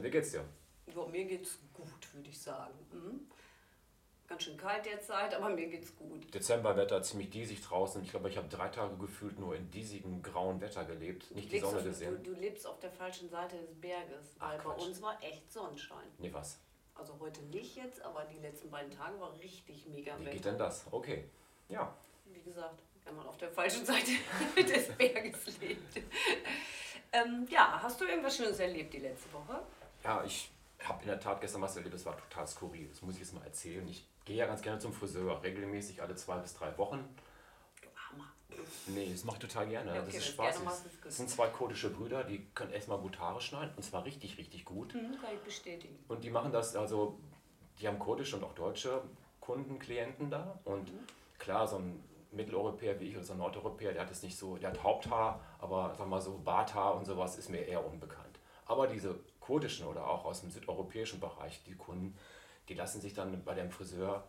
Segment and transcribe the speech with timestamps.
[0.00, 0.02] 13.
[0.02, 0.44] Wie geht's dir?
[0.94, 2.74] Ja, mir geht's gut, würde ich sagen.
[2.92, 3.28] Mhm.
[4.28, 6.34] Ganz schön kalt derzeit, aber mir geht's gut.
[6.34, 8.02] Dezemberwetter, ziemlich diesig draußen.
[8.02, 11.60] Ich glaube, ich habe drei Tage gefühlt nur in diesigem grauen Wetter gelebt, nicht die
[11.60, 12.22] Sonne auf, gesehen.
[12.24, 14.78] Du, du, lebst auf der falschen Seite des Berges, weil Quatsch.
[14.78, 16.08] bei uns war echt Sonnenschein.
[16.18, 16.58] Nee, was?
[16.96, 20.32] Also heute nicht jetzt, aber die letzten beiden Tage war richtig mega Wie Wetter.
[20.32, 20.86] geht denn das?
[20.90, 21.28] Okay,
[21.68, 21.94] ja.
[22.24, 24.10] Wie gesagt, wenn man auf der falschen Seite
[24.56, 26.02] des Berges lebt.
[27.12, 29.62] ähm, ja, hast du irgendwas Schönes erlebt die letzte Woche?
[30.06, 30.50] Ja ich
[30.84, 32.88] habe in der Tat gestern was erlebt, das war total skurril.
[32.88, 33.86] Das muss ich jetzt mal erzählen.
[33.88, 37.04] Ich gehe ja ganz gerne zum Friseur, regelmäßig alle zwei bis drei Wochen.
[37.82, 38.30] Du Armer.
[38.86, 39.94] Nee, das mache ich total gerne.
[39.94, 40.62] Ja, okay, das ist Spaß.
[41.02, 43.72] Das sind zwei kurdische Brüder, die können erstmal gut Haare schneiden.
[43.76, 44.92] Und zwar richtig, richtig gut.
[44.92, 45.98] Hm, kann ich bestätigen.
[46.08, 47.18] Und die machen das, also
[47.80, 49.02] die haben kurdische und auch deutsche
[49.40, 50.60] Kunden, Klienten da.
[50.64, 50.92] Und
[51.38, 54.56] klar, so ein Mitteleuropäer wie ich oder so ein Nordeuropäer, der hat es nicht so,
[54.56, 58.38] der hat Haupthaar, aber sag mal so Barthaar und sowas ist mir eher unbekannt.
[58.66, 62.18] Aber diese kurdischen oder auch aus dem südeuropäischen Bereich, die Kunden,
[62.68, 64.24] die lassen sich dann bei dem Friseur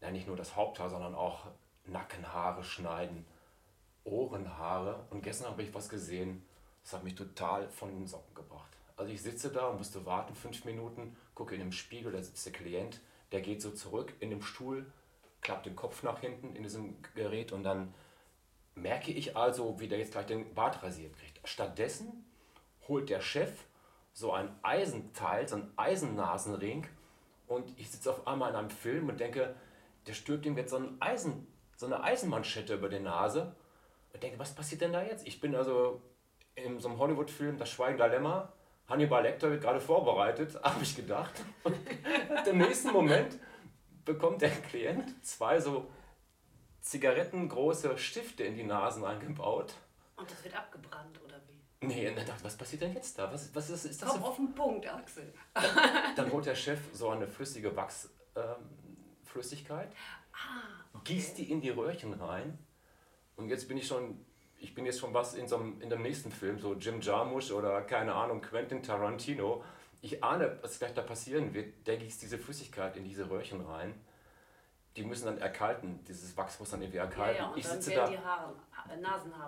[0.00, 1.46] ja, nicht nur das Haupthaar, sondern auch
[1.86, 3.24] Nackenhaare schneiden,
[4.04, 5.06] Ohrenhaare.
[5.10, 6.44] Und gestern habe ich was gesehen,
[6.82, 8.70] das hat mich total von den Socken gebracht.
[8.96, 12.44] Also ich sitze da und musste warten, fünf Minuten, gucke in den Spiegel, da sitzt
[12.44, 13.00] der Klient,
[13.32, 14.84] der geht so zurück in dem Stuhl,
[15.40, 17.94] klappt den Kopf nach hinten in diesem Gerät und dann
[18.74, 21.40] merke ich also, wie der jetzt gleich den Bart rasiert kriegt.
[21.48, 22.24] Stattdessen
[22.86, 23.64] holt der Chef
[24.14, 26.86] so ein Eisenteil, so ein Eisennasenring
[27.48, 29.54] und ich sitze auf einmal in einem Film und denke,
[30.06, 33.54] der stülpt ihm jetzt so, ein Eisen, so eine Eisenmanschette über die Nase
[34.12, 35.26] und denke, was passiert denn da jetzt?
[35.26, 36.00] Ich bin also
[36.54, 38.52] in so einem Hollywood-Film, Das Schweigen Lämmer,
[38.88, 41.32] Hannibal Lecter wird gerade vorbereitet, habe ich gedacht.
[41.64, 41.76] Und
[42.46, 43.38] im nächsten Moment
[44.04, 45.90] bekommt der Klient zwei so
[46.80, 49.74] zigarettengroße Stifte in die Nasen eingebaut.
[50.16, 51.18] Und das wird abgebrannt?
[51.88, 53.32] Nee, und dann dachte ich, was passiert denn jetzt da?
[53.32, 54.08] Was, was ist, ist das?
[54.08, 55.32] Komm denn- auf den Punkt, Axel.
[56.16, 59.96] Dann holt der Chef so eine flüssige Wachsflüssigkeit, ähm,
[60.32, 62.58] Ah, gießt die in die Röhrchen rein.
[63.36, 64.24] Und jetzt bin ich schon,
[64.58, 67.50] ich bin jetzt schon was in, so einem, in dem nächsten Film, so Jim Jarmusch
[67.52, 69.62] oder keine Ahnung, Quentin Tarantino.
[70.00, 71.86] Ich ahne, was gleich da passieren wird.
[71.86, 73.94] Der gießt diese Flüssigkeit in diese Röhrchen rein.
[74.96, 77.36] Die müssen dann erkalten, dieses Wachs muss dann irgendwie Ja, erkalten.
[77.42, 78.08] ja, und ich sitze da.
[78.08, 78.54] Haare,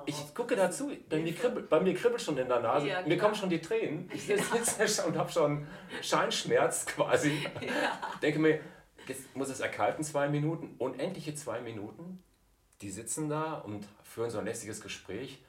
[0.07, 3.17] Ich gucke dazu, bei mir, kribbelt, bei mir kribbelt schon in der Nase, Ja, mir
[3.17, 4.11] kommen schon die Tränen.
[4.13, 5.67] Ich sitze und habe schon
[6.03, 7.47] Scheinschmerz quasi.
[8.23, 8.61] Denke mir,
[9.07, 12.23] jetzt muss es erkalten zwei Minuten, unendliche zwei Minuten.
[12.81, 15.43] Die sitzen da und führen so ein lästiges Gespräch,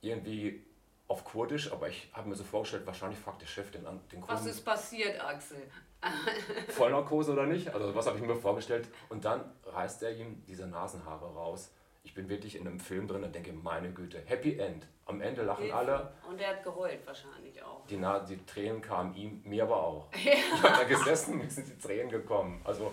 [0.00, 0.64] irgendwie
[1.08, 4.28] auf Kurdisch, aber ich habe mir so vorgestellt, wahrscheinlich fragt der Chef den, den Was
[4.28, 5.62] Kunden, ist passiert, Axel?
[6.68, 7.72] Vollnarkose oder nicht?
[7.74, 8.88] Also was habe ich mir vorgestellt?
[9.08, 11.70] Und dann reißt er ihm diese Nasenhaare raus.
[12.04, 14.86] Ich bin wirklich in einem Film drin und denke, meine Güte, Happy End.
[15.06, 15.76] Am Ende lachen Hilfe.
[15.76, 16.12] alle.
[16.28, 17.84] Und er hat geheult wahrscheinlich auch.
[17.86, 20.06] Die, Na die Tränen kamen ihm, mir aber auch.
[20.14, 22.60] Ich habe da gesessen, mir sind die Tränen gekommen.
[22.64, 22.92] Also,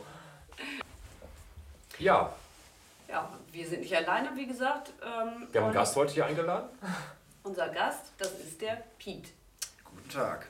[1.99, 2.33] ja,
[3.07, 4.91] Ja, wir sind nicht alleine, wie gesagt.
[5.01, 6.69] Ähm, wir haben einen Gast heute hier eingeladen.
[7.43, 9.29] Unser Gast, das ist der Piet.
[9.83, 10.47] Guten Tag.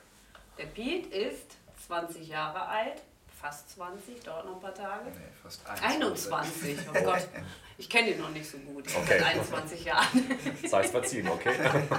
[0.58, 3.02] Der Piet ist 20 Jahre alt,
[3.40, 5.10] fast 20, dauert noch ein paar Tage.
[5.10, 7.28] Nee, fast 21, oh Gott.
[7.78, 8.86] Ich kenne ihn noch nicht so gut.
[8.88, 9.18] Okay.
[9.18, 10.38] seit 21 Jahren.
[10.66, 11.54] Sei es verziehen, okay?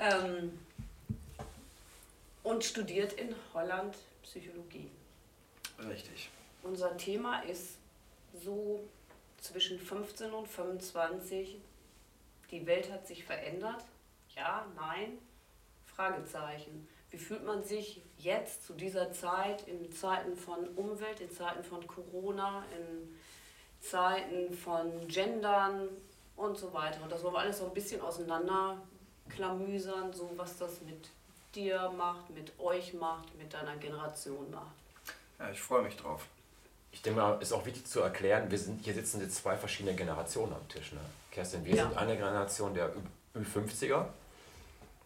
[0.00, 0.58] Ähm,
[2.42, 4.90] und studiert in Holland Psychologie.
[5.78, 6.30] Richtig.
[6.62, 7.76] Unser Thema ist
[8.42, 8.80] so
[9.40, 11.58] zwischen 15 und 25.
[12.50, 13.84] Die Welt hat sich verändert.
[14.34, 15.18] Ja, nein,
[15.86, 16.88] Fragezeichen.
[17.10, 21.84] Wie fühlt man sich jetzt zu dieser Zeit, in Zeiten von Umwelt, in Zeiten von
[21.86, 23.16] Corona, in
[23.80, 25.88] Zeiten von Gendern
[26.36, 27.02] und so weiter.
[27.02, 31.08] Und das wollen wir alles so ein bisschen auseinanderklamüsern, so was das mit
[31.54, 34.74] dir macht, mit euch macht, mit deiner Generation macht.
[35.38, 36.26] Ja, ich freue mich drauf.
[36.92, 39.94] Ich denke mal, ist auch wichtig zu erklären, wir sind, hier sitzen jetzt zwei verschiedene
[39.94, 40.92] Generationen am Tisch.
[40.92, 41.00] Ne?
[41.30, 41.86] Kerstin, wir Ja.
[41.88, 44.06] sind eine Generation der Ü- Ü50er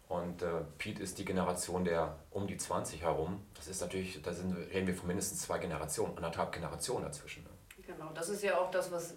[0.07, 3.43] und äh, Pete ist die Generation der um die 20 herum.
[3.55, 7.43] Das ist natürlich, da sind, reden wir von mindestens zwei Generationen, anderthalb Generationen dazwischen.
[7.43, 7.49] Ne?
[7.85, 9.15] Genau, das ist ja auch das, was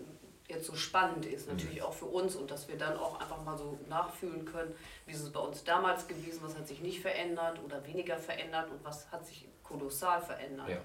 [0.48, 3.58] jetzt so spannend ist, natürlich auch für uns und dass wir dann auch einfach mal
[3.58, 4.74] so nachfühlen können,
[5.04, 8.70] wie ist es bei uns damals gewesen, was hat sich nicht verändert oder weniger verändert
[8.70, 10.70] und was hat sich kolossal verändert.
[10.70, 10.78] Ja.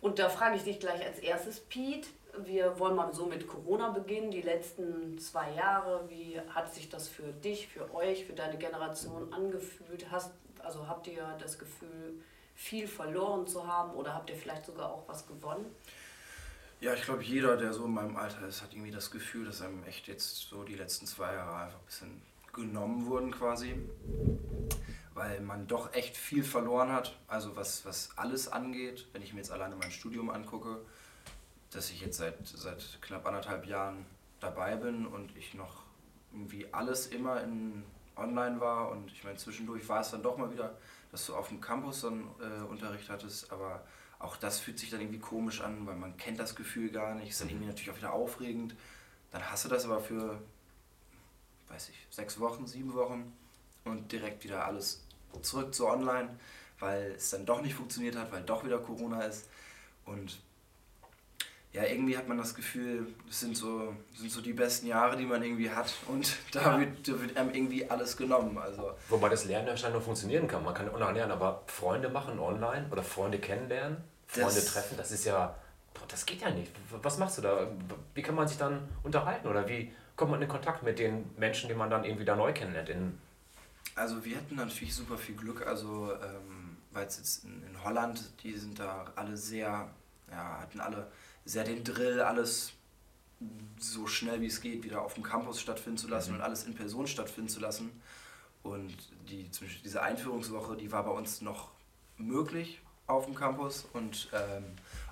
[0.00, 2.08] Und da frage ich dich gleich als erstes, Pete.
[2.38, 6.08] Wir wollen mal so mit Corona beginnen, die letzten zwei Jahre.
[6.08, 10.10] Wie hat sich das für dich, für euch, für deine Generation angefühlt?
[10.10, 12.22] Hast, also habt ihr das Gefühl,
[12.54, 15.66] viel verloren zu haben oder habt ihr vielleicht sogar auch was gewonnen?
[16.80, 19.60] Ja, ich glaube, jeder, der so in meinem Alter ist, hat irgendwie das Gefühl, dass
[19.60, 22.22] einem echt jetzt so die letzten zwei Jahre einfach ein bisschen
[22.54, 23.74] genommen wurden quasi.
[25.14, 27.18] Weil man doch echt viel verloren hat.
[27.28, 30.80] Also was, was alles angeht, wenn ich mir jetzt alleine mein Studium angucke,
[31.70, 34.04] dass ich jetzt seit, seit knapp anderthalb Jahren
[34.40, 35.84] dabei bin und ich noch
[36.32, 37.84] irgendwie alles immer in
[38.16, 38.90] online war.
[38.90, 40.76] Und ich meine zwischendurch war es dann doch mal wieder,
[41.12, 43.84] dass du auf dem Campus dann äh, Unterricht hattest, aber
[44.18, 47.30] auch das fühlt sich dann irgendwie komisch an, weil man kennt das Gefühl gar nicht,
[47.30, 48.74] ist dann irgendwie natürlich auch wieder aufregend.
[49.30, 50.42] Dann hast du das aber für,
[51.68, 53.32] weiß ich, sechs Wochen, sieben Wochen
[53.84, 55.04] und direkt wieder alles
[55.42, 56.38] zurück zu online,
[56.80, 59.48] weil es dann doch nicht funktioniert hat, weil doch wieder Corona ist.
[60.04, 60.40] Und
[61.72, 65.24] ja, irgendwie hat man das Gefühl, das sind so, sind so die besten Jahre, die
[65.24, 66.80] man irgendwie hat und da, ja.
[66.80, 68.58] wird, da wird einem irgendwie alles genommen.
[68.58, 70.64] Also Wobei das Lernen anscheinend noch funktionieren kann.
[70.64, 75.12] Man kann online lernen, aber Freunde machen online oder Freunde kennenlernen, Freunde das, treffen, das
[75.12, 75.54] ist ja,
[76.08, 76.72] das geht ja nicht.
[77.02, 77.68] Was machst du da?
[78.14, 81.68] Wie kann man sich dann unterhalten oder wie kommt man in Kontakt mit den Menschen,
[81.68, 82.88] die man dann irgendwie da neu kennenlernt?
[82.88, 83.18] In
[83.94, 88.20] also wir hatten natürlich super viel Glück, also ähm, weil es jetzt in, in Holland,
[88.42, 89.88] die sind da alle sehr,
[90.30, 91.06] ja, hatten alle
[91.50, 92.72] sehr den Drill, alles
[93.78, 96.36] so schnell wie es geht wieder auf dem Campus stattfinden zu lassen mhm.
[96.36, 97.90] und alles in Person stattfinden zu lassen.
[98.62, 98.94] Und
[99.28, 99.48] die,
[99.82, 101.70] diese Einführungswoche, die war bei uns noch
[102.18, 104.64] möglich auf dem Campus und ähm,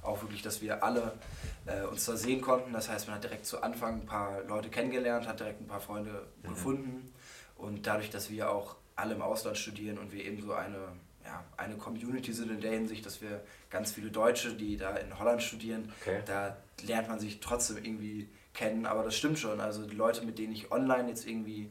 [0.02, 1.18] auch wirklich, dass wir alle
[1.66, 2.72] äh, uns da sehen konnten.
[2.72, 5.80] Das heißt, man hat direkt zu Anfang ein paar Leute kennengelernt, hat direkt ein paar
[5.80, 6.48] Freunde mhm.
[6.48, 7.14] gefunden
[7.56, 10.92] und dadurch, dass wir auch alle im Ausland studieren und wir eben so eine
[11.28, 15.18] ja, eine Community sind in der Hinsicht, dass wir ganz viele Deutsche, die da in
[15.18, 16.22] Holland studieren, okay.
[16.24, 18.86] da lernt man sich trotzdem irgendwie kennen.
[18.86, 19.60] Aber das stimmt schon.
[19.60, 21.70] Also die Leute, mit denen ich online jetzt irgendwie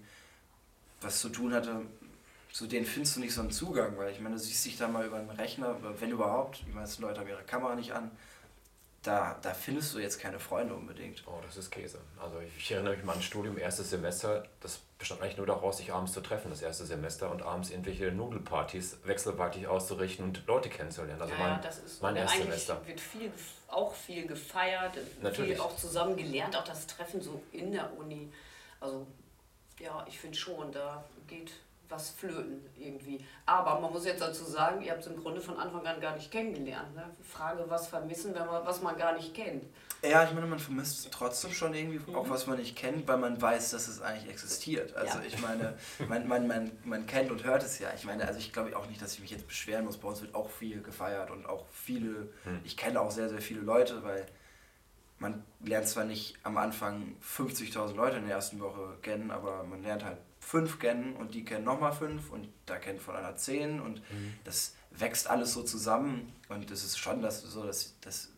[1.01, 1.81] was zu tun hatte,
[2.51, 4.87] zu denen findest du nicht so einen Zugang, weil ich meine, du siehst dich da
[4.87, 8.11] mal über einen Rechner, wenn überhaupt, die meisten Leute haben ihre Kamera nicht an,
[9.07, 11.23] da, da findest du jetzt keine Freunde unbedingt.
[11.25, 11.99] Oh, das ist Käse.
[12.21, 15.45] Also ich, ich erinnere mich mal an ein Studium, erstes Semester, das bestand eigentlich nur
[15.45, 20.45] daraus, sich abends zu treffen, das erste Semester, und abends irgendwelche Nudelpartys wechselpartig auszurichten und
[20.45, 21.21] Leute kennenzulernen.
[21.21, 22.85] Also ja, mein, das ist mein erstes Semester.
[22.85, 23.31] wird viel,
[23.69, 25.53] auch viel gefeiert, Natürlich.
[25.53, 28.31] viel auch zusammen gelernt, auch das Treffen so in der Uni.
[28.81, 29.07] Also
[29.79, 31.51] ja, ich finde schon, da geht
[31.89, 33.23] was flöten irgendwie.
[33.45, 36.15] Aber man muss jetzt dazu sagen, ihr habt es im Grunde von Anfang an gar
[36.15, 36.95] nicht kennengelernt.
[36.95, 37.03] Ne?
[37.23, 39.63] Frage, was vermissen, wenn man, was man gar nicht kennt.
[40.03, 42.15] Ja, ich meine, man vermisst trotzdem schon irgendwie mhm.
[42.15, 44.95] auch was man nicht kennt, weil man weiß, dass es eigentlich existiert.
[44.95, 45.25] Also ja.
[45.25, 47.89] ich meine, man, man, man, man kennt und hört es ja.
[47.95, 49.97] Ich meine, also ich glaube auch nicht, dass ich mich jetzt beschweren muss.
[49.97, 52.61] Bei uns wird auch viel gefeiert und auch viele, mhm.
[52.63, 54.25] ich kenne auch sehr, sehr viele Leute, weil
[55.19, 59.81] man lernt zwar nicht am Anfang 50.000 Leute in der ersten Woche kennen, aber man
[59.81, 63.81] lernt halt fünf kennen und die kennen nochmal fünf und da kennt von einer zehn
[63.81, 64.33] und mhm.
[64.43, 68.29] das wächst alles so zusammen und es ist schon das, so, dass, dass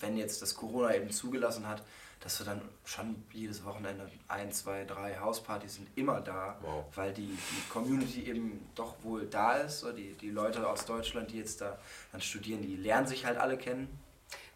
[0.00, 1.82] wenn jetzt das Corona eben zugelassen hat,
[2.20, 6.84] dass du dann schon jedes Wochenende ein, zwei, drei Hauspartys sind immer da, wow.
[6.94, 9.80] weil die, die Community eben doch wohl da ist.
[9.80, 11.78] So die, die Leute aus Deutschland, die jetzt da
[12.12, 13.88] dann studieren, die lernen sich halt alle kennen.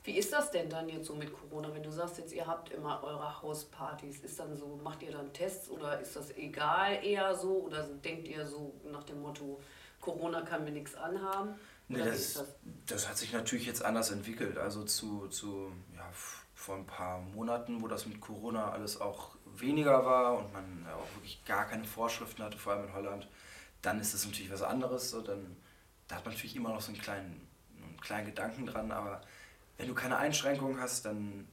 [0.04, 2.70] Wie ist das denn dann jetzt so mit Corona, wenn du sagst, jetzt ihr habt
[2.70, 4.20] immer eure Hauspartys?
[4.20, 8.28] Ist dann so, macht ihr dann Tests oder ist das egal eher so oder denkt
[8.28, 9.62] ihr so nach dem Motto,
[10.02, 11.54] Corona kann mir nichts anhaben?
[11.88, 12.54] Nee, das, das?
[12.86, 14.58] das, hat sich natürlich jetzt anders entwickelt.
[14.58, 16.06] Also zu, zu ja,
[16.54, 21.16] vor ein paar Monaten, wo das mit Corona alles auch weniger war und man auch
[21.16, 23.28] wirklich gar keine Vorschriften hatte, vor allem in Holland,
[23.80, 25.10] dann ist das natürlich was anderes.
[25.10, 25.56] So, dann,
[26.08, 27.48] da hat man natürlich immer noch so einen kleinen,
[27.82, 29.22] einen kleinen Gedanken dran, aber
[29.76, 31.48] wenn du keine Einschränkungen hast, dann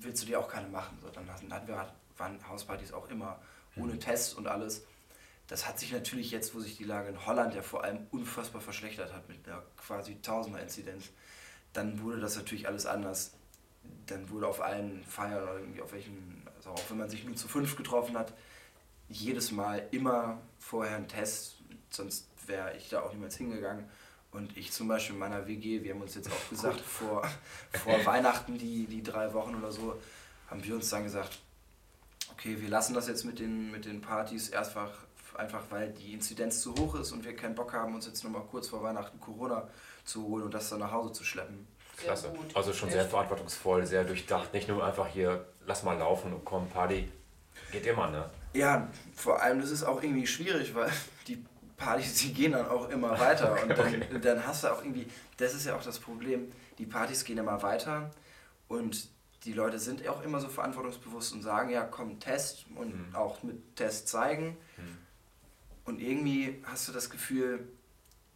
[0.00, 0.98] willst du dir auch keine machen.
[1.02, 3.40] So, dann hatten wir, waren Hauspartys auch immer
[3.76, 4.00] ohne mhm.
[4.00, 4.84] Tests und alles.
[5.46, 8.60] Das hat sich natürlich jetzt, wo sich die Lage in Holland ja vor allem unfassbar
[8.60, 11.10] verschlechtert hat mit einer quasi Tausender-Inzidenz,
[11.72, 13.32] dann wurde das natürlich alles anders.
[14.06, 17.36] Dann wurde auf allen Feiern oder irgendwie auf welchen, also auch wenn man sich nur
[17.36, 18.34] zu fünf getroffen hat,
[19.08, 21.56] jedes Mal immer vorher ein Test,
[21.88, 23.88] sonst wäre ich da auch niemals hingegangen.
[24.30, 27.26] Und ich zum Beispiel in meiner WG, wir haben uns jetzt auch gesagt, vor,
[27.72, 29.98] vor Weihnachten, die, die drei Wochen oder so,
[30.48, 31.38] haben wir uns dann gesagt,
[32.32, 34.90] okay, wir lassen das jetzt mit den, mit den Partys einfach,
[35.34, 38.42] einfach, weil die Inzidenz zu hoch ist und wir keinen Bock haben, uns jetzt nochmal
[38.50, 39.68] kurz vor Weihnachten Corona
[40.04, 41.66] zu holen und das dann nach Hause zu schleppen.
[41.96, 42.32] Klasse.
[42.54, 44.52] Also schon sehr verantwortungsvoll, sehr durchdacht.
[44.52, 47.08] Nicht nur einfach hier, lass mal laufen und komm, Party.
[47.72, 48.30] Geht immer, ne?
[48.54, 50.90] Ja, vor allem, das ist auch irgendwie schwierig, weil
[51.78, 53.52] Partys, die gehen dann auch immer weiter.
[53.62, 54.20] Und dann, okay.
[54.20, 55.06] dann hast du auch irgendwie,
[55.38, 58.10] das ist ja auch das Problem, die Partys gehen immer weiter
[58.68, 59.08] und
[59.44, 63.14] die Leute sind auch immer so verantwortungsbewusst und sagen, ja komm, Test und mhm.
[63.14, 64.56] auch mit Test zeigen.
[64.76, 64.98] Mhm.
[65.84, 67.66] Und irgendwie hast du das Gefühl,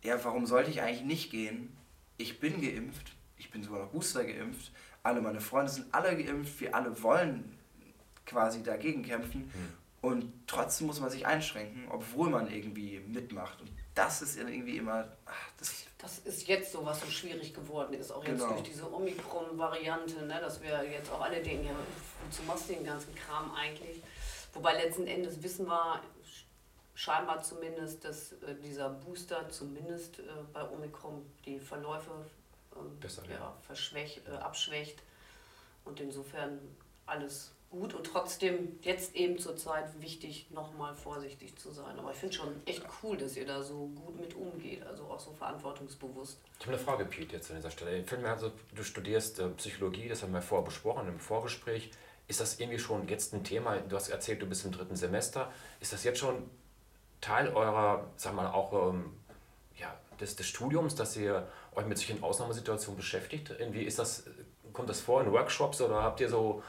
[0.03, 1.77] ja, warum sollte ich eigentlich nicht gehen?
[2.17, 4.73] Ich bin geimpft, ich bin sogar noch Booster geimpft,
[5.03, 7.59] alle meine Freunde sind alle geimpft, wir alle wollen
[8.27, 9.43] quasi dagegen kämpfen.
[9.43, 9.82] Mhm.
[10.03, 13.61] Und trotzdem muss man sich einschränken, obwohl man irgendwie mitmacht.
[13.61, 15.07] Und das ist irgendwie immer.
[15.25, 18.53] Ach, das, das ist jetzt so, was so schwierig geworden ist, auch jetzt genau.
[18.53, 21.77] durch diese Omikron-Variante, ne, dass wir jetzt auch alle denken, ja,
[22.25, 24.03] wozu machst du den ganzen Kram eigentlich?
[24.53, 26.03] Wobei letzten Endes wissen wir
[26.95, 32.11] scheinbar zumindest, dass äh, dieser Booster zumindest äh, bei Omikron die Verläufe
[32.77, 33.57] ähm, Besser, ja, ja.
[33.63, 35.01] Verschwächt, äh, abschwächt.
[35.85, 36.59] Und insofern
[37.07, 41.99] alles gut und trotzdem jetzt eben zur Zeit wichtig, nochmal vorsichtig zu sein.
[41.99, 45.19] Aber ich finde schon echt cool, dass ihr da so gut mit umgeht, also auch
[45.19, 46.39] so verantwortungsbewusst.
[46.61, 47.99] Ich habe eine Frage, Pete, jetzt an dieser Stelle.
[47.99, 51.91] Ich finde mir also, du studierst äh, Psychologie, das haben wir vorher besprochen im Vorgespräch.
[52.29, 53.79] Ist das irgendwie schon jetzt ein Thema?
[53.79, 55.51] Du hast erzählt, du bist im dritten Semester.
[55.81, 56.49] Ist das jetzt schon
[57.23, 59.15] Teil eurer, sag mal, auch ähm,
[59.77, 63.51] ja, des, des Studiums, dass ihr euch mit solchen Ausnahmesituationen beschäftigt?
[63.59, 64.25] Irgendwie ist das,
[64.75, 66.63] kommt das vor in Workshops oder habt ihr so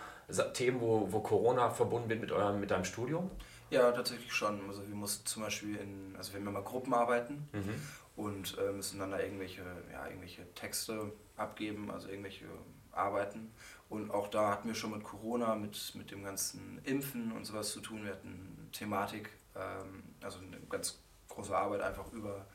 [0.54, 3.30] Themen, wo, wo Corona verbunden wird mit, eurem, mit deinem Studium?
[3.70, 4.62] Ja, tatsächlich schon.
[4.68, 7.82] Also wir mussten zum Beispiel in, also wir haben immer Gruppen arbeiten mhm.
[8.16, 12.46] und äh, müssen dann da irgendwelche, ja, irgendwelche Texte abgeben, also irgendwelche
[12.92, 13.52] Arbeiten.
[13.90, 17.72] Und auch da hatten wir schon mit Corona, mit, mit dem ganzen Impfen und sowas
[17.72, 18.04] zu tun.
[18.04, 21.00] Wir hatten Thematik, ähm, also eine ganz
[21.30, 22.46] große Arbeit einfach über,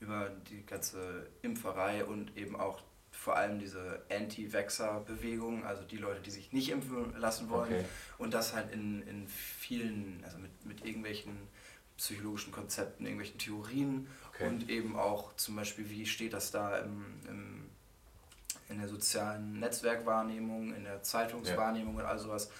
[0.00, 2.82] über die ganze Impferei und eben auch
[3.16, 7.72] vor allem diese Anti-Vaxxer-Bewegung, also die Leute, die sich nicht impfen lassen wollen.
[7.72, 7.84] Okay.
[8.18, 11.36] Und das halt in, in vielen, also mit, mit irgendwelchen
[11.96, 14.46] psychologischen Konzepten, irgendwelchen Theorien okay.
[14.46, 17.70] und eben auch zum Beispiel, wie steht das da im, im,
[18.68, 22.02] in der sozialen Netzwerkwahrnehmung, in der Zeitungswahrnehmung ja.
[22.02, 22.50] und all sowas.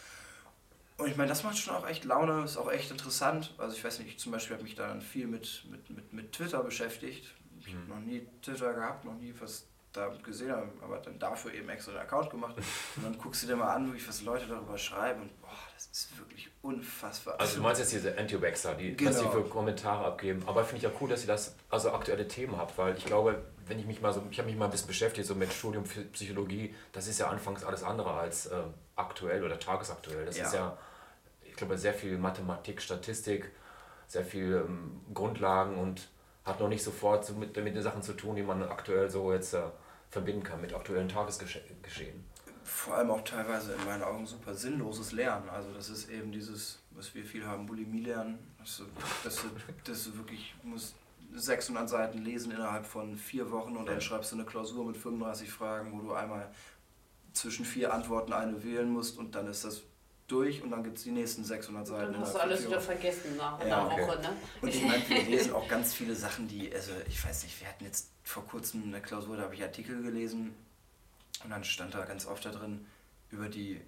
[0.96, 3.54] Und ich meine, das macht schon auch echt Laune, ist auch echt interessant.
[3.58, 6.12] Also ich weiß nicht, ich zum Beispiel habe mich da dann viel mit, mit, mit,
[6.14, 7.34] mit Twitter beschäftigt.
[7.60, 7.78] Ich mhm.
[7.78, 11.68] habe noch nie Twitter gehabt, noch nie was da gesehen habe, aber dann dafür eben
[11.68, 12.56] extra einen Account gemacht.
[12.96, 15.86] Und dann guckst du dir mal an, wirklich, was Leute darüber schreiben und boah, das
[15.86, 17.38] ist wirklich unfassbar.
[17.38, 19.10] Also du meinst jetzt diese Anti-Waxer, die, genau.
[19.10, 20.42] was sie für Kommentare abgeben.
[20.46, 23.42] Aber finde ich ja cool, dass ihr das, also aktuelle Themen habt, weil ich glaube,
[23.66, 25.84] wenn ich mich mal so, ich habe mich mal ein bisschen beschäftigt, so mit Studium
[26.12, 28.62] Psychologie, das ist ja anfangs alles andere als äh,
[28.94, 30.24] aktuell oder tagesaktuell.
[30.24, 30.46] Das ja.
[30.46, 30.78] ist ja,
[31.42, 33.50] ich glaube, sehr viel Mathematik, Statistik,
[34.06, 36.08] sehr viel ähm, Grundlagen und
[36.44, 39.32] hat noch nicht sofort so mit, mit den Sachen zu tun, die man aktuell so
[39.32, 39.62] jetzt äh,
[40.16, 42.24] verbinden kann mit aktuellen Tagesgeschehen.
[42.64, 45.48] Vor allem auch teilweise in meinen Augen super sinnloses Lernen.
[45.50, 48.38] Also das ist eben dieses, was wir viel haben, Bulimie lernen.
[48.58, 48.84] Dass du,
[49.22, 49.48] dass du,
[49.84, 50.94] dass du wirklich musst
[51.34, 55.50] 600 Seiten lesen innerhalb von vier Wochen und dann schreibst du eine Klausur mit 35
[55.50, 56.50] Fragen, wo du einmal
[57.34, 59.82] zwischen vier Antworten eine wählen musst und dann ist das
[60.26, 62.12] durch und dann gibt es die nächsten 600 Seiten.
[62.12, 64.02] Dann hast du alles wieder vergessen nach einer okay.
[64.02, 64.36] Woche, ne?
[64.60, 67.68] Und ich meine, wir lesen auch ganz viele Sachen, die, also ich weiß nicht, wir
[67.68, 70.54] hatten jetzt vor kurzem eine Klausur, da habe ich Artikel gelesen
[71.44, 72.86] und dann stand da ganz oft da drin
[73.30, 73.80] über die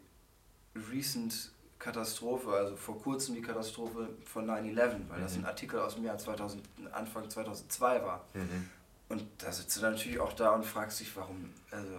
[0.93, 5.23] recent Katastrophe, also vor kurzem die Katastrophe von 9-11, weil mhm.
[5.23, 8.25] das ein Artikel aus dem Jahr 2000, Anfang 2002 war.
[8.35, 8.69] Mhm.
[9.09, 11.99] Und da sitzt du dann natürlich auch da und fragst dich, warum, also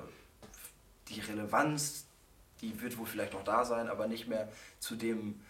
[1.07, 2.05] die Relevanz
[2.61, 4.49] die wird wohl vielleicht noch da sein, aber nicht mehr
[4.79, 5.41] zu dem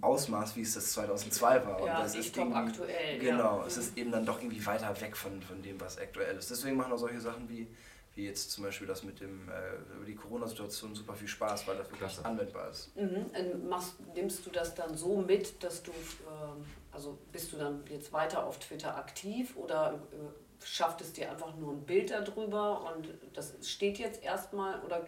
[0.00, 1.84] Ausmaß, wie es das 2002 war.
[1.84, 3.18] Ja, und das ist top aktuell.
[3.18, 3.66] Genau, ja.
[3.66, 6.50] es ist eben dann doch irgendwie weiter weg von, von dem, was aktuell ist.
[6.50, 7.66] Deswegen machen auch solche Sachen wie,
[8.14, 11.76] wie jetzt zum Beispiel das mit dem, äh, über die Corona-Situation super viel Spaß, weil
[11.76, 12.24] das wirklich Klasse.
[12.24, 12.94] anwendbar ist.
[12.96, 13.68] Mhm.
[13.68, 16.62] Machst, nimmst du das dann so mit, dass du, äh,
[16.92, 21.56] also bist du dann jetzt weiter auf Twitter aktiv oder äh, schafft es dir einfach
[21.56, 25.06] nur ein Bild darüber und das steht jetzt erstmal oder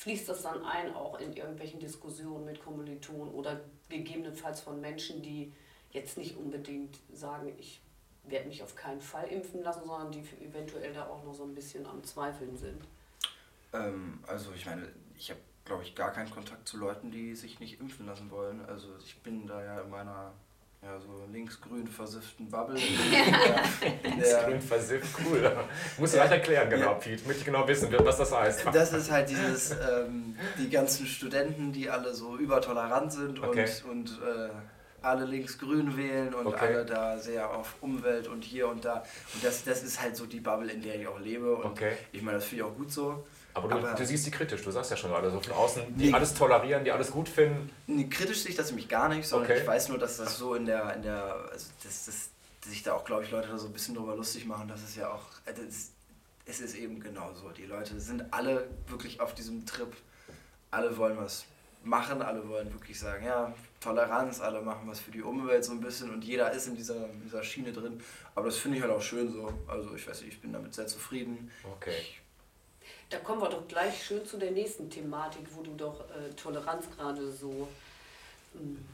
[0.00, 5.52] fließt das dann ein, auch in irgendwelchen Diskussionen mit Kommilitonen oder gegebenenfalls von Menschen, die
[5.90, 7.82] jetzt nicht unbedingt sagen, ich
[8.24, 11.54] werde mich auf keinen Fall impfen lassen, sondern die eventuell da auch noch so ein
[11.54, 12.82] bisschen am Zweifeln sind?
[13.74, 14.88] Ähm, also ich meine,
[15.18, 18.64] ich habe, glaube ich, gar keinen Kontakt zu Leuten, die sich nicht impfen lassen wollen.
[18.64, 20.32] Also ich bin da ja in meiner
[20.82, 22.76] ja, so linksgrün versifften Bubble.
[24.02, 25.52] linksgrün versifft, cool.
[25.98, 26.94] Muss ich halt erklären, genau, ja.
[26.94, 27.26] Pete.
[27.26, 28.66] Möchte ich genau wissen, was das heißt.
[28.72, 33.68] Das ist halt dieses, ähm, die ganzen Studenten, die alle so übertolerant sind okay.
[33.84, 34.48] und, und äh,
[35.02, 36.66] alle linksgrün wählen und okay.
[36.66, 39.04] alle da sehr auf Umwelt und hier und da.
[39.34, 41.56] Und das, das ist halt so die Bubble, in der ich auch lebe.
[41.56, 41.92] Und okay.
[42.12, 43.24] ich meine, das finde ich auch gut so.
[43.54, 45.82] Aber du, aber du, siehst sie kritisch, du sagst ja schon gerade so von außen,
[45.96, 47.70] die nee, alles tolerieren, die alles gut finden.
[47.86, 49.60] Nee, kritisch sehe ich das nämlich gar nicht, sondern okay.
[49.60, 52.30] ich weiß nur, dass das so in der, in der also das, das,
[52.64, 54.94] sich da auch, glaube ich, Leute da so ein bisschen drüber lustig machen, dass es
[54.96, 55.90] ja auch, äh, das,
[56.46, 57.50] es ist eben genauso.
[57.50, 59.92] Die Leute sind alle wirklich auf diesem Trip,
[60.70, 61.44] alle wollen was
[61.82, 65.80] machen, alle wollen wirklich sagen, ja, Toleranz, alle machen was für die Umwelt so ein
[65.80, 68.00] bisschen und jeder ist in dieser, dieser Schiene drin.
[68.34, 69.52] Aber das finde ich halt auch schön so.
[69.66, 71.50] Also ich weiß nicht, ich bin damit sehr zufrieden.
[71.76, 71.94] Okay.
[71.98, 72.19] Ich
[73.10, 76.86] Da kommen wir doch gleich schön zu der nächsten Thematik, wo du doch äh, Toleranz
[76.96, 77.66] gerade so,
[78.54, 78.86] ähm,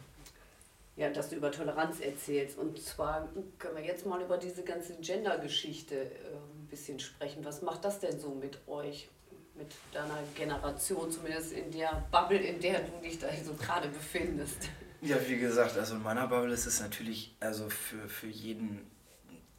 [0.96, 2.56] ja, dass du über Toleranz erzählst.
[2.56, 7.44] Und zwar können wir jetzt mal über diese ganze Gender-Geschichte äh, ein bisschen sprechen.
[7.44, 9.10] Was macht das denn so mit euch,
[9.54, 14.70] mit deiner Generation, zumindest in der Bubble, in der du dich da so gerade befindest?
[15.02, 18.90] Ja, wie gesagt, also in meiner Bubble ist es natürlich, also für, für jeden,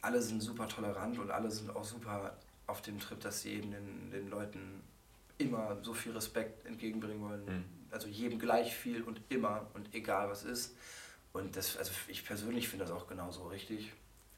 [0.02, 2.36] alle sind super tolerant und alle sind auch super
[2.68, 4.82] auf dem Trip, dass sie eben den, den Leuten
[5.38, 7.44] immer so viel Respekt entgegenbringen wollen.
[7.44, 7.64] Mhm.
[7.90, 10.76] Also jedem gleich viel und immer und egal was ist.
[11.32, 13.92] Und das, also ich persönlich finde das auch genauso richtig.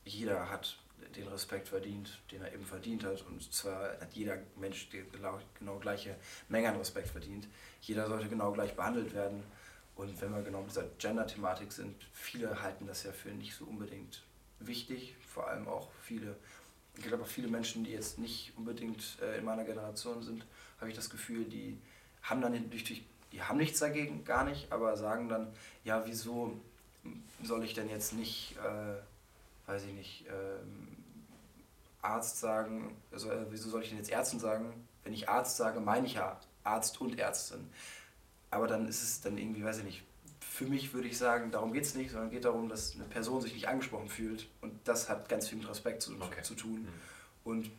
[0.05, 0.79] Jeder hat
[1.17, 3.23] den Respekt verdient, den er eben verdient hat.
[3.27, 6.17] Und zwar hat jeder Mensch die genau, gleiche
[6.49, 7.49] Menge an Respekt verdient.
[7.81, 9.43] Jeder sollte genau gleich behandelt werden.
[9.97, 13.65] Und wenn wir genau mit dieser Gender-Thematik sind, viele halten das ja für nicht so
[13.65, 14.23] unbedingt
[14.61, 15.17] wichtig.
[15.27, 16.37] Vor allem auch viele
[16.97, 20.47] ich glaube viele Menschen, die jetzt nicht unbedingt äh, in meiner Generation sind,
[20.79, 21.79] habe ich das Gefühl, die
[22.23, 25.53] haben dann durch, die haben nichts dagegen, gar nicht, aber sagen dann,
[25.85, 26.61] ja, wieso
[27.43, 30.97] soll ich denn jetzt nicht, äh, weiß ich nicht, ähm,
[32.03, 34.87] Arzt sagen, also, äh, wieso soll ich denn jetzt Ärzten sagen?
[35.05, 37.71] Wenn ich Arzt sage, meine ich ja Arzt und Ärztin.
[38.51, 40.03] Aber dann ist es dann irgendwie, weiß ich nicht,
[40.61, 43.41] für mich würde ich sagen, darum geht es nicht, sondern geht darum, dass eine Person
[43.41, 44.47] sich nicht angesprochen fühlt.
[44.61, 46.43] Und das hat ganz viel mit Respekt zu, okay.
[46.43, 46.83] zu tun.
[46.83, 46.89] Mhm.
[47.45, 47.71] Und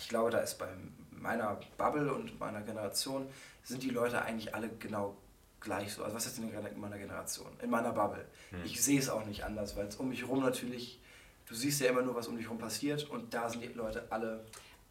[0.00, 0.66] ich glaube, da ist bei
[1.12, 3.28] meiner Bubble und meiner Generation,
[3.62, 5.16] sind die Leute eigentlich alle genau
[5.60, 6.02] gleich so.
[6.02, 7.46] Also was ist in meiner Generation?
[7.62, 8.26] In meiner Bubble.
[8.50, 8.64] Mhm.
[8.64, 10.98] Ich sehe es auch nicht anders, weil es um mich herum natürlich,
[11.46, 14.08] du siehst ja immer nur, was um dich herum passiert und da sind die Leute
[14.10, 14.44] alle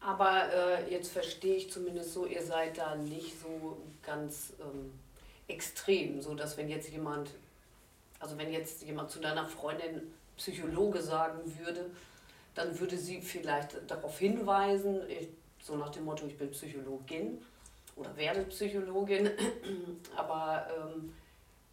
[0.04, 4.92] aber äh, jetzt verstehe ich zumindest so, ihr seid da nicht so ganz ähm,
[5.48, 7.30] extrem, so dass wenn jetzt jemand,
[8.18, 11.90] also wenn jetzt jemand zu deiner Freundin Psychologe sagen würde,
[12.54, 15.00] dann würde sie vielleicht darauf hinweisen,
[15.62, 17.42] so nach dem Motto, ich bin Psychologin
[17.96, 19.30] oder werde Psychologin,
[20.16, 21.12] aber ähm,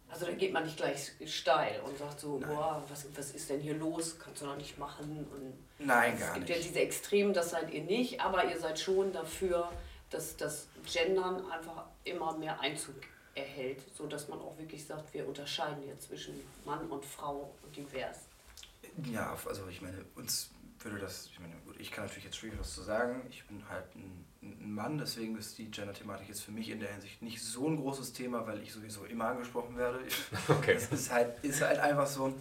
[0.08, 3.60] also da geht man nicht gleich steil und sagt so, boah, was, was ist denn
[3.60, 5.26] hier los, kannst du noch nicht machen.
[5.32, 6.22] Und Nein, gar nicht.
[6.22, 9.70] Es gibt ja diese Extremen, das seid ihr nicht, aber ihr seid schon dafür,
[10.10, 12.96] dass das Gendern einfach immer mehr Einzug
[13.40, 18.18] erhält, sodass man auch wirklich sagt, wir unterscheiden jetzt zwischen Mann und Frau und divers.
[19.10, 20.50] Ja, also ich meine, uns
[20.80, 23.22] würde das, ich meine, gut, ich kann natürlich jetzt schwierig was zu sagen.
[23.28, 26.90] Ich bin halt ein, ein Mann, deswegen ist die Gender-Thematik jetzt für mich in der
[26.92, 30.00] Hinsicht nicht so ein großes Thema, weil ich sowieso immer angesprochen werde.
[30.48, 30.74] Okay.
[30.74, 32.34] Das ist halt, ist halt einfach so.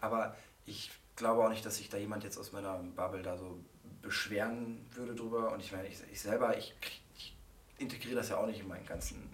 [0.00, 0.36] Aber
[0.66, 3.58] ich glaube auch nicht, dass sich da jemand jetzt aus meiner Bubble da so
[4.02, 5.52] beschweren würde drüber.
[5.52, 6.74] Und ich meine, ich, ich selber, ich,
[7.16, 7.36] ich
[7.78, 9.28] integriere das ja auch nicht in meinen ganzen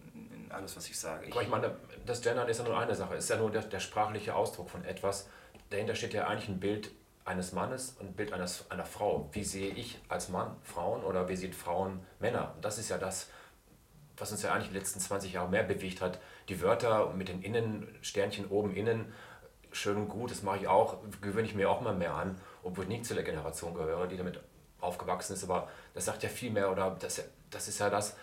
[0.53, 1.27] alles, was ich sage.
[1.27, 3.51] Ich, Aber ich meine, das Gendern ist ja nur eine Sache, es ist ja nur
[3.51, 5.29] der, der sprachliche Ausdruck von etwas.
[5.71, 6.91] Dahinter steht ja eigentlich ein Bild
[7.25, 9.29] eines Mannes und ein Bild eines, einer Frau.
[9.33, 12.55] Wie sehe ich als Mann Frauen oder wie sehen Frauen Männer?
[12.61, 13.29] Das ist ja das,
[14.17, 16.21] was uns ja eigentlich die letzten 20 Jahre mehr bewegt hat.
[16.49, 19.13] Die Wörter mit den Innen, Sternchen oben innen,
[19.73, 22.85] schön und gut, das mache ich auch, gewöhne ich mir auch mal mehr an, obwohl
[22.85, 24.41] ich nicht zu der Generation gehöre, die damit
[24.81, 25.45] aufgewachsen ist.
[25.45, 28.17] Aber das sagt ja viel mehr oder das, das ist ja das,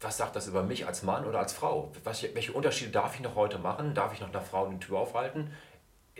[0.00, 1.92] was sagt das über mich als Mann oder als Frau?
[2.04, 3.94] Was, welche Unterschiede darf ich noch heute machen?
[3.94, 5.52] Darf ich noch einer Frau die Tür aufhalten?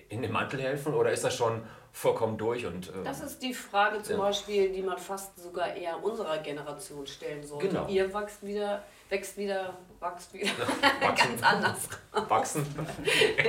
[0.09, 2.67] In dem Mantel helfen oder ist das schon vollkommen durch?
[2.67, 4.23] Und, äh, das ist die Frage zum ja.
[4.23, 7.69] Beispiel, die man fast sogar eher unserer Generation stellen sollte.
[7.69, 7.87] Genau.
[7.87, 10.53] Ihr wächst wieder, wächst wieder, wächst wieder
[11.01, 11.89] ganz anders.
[12.29, 12.67] Wachsen.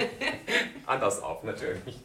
[0.86, 2.00] anders auf, natürlich.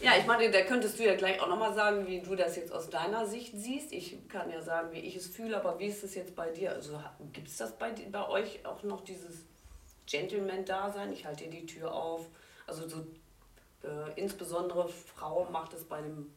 [0.00, 2.72] Ja, ich meine, da könntest du ja gleich auch nochmal sagen, wie du das jetzt
[2.72, 3.92] aus deiner Sicht siehst.
[3.92, 6.72] Ich kann ja sagen, wie ich es fühle, aber wie ist es jetzt bei dir?
[6.72, 6.98] Also
[7.32, 9.44] gibt es das bei, bei euch auch noch dieses
[10.06, 11.12] Gentleman-Dasein?
[11.12, 12.26] Ich halte dir die Tür auf.
[12.66, 13.06] Also so
[13.82, 16.32] äh, insbesondere Frau macht es bei dem,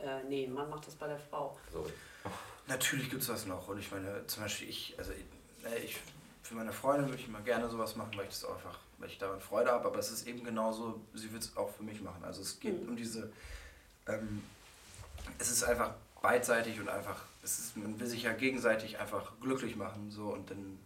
[0.00, 1.56] äh, nee, Mann macht es bei der Frau.
[1.72, 1.86] So.
[2.66, 3.68] Natürlich gibt es das noch.
[3.68, 5.12] Und ich meine, zum Beispiel ich, also
[5.82, 5.96] ich,
[6.42, 9.18] für meine Freundin würde ich immer gerne sowas machen, weil ich das einfach weil ich
[9.18, 12.24] daran Freude habe, aber es ist eben genauso, sie wird es auch für mich machen.
[12.24, 12.90] Also es geht mhm.
[12.90, 13.30] um diese,
[14.06, 14.42] ähm,
[15.38, 19.76] es ist einfach beidseitig und einfach, es ist, man will sich ja gegenseitig einfach glücklich
[19.76, 20.78] machen so und dann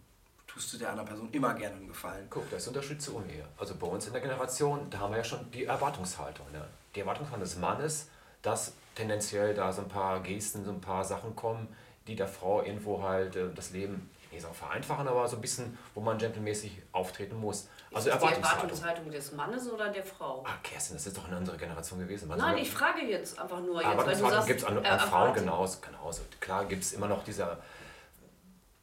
[0.47, 2.27] tust du der anderen Person immer gerne einen Gefallen.
[2.29, 3.47] Guck, das ist Unterschied zu Unehe.
[3.57, 6.51] Also bei uns in der Generation, da haben wir ja schon die Erwartungshaltung.
[6.53, 6.67] Ne?
[6.95, 8.09] Die Erwartungshaltung des Mannes,
[8.43, 11.69] dass tendenziell da so ein paar Gesten, so ein paar Sachen kommen,
[12.07, 15.79] die der Frau irgendwo halt äh, das Leben nicht so vereinfachen, aber so ein bisschen,
[15.95, 17.69] wo man gentlemäßig auftreten muss.
[17.93, 20.43] Also ist das die Erwartungshaltung des Mannes oder der Frau?
[20.47, 22.29] Ah, Kerstin, das ist doch in unserer Generation gewesen.
[22.29, 23.83] Man Nein, ich frage jetzt einfach nur.
[23.83, 25.79] Erwartungshaltung gibt es an, an Frauen genauso.
[25.81, 26.23] genauso.
[26.41, 27.59] Klar gibt es immer noch dieser,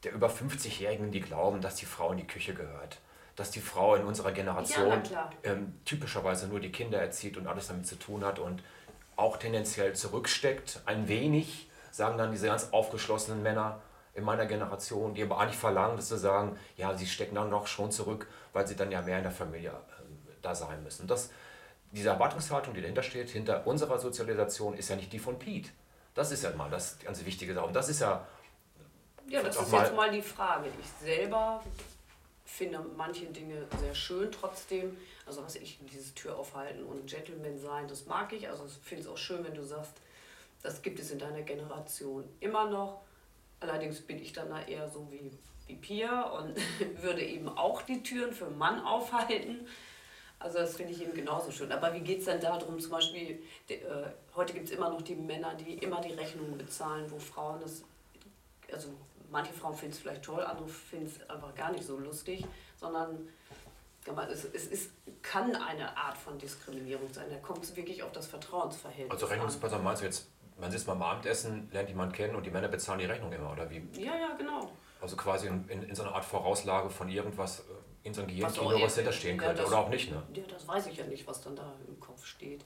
[0.04, 3.00] der über 50-Jährigen, die glauben, dass die Frau in die Küche gehört.
[3.36, 7.68] Dass die Frau in unserer Generation ja, ähm, typischerweise nur die Kinder erzieht und alles
[7.68, 8.62] damit zu tun hat und
[9.16, 13.82] auch tendenziell zurücksteckt, ein wenig, sagen dann diese ganz aufgeschlossenen Männer
[14.20, 17.68] in meiner Generation, die aber eigentlich verlangen, dass sie sagen, ja, sie stecken dann noch
[17.68, 21.08] schon zurück, weil sie dann ja mehr in der Familie äh, da sein müssen.
[21.08, 21.32] Das,
[21.92, 25.72] diese Erwartungshaltung, die dahinter steht, hinter unserer Sozialisation, ist ja nicht die von Pete.
[26.14, 27.60] Das ist ja mal das ganz wichtige.
[27.64, 28.28] Und das ist ja.
[29.28, 30.70] Ja, das ist mal jetzt mal die Frage.
[30.80, 31.64] Ich selber
[32.46, 34.98] finde manche Dinge sehr schön trotzdem.
[35.26, 38.50] Also was ich, dieses Tür aufhalten und Gentleman sein, das mag ich.
[38.50, 39.94] Also ich finde es auch schön, wenn du sagst,
[40.62, 43.02] das gibt es in deiner Generation immer noch.
[43.60, 45.32] Allerdings bin ich dann da eher so wie,
[45.68, 46.56] wie Pia und
[47.02, 49.68] würde eben auch die Türen für einen Mann aufhalten.
[50.40, 51.72] Also das finde ich eben genauso schön.
[51.72, 55.02] Aber wie geht es denn darum, zum Beispiel, die, äh, heute gibt es immer noch
[55.02, 57.84] die Männer, die immer die Rechnungen bezahlen, wo Frauen das,
[58.72, 58.94] also
[59.30, 62.46] manche Frauen finden es vielleicht toll, andere finden es einfach gar nicht so lustig,
[62.78, 63.28] sondern
[64.32, 64.92] es, es ist,
[65.22, 67.26] kann eine Art von Diskriminierung sein.
[67.30, 70.28] Da kommt es wirklich auf das Vertrauensverhältnis Also Rechnungsperson meinst du jetzt,
[70.60, 73.70] man sitzt beim Abendessen, lernt jemanden kennen und die Männer bezahlen die Rechnung immer, oder
[73.70, 73.88] wie?
[73.94, 74.72] Ja, ja, genau.
[75.02, 77.64] Also quasi in, in, in so einer Art Vorauslage von irgendwas,
[78.04, 80.22] in so einem Gehirnkino, was hinterstehen ja, könnte, das, oder auch nicht, ne?
[80.34, 82.66] Ja, das weiß ich ja nicht, was dann da im Kopf steht.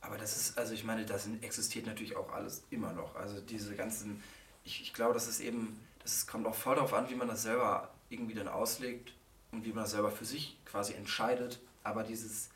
[0.00, 3.16] Aber das ist, also ich meine, das existiert natürlich auch alles immer noch.
[3.16, 4.22] Also diese ganzen,
[4.64, 7.42] ich, ich glaube, das ist eben, das kommt auch voll darauf an, wie man das
[7.42, 9.12] selber irgendwie dann auslegt
[9.52, 11.60] und wie man das selber für sich quasi entscheidet.
[11.82, 12.48] Aber dieses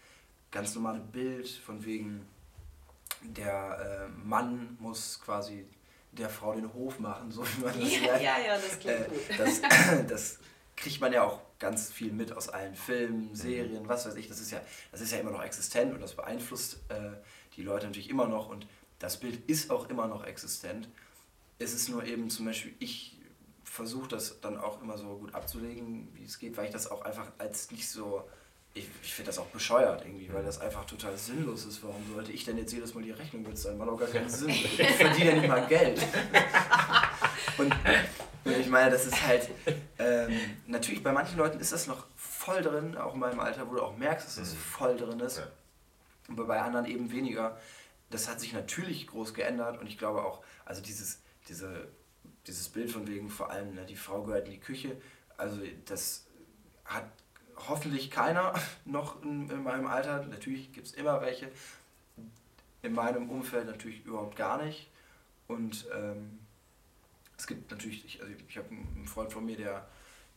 [0.51, 2.27] ganz normale Bild von wegen,
[3.33, 5.67] der äh, Mann muss quasi
[6.13, 8.23] der Frau den Hof machen, so wie man das ja, lernt.
[8.23, 9.39] Ja, ja, das klingt äh, gut.
[9.39, 9.61] Das,
[10.09, 10.39] das
[10.77, 13.35] kriegt man ja auch ganz viel mit aus allen Filmen, mhm.
[13.35, 14.29] Serien, was weiß ich.
[14.29, 14.61] Das ist ja,
[14.93, 17.13] das ist ja immer noch existent und das beeinflusst äh,
[17.57, 18.67] die Leute natürlich immer noch und
[18.99, 20.89] das Bild ist auch immer noch existent.
[21.59, 23.19] Es ist nur eben zum Beispiel, ich
[23.65, 27.03] versuche das dann auch immer so gut abzulegen, wie es geht, weil ich das auch
[27.03, 28.29] einfach als nicht so
[28.75, 31.83] ich, ich finde das auch bescheuert irgendwie, weil das einfach total sinnlos ist.
[31.85, 33.79] Warum sollte ich denn jetzt jedes Mal die Rechnung bezahlen?
[33.79, 34.51] Macht auch gar keinen Sinn.
[34.51, 36.05] Ich verdiene ja nicht mal Geld.
[37.57, 37.73] Und
[38.45, 39.49] ich meine, das ist halt,
[39.99, 43.75] ähm, natürlich bei manchen Leuten ist das noch voll drin, auch in meinem Alter, wo
[43.75, 44.59] du auch merkst, dass das mhm.
[44.59, 45.39] voll drin ist.
[45.39, 45.47] Ja.
[46.29, 47.57] Aber bei anderen eben weniger.
[48.11, 51.89] Das hat sich natürlich groß geändert und ich glaube auch, also dieses, diese,
[52.47, 55.01] dieses Bild von wegen vor allem, ne, die Frau gehört in die Küche,
[55.37, 56.27] also das
[56.85, 57.05] hat
[57.69, 60.25] hoffentlich keiner noch in, in meinem Alter.
[60.27, 61.51] Natürlich gibt es immer welche.
[62.83, 64.91] In meinem Umfeld natürlich überhaupt gar nicht.
[65.47, 66.39] Und ähm,
[67.37, 69.87] es gibt natürlich, ich, also ich habe einen Freund von mir, der,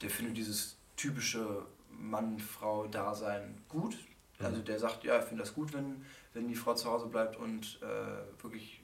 [0.02, 3.98] der findet dieses typische Mann-Frau-Dasein gut.
[4.40, 4.46] Mhm.
[4.46, 7.36] Also der sagt, ja, ich finde das gut, wenn, wenn die Frau zu Hause bleibt
[7.38, 8.82] und äh, wirklich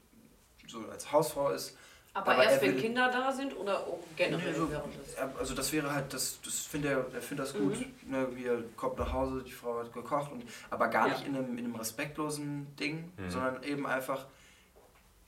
[0.67, 1.77] so als Hausfrau ist.
[2.15, 5.37] Aber, aber erst wenn Kinder da sind oder auch generell nee, so, das?
[5.39, 7.75] Also das wäre halt, das, das finde er, er findet das gut.
[7.79, 8.11] Mhm.
[8.11, 11.13] Ne, er kommt nach Hause, die Frau hat gekocht, und, aber gar ja.
[11.13, 13.31] nicht in einem, in einem respektlosen Ding, mhm.
[13.31, 14.27] sondern eben einfach,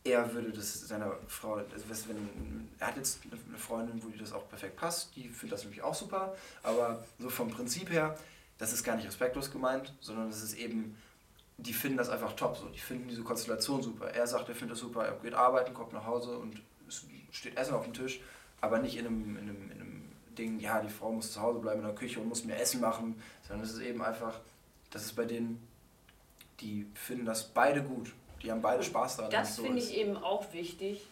[0.04, 4.32] er würde das seiner Frau, also wenn, er hat jetzt eine Freundin, wo die das
[4.32, 8.16] auch perfekt passt, die findet das nämlich auch super, aber so vom Prinzip her,
[8.60, 10.96] das ist gar nicht respektlos gemeint, sondern das ist eben,
[11.58, 12.68] die finden das einfach top, so.
[12.70, 14.10] die finden diese Konstellation super.
[14.10, 16.62] Er sagt, er findet das super, er geht arbeiten, kommt nach Hause und
[17.36, 18.22] steht Essen auf dem Tisch,
[18.62, 21.60] aber nicht in einem, in einem, in einem Ding, ja, die Frau muss zu Hause
[21.60, 24.40] bleiben in der Küche und muss mir Essen machen, sondern es ist eben einfach,
[24.92, 25.66] das ist bei denen,
[26.62, 28.14] die finden das beide gut.
[28.42, 29.32] Die haben beide Spaß daran.
[29.32, 31.06] Das so finde ich eben auch wichtig.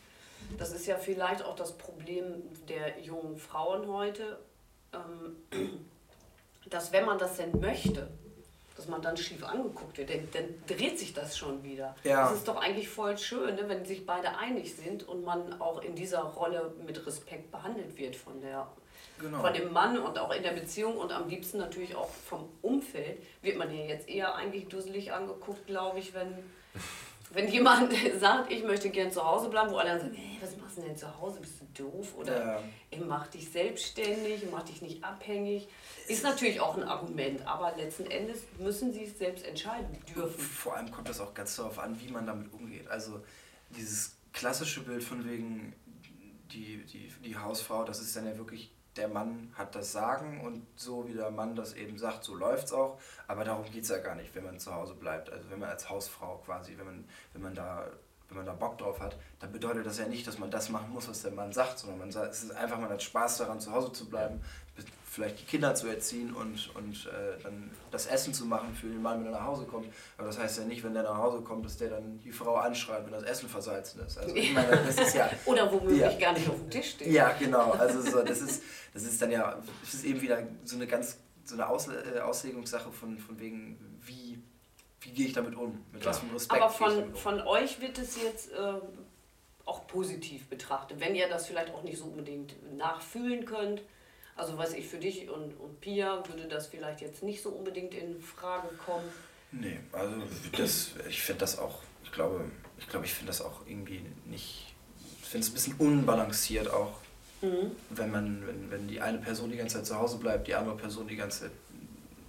[0.57, 4.39] Das ist ja vielleicht auch das Problem der jungen Frauen heute,
[4.93, 5.37] ähm,
[6.69, 8.09] dass wenn man das denn möchte,
[8.75, 11.95] dass man dann schief angeguckt wird, dann, dann dreht sich das schon wieder.
[12.03, 12.23] Ja.
[12.23, 15.81] Das ist doch eigentlich voll schön, ne, wenn sich beide einig sind und man auch
[15.81, 18.67] in dieser Rolle mit Respekt behandelt wird von, der,
[19.19, 19.41] genau.
[19.41, 23.21] von dem Mann und auch in der Beziehung und am liebsten natürlich auch vom Umfeld.
[23.41, 26.33] Wird man ja jetzt eher eigentlich dusselig angeguckt, glaube ich, wenn,
[27.33, 30.77] wenn jemand sagt, ich möchte gern zu Hause bleiben, wo alle sagen, hey, was machst
[30.77, 32.15] du denn zu Hause, bist du doof?
[32.17, 32.99] Oder ja.
[33.05, 35.67] mach dich selbstständig, mach dich nicht abhängig.
[36.07, 40.39] Ist natürlich auch ein Argument, aber letzten Endes müssen sie es selbst entscheiden dürfen.
[40.39, 42.87] Vor allem kommt das auch ganz darauf an, wie man damit umgeht.
[42.87, 43.21] Also
[43.71, 45.73] dieses klassische Bild von wegen
[46.51, 50.65] die, die, die Hausfrau, das ist dann ja wirklich, der Mann hat das Sagen und
[50.75, 52.99] so wie der Mann das eben sagt, so läuft es auch.
[53.27, 55.31] Aber darum geht es ja gar nicht, wenn man zu Hause bleibt.
[55.31, 57.87] Also wenn man als Hausfrau quasi, wenn man, wenn man da
[58.29, 60.91] wenn man da Bock drauf hat, dann bedeutet das ja nicht, dass man das machen
[60.91, 63.59] muss, was der Mann sagt, sondern man sagt, es ist einfach, man hat Spaß daran,
[63.59, 64.41] zu Hause zu bleiben,
[65.13, 69.01] vielleicht die Kinder zu erziehen und, und äh, dann das Essen zu machen für den
[69.01, 69.87] Mann, wenn er nach Hause kommt.
[70.17, 72.55] Aber das heißt ja nicht, wenn der nach Hause kommt, dass der dann die Frau
[72.55, 74.17] anschreibt, wenn das Essen versalzen ist.
[74.17, 75.29] Also ich meine, das ist ja...
[75.45, 77.09] Oder womöglich ja, gar nicht auf dem Tisch steht.
[77.09, 77.71] Ja, genau.
[77.71, 81.19] Also so, das, ist, das ist dann ja, das ist eben wieder so eine ganz,
[81.43, 84.41] so eine Aus, äh, Auslegungssache von, von wegen, wie,
[85.01, 85.85] wie gehe ich damit um?
[85.91, 86.59] Mit was für Respekt.
[86.59, 88.51] Aber von, von euch wird es jetzt...
[88.51, 88.73] Äh,
[89.65, 90.99] auch positiv betrachte.
[90.99, 93.81] Wenn ihr das vielleicht auch nicht so unbedingt nachfühlen könnt.
[94.35, 97.93] Also weiß ich, für dich und, und Pia würde das vielleicht jetzt nicht so unbedingt
[97.93, 99.07] in Frage kommen.
[99.51, 100.15] Nee, also
[100.57, 102.43] das, ich finde das auch, ich glaube,
[102.79, 104.73] ich glaube, ich finde das auch irgendwie nicht,
[105.21, 106.97] ich finde es ein bisschen unbalanciert auch,
[107.41, 107.71] mhm.
[107.91, 110.75] wenn man, wenn, wenn die eine Person die ganze Zeit zu Hause bleibt, die andere
[110.75, 111.51] Person die ganze Zeit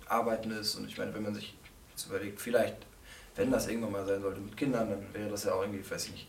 [0.06, 1.54] arbeiten ist und ich meine, wenn man sich
[1.90, 2.76] jetzt überlegt, vielleicht,
[3.36, 6.06] wenn das irgendwann mal sein sollte mit Kindern, dann wäre das ja auch irgendwie, weiß
[6.06, 6.28] ich nicht,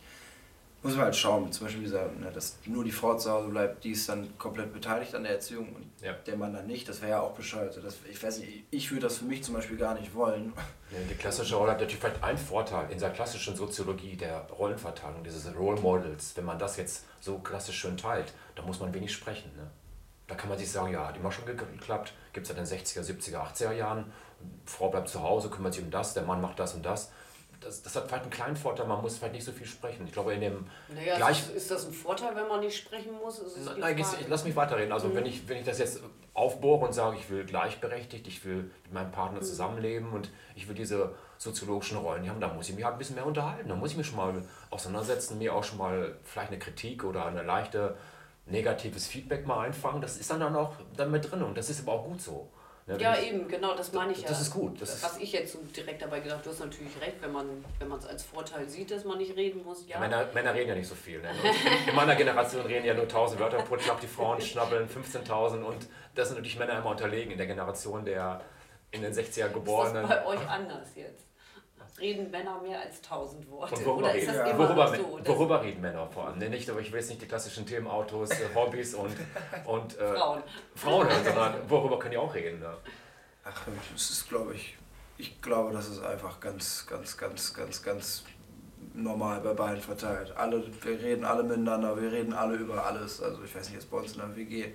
[0.86, 1.50] muss man halt schauen.
[1.52, 4.72] Zum Beispiel dieser, ne, dass nur die Frau zu Hause bleibt, die ist dann komplett
[4.72, 6.12] beteiligt an der Erziehung und ja.
[6.12, 6.88] der Mann dann nicht.
[6.88, 7.78] Das wäre ja auch bescheuert.
[7.82, 10.52] Das, ich weiß nicht, ich würde das für mich zum Beispiel gar nicht wollen.
[10.92, 15.24] Ja, die klassische Rolle hat natürlich vielleicht einen Vorteil in der klassischen Soziologie der Rollenverteilung,
[15.24, 16.36] dieses Role Models.
[16.36, 19.50] Wenn man das jetzt so klassisch schön teilt, da muss man wenig sprechen.
[19.56, 19.68] Ne?
[20.28, 22.78] Da kann man sich sagen, ja, hat immer schon geklappt, gibt es ja in den
[22.78, 24.12] 60er, 70er, 80er Jahren.
[24.64, 27.10] Frau bleibt zu Hause, kümmert sich um das, der Mann macht das und das
[27.66, 30.06] das, das, hat vielleicht einen kleinen Vorteil, man muss vielleicht nicht so viel sprechen.
[30.06, 33.12] Ich glaube, in dem naja, gleich ist, ist, das ein Vorteil, wenn man nicht sprechen
[33.22, 33.42] muss?
[33.78, 34.92] Nein, ich, lass mich weiterreden.
[34.92, 35.16] Also, mhm.
[35.16, 36.00] wenn, ich, wenn ich das jetzt
[36.32, 39.44] aufbohre und sage, ich will gleichberechtigt, ich will mit meinem Partner mhm.
[39.44, 43.16] zusammenleben und ich will diese soziologischen Rollen haben, da muss ich mich halt ein bisschen
[43.16, 43.68] mehr unterhalten.
[43.68, 47.26] Da muss ich mich schon mal auseinandersetzen, mir auch schon mal vielleicht eine Kritik oder
[47.26, 47.96] eine leichte
[48.46, 50.00] negatives Feedback mal einfangen.
[50.00, 52.48] Das ist dann, dann auch dann mit drin und das ist aber auch gut so.
[52.86, 54.28] Ja, ja eben, genau, das meine ich ja.
[54.28, 54.80] Das ist gut.
[54.80, 57.90] Das was ich jetzt so direkt dabei gedacht, du hast natürlich recht, wenn man wenn
[57.90, 59.84] es als Vorteil sieht, dass man nicht reden muss.
[59.88, 59.98] Ja.
[59.98, 61.20] Männer, Männer reden ja nicht so viel.
[61.20, 61.30] Ne?
[61.88, 65.88] In, meiner Generation reden ja nur 1000 Wörter pro Tag, die Frauen schnabbeln 15.000 und
[66.14, 68.40] das sind natürlich Männer immer unterlegen in der Generation der
[68.92, 70.04] in den 60er Geborenen.
[70.04, 71.26] Ist das bei euch anders jetzt?
[72.00, 73.74] Reden Männer mehr als tausend Worte?
[73.74, 74.58] Und worüber, reden, ja.
[74.58, 76.38] worüber, so, worüber reden Männer vor allem?
[76.38, 79.14] Nee, nicht, aber ich will jetzt nicht die klassischen Themen Autos, äh, Hobbys und,
[79.64, 80.42] und äh, Frauen.
[80.74, 82.60] Frauen, sondern worüber können die auch reden?
[82.60, 82.74] Ne?
[83.44, 84.76] Ach, das ist, glaube ich,
[85.18, 88.24] ich glaube, das ist einfach ganz, ganz, ganz, ganz, ganz
[88.94, 90.34] normal bei beiden verteilt.
[90.36, 93.22] Alle, wir reden alle miteinander, wir reden alle über alles.
[93.22, 94.72] Also ich weiß nicht, jetzt bei uns in der WG,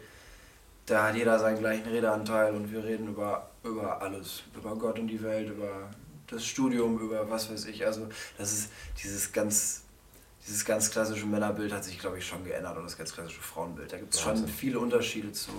[0.85, 4.43] da hat jeder seinen gleichen Redeanteil und wir reden über, über alles.
[4.55, 5.89] Über Gott und die Welt, über
[6.31, 7.85] das Studium, über was weiß ich.
[7.85, 8.71] Also das ist
[9.03, 9.83] dieses ganz,
[10.47, 13.91] dieses ganz klassische Männerbild hat sich, glaube ich, schon geändert und das ganz klassische Frauenbild.
[13.91, 15.51] Da gibt es schon viele Unterschiede zu,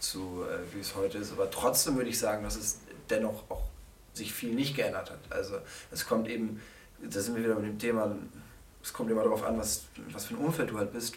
[0.00, 1.32] zu äh, wie es heute ist.
[1.32, 2.78] Aber trotzdem würde ich sagen, dass es
[3.10, 3.62] dennoch auch
[4.14, 5.20] sich viel nicht geändert hat.
[5.30, 5.58] Also
[5.90, 6.60] es kommt eben,
[7.02, 8.16] da sind wir wieder mit dem Thema,
[8.82, 11.14] es kommt immer darauf an, was, was für ein Umfeld du halt bist.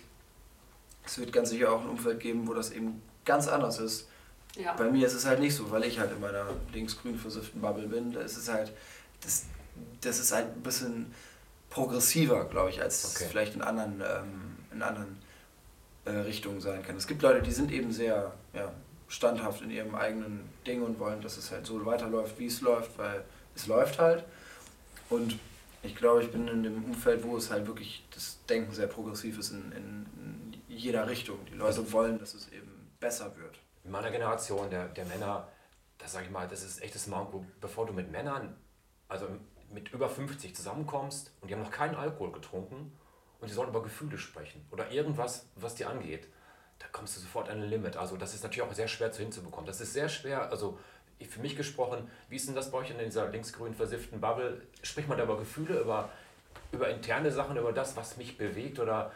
[1.06, 4.09] Es wird ganz sicher auch ein Umfeld geben, wo das eben ganz anders ist
[4.56, 4.74] ja.
[4.74, 7.88] Bei mir ist es halt nicht so, weil ich halt in meiner linksgrün versifften Bubble
[7.88, 8.12] bin.
[8.12, 8.74] Da ist es halt,
[9.22, 9.46] das,
[10.02, 11.14] das ist halt ein bisschen
[11.70, 13.26] progressiver, glaube ich, als okay.
[13.30, 15.18] vielleicht in anderen, ähm, in anderen
[16.06, 16.96] äh, Richtungen sein kann.
[16.96, 18.72] Es gibt Leute, die sind eben sehr ja,
[19.08, 22.98] standhaft in ihrem eigenen Ding und wollen, dass es halt so weiterläuft, wie es läuft,
[22.98, 23.24] weil
[23.56, 24.24] es läuft halt.
[25.10, 25.38] Und
[25.84, 29.38] ich glaube, ich bin in dem Umfeld, wo es halt wirklich das Denken sehr progressiv
[29.38, 31.38] ist in, in, in jeder Richtung.
[31.46, 35.48] Die Leute also wollen, dass es eben besser wird in meiner Generation der, der Männer,
[35.98, 38.56] das sage ich mal, das ist echtes Manko, bevor du mit Männern,
[39.08, 39.28] also
[39.72, 42.98] mit über 50 zusammenkommst und die haben noch keinen Alkohol getrunken
[43.40, 46.28] und die sollen über Gefühle sprechen oder irgendwas, was dir angeht,
[46.80, 47.98] da kommst du sofort an ein Limit.
[47.98, 49.66] Also das ist natürlich auch sehr schwer zu hinzubekommen.
[49.66, 50.80] Das ist sehr schwer, also
[51.28, 54.62] für mich gesprochen, wie ist denn das bei euch in dieser linksgrün versifften Bubble?
[54.82, 56.10] Spricht man da über Gefühle, über,
[56.72, 59.12] über interne Sachen, über das, was mich bewegt oder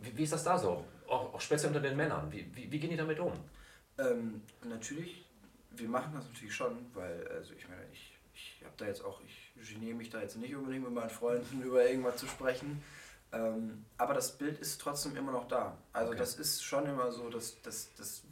[0.00, 0.84] wie, wie ist das da so?
[1.06, 2.32] Auch, auch speziell unter den Männern.
[2.32, 3.32] Wie, wie, wie gehen die damit um?
[4.00, 5.26] Ähm, natürlich,
[5.70, 9.20] wir machen das natürlich schon, weil, also ich meine, ich, ich habe da jetzt auch,
[9.22, 12.82] ich geniere mich da jetzt nicht unbedingt mit meinen Freunden über irgendwas zu sprechen.
[13.32, 15.78] Ähm, aber das Bild ist trotzdem immer noch da.
[15.92, 16.18] Also okay.
[16.18, 18.22] das ist schon immer so, dass, dass, dass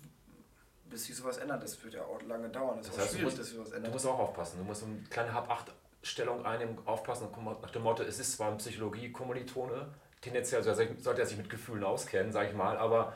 [0.91, 2.79] bis sich sowas ändert, das wird ja auch lange dauern.
[2.79, 3.89] Das, das heißt, schwierig, dass sich was ändert.
[3.89, 4.59] Du musst auch aufpassen.
[4.59, 7.29] Du musst eine kleine Hab-Acht-Stellung einnehmen, aufpassen
[7.63, 9.89] nach dem Motto, es ist zwar ein Psychologie-Kommilitone,
[10.21, 13.13] tendenziell sollte er sich mit Gefühlen auskennen, sage ich mal, aber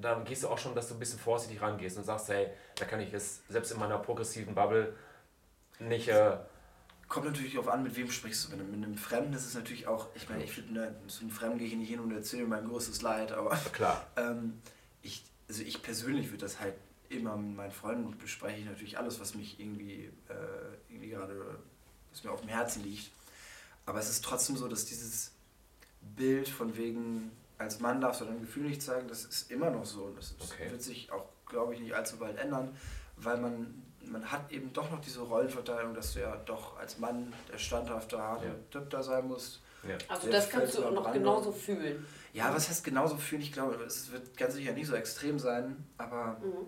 [0.00, 2.84] da gehst du auch schon, dass du ein bisschen vorsichtig rangehst und sagst, hey, da
[2.84, 4.94] kann ich es selbst in meiner progressiven Bubble
[5.78, 6.08] nicht.
[6.08, 6.36] Äh
[7.08, 8.56] Kommt natürlich darauf an, mit wem sprichst du.
[8.56, 11.58] Mit einem Fremden ist es natürlich auch, ich meine, ich finde, ne, zu einem Fremden
[11.58, 14.06] gehe ich nicht hin und erzähle mein größtes Leid, aber Klar.
[14.16, 14.60] ähm,
[15.02, 16.74] ich, also ich persönlich würde das halt
[17.08, 20.34] immer mit meinen Freunden bespreche ich natürlich alles, was mich irgendwie, äh,
[20.88, 21.58] irgendwie gerade,
[22.12, 23.10] was mir auf dem Herzen liegt.
[23.86, 25.32] Aber es ist trotzdem so, dass dieses
[26.00, 29.84] Bild von wegen, als Mann darfst du dein Gefühl nicht zeigen, das ist immer noch
[29.84, 30.10] so.
[30.16, 30.70] Das okay.
[30.70, 32.74] wird sich auch, glaube ich, nicht allzu bald ändern,
[33.16, 37.34] weil man, man hat eben doch noch diese Rollenverteilung, dass du ja doch als Mann
[37.52, 38.54] der standhafte, harte ja.
[38.70, 39.60] Typ da sein musst.
[39.86, 39.98] Ja.
[40.08, 42.06] Also das kannst du auch noch genauso fühlen.
[42.32, 43.42] Ja, was heißt genauso fühlen?
[43.42, 46.66] Ich glaube, es wird ganz sicher nicht so extrem sein, aber mhm.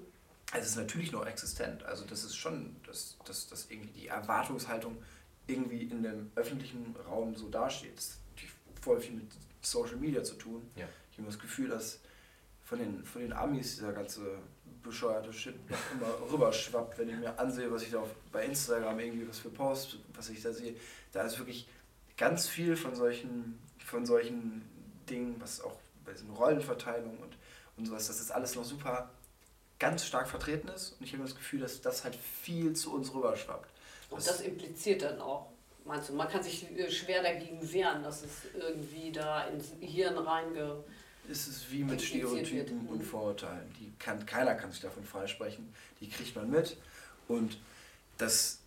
[0.53, 1.85] es ist natürlich noch existent.
[1.85, 5.03] Also das ist schon, dass, dass, dass irgendwie die Erwartungshaltung
[5.47, 7.97] irgendwie in dem öffentlichen Raum so dasteht.
[7.97, 9.31] Das hat natürlich voll viel mit
[9.63, 10.69] Social Media zu tun.
[10.77, 10.89] Ja.
[11.11, 12.01] Ich habe das Gefühl, dass
[12.65, 14.39] von den, von den Amis dieser ganze
[14.83, 18.99] bescheuerte Shit noch immer rüberschwappt, wenn ich mir ansehe, was ich da auf, bei Instagram
[18.99, 20.75] irgendwie was für Post, was ich da sehe.
[21.13, 21.69] Da ist wirklich
[22.17, 24.63] ganz viel von solchen, von solchen
[25.09, 27.37] Dingen, was auch bei diesen Rollenverteilungen und,
[27.77, 29.11] und sowas, dass das alles noch super
[29.79, 30.97] ganz stark vertreten ist.
[30.99, 33.69] Und ich habe das Gefühl, dass das halt viel zu uns rüberschwappt.
[34.11, 35.52] Und das impliziert dann auch,
[35.85, 40.19] meinst du, man kann sich äh, schwer dagegen wehren, dass es irgendwie da ins Hirn
[40.19, 40.85] reinge...
[41.31, 43.73] Es ist wie mit Stereotypen und Vorurteilen.
[43.79, 45.73] Die kann, keiner kann sich davon freisprechen.
[46.01, 46.77] Die kriegt man mit.
[47.29, 47.59] Und
[48.19, 48.62] das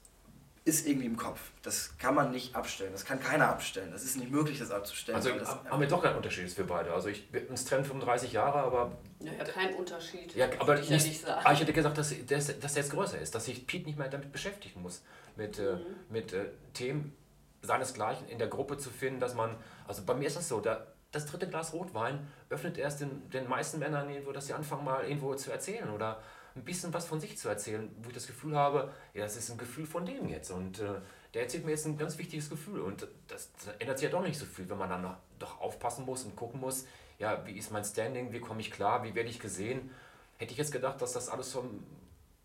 [0.65, 1.39] ist irgendwie im Kopf.
[1.61, 2.91] Das kann man nicht abstellen.
[2.91, 3.91] Das kann keiner abstellen.
[3.91, 5.15] Das ist nicht möglich, das abzustellen.
[5.15, 6.91] Also das haben wir doch keinen Unterschied für beide.
[6.91, 8.97] Also ich uns trennen 35 Jahre, aber.
[9.19, 10.33] Naja, kein Unterschied.
[10.33, 11.45] Ja, aber ich, nicht, ja nicht sagen.
[11.45, 13.99] aber ich hätte gesagt, dass, dass, dass der jetzt größer ist, dass sich Pete nicht
[13.99, 15.03] mehr damit beschäftigen muss.
[15.35, 15.77] Mit, äh, mhm.
[15.77, 17.15] äh, mit äh, Themen
[17.61, 19.55] seinesgleichen in der Gruppe zu finden, dass man.
[19.87, 23.47] Also bei mir ist das so, da, das dritte Glas Rotwein öffnet erst den, den
[23.47, 26.23] meisten Männern irgendwo, dass sie anfangen mal irgendwo zu erzählen oder
[26.55, 29.49] ein bisschen was von sich zu erzählen, wo ich das Gefühl habe, ja, das ist
[29.49, 31.01] ein Gefühl von dem jetzt und äh,
[31.33, 34.23] der erzählt mir jetzt ein ganz wichtiges Gefühl und das, das, ändert sich ja doch
[34.23, 36.85] nicht so viel, wenn man dann noch, doch aufpassen muss und gucken muss,
[37.19, 39.91] ja, wie ist mein Standing, wie komme ich klar, wie werde ich gesehen.
[40.37, 41.69] Hätte ich jetzt gedacht, dass das alles so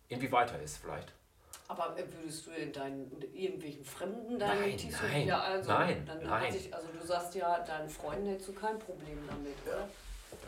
[0.08, 1.12] irgendwie weiter ist vielleicht.
[1.68, 6.22] Aber würdest du in deinen irgendwelchen Fremden deine nein, T-Shirts nein, ja also nein, dann
[6.24, 6.52] nein.
[6.52, 9.88] Sich, also du sagst ja, deinen Freunden hättest du kein Problem damit, oder?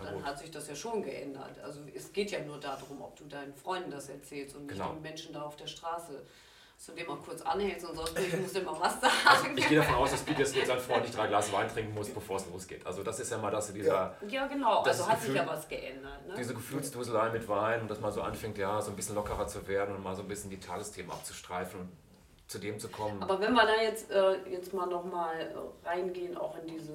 [0.03, 1.59] Dann hat sich das ja schon geändert.
[1.63, 4.93] Also es geht ja nur darum, ob du deinen Freunden das erzählst und nicht Genau.
[4.93, 6.23] den Menschen da auf der Straße.
[6.85, 9.57] Du dem mal kurz anhältst und sonst ich muss immer was Also sagen.
[9.57, 11.95] ich gehe davon aus, dass Pete jetzt mit seinen Freunden nicht drei Glas Wein trinken
[11.95, 12.85] muss, bevor es losgeht.
[12.85, 14.81] Also das ist ja mal das, dieser, Ja, genau.
[14.83, 16.27] Also hat sich Gefühl- ja was geändert.
[16.27, 16.35] Ne?
[16.37, 19.65] diese Gefühlsduselei mit Wein und dass man so anfängt, ja, so ein bisschen lockerer zu
[19.69, 21.89] werden und mal so ein bisschen die Tagesthemen abzustreifen und
[22.49, 23.23] zu dem zu kommen.
[23.23, 26.95] Aber wenn wir da jetzt, äh, jetzt mal nochmal äh, reingehen, auch in diese,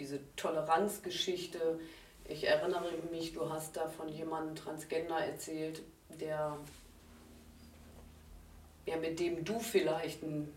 [0.00, 1.78] diese Toleranzgeschichte.
[2.24, 5.82] Ich erinnere mich, du hast da von jemandem Transgender erzählt,
[6.18, 6.56] der,
[8.86, 10.48] ja, mit dem du vielleicht ein,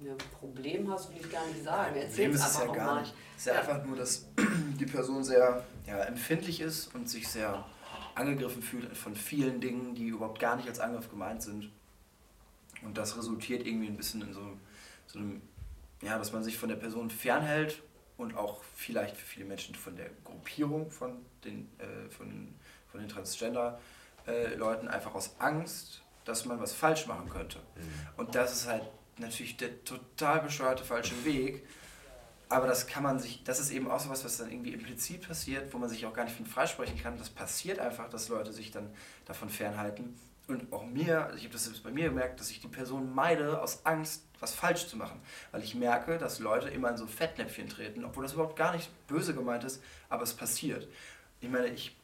[0.00, 1.94] ein Problem hast, will ich gar nicht sagen.
[1.96, 3.00] Erzähl Problem es ist es ja gar mal.
[3.02, 3.14] nicht.
[3.36, 3.60] Es ist ja Ja.
[3.60, 4.26] einfach nur, dass
[4.80, 7.64] die Person sehr ja, empfindlich ist und sich sehr
[8.14, 11.70] angegriffen fühlt von vielen Dingen, die überhaupt gar nicht als Angriff gemeint sind.
[12.82, 14.40] Und das resultiert irgendwie ein bisschen in so,
[15.06, 15.42] so einem,
[16.02, 17.82] ja, dass man sich von der Person fernhält
[18.16, 22.54] und auch vielleicht für viele Menschen von der Gruppierung von den, äh, von,
[22.90, 27.60] von den Transgender-Leuten einfach aus Angst, dass man was falsch machen könnte.
[28.16, 28.84] Und das ist halt
[29.18, 31.66] natürlich der total bescheuerte falsche Weg.
[32.48, 35.26] Aber das kann man sich, das ist eben auch so was, was dann irgendwie implizit
[35.26, 37.18] passiert, wo man sich auch gar nicht von freisprechen kann.
[37.18, 38.90] Das passiert einfach, dass Leute sich dann
[39.24, 40.14] davon fernhalten.
[40.46, 43.14] Und auch mir, also ich habe das selbst bei mir gemerkt, dass ich die Person
[43.14, 45.20] meide aus Angst, was falsch zu machen.
[45.52, 48.90] Weil ich merke, dass Leute immer in so Fettnäpfchen treten, obwohl das überhaupt gar nicht
[49.06, 50.86] böse gemeint ist, aber es passiert.
[51.40, 51.96] Ich meine, ich,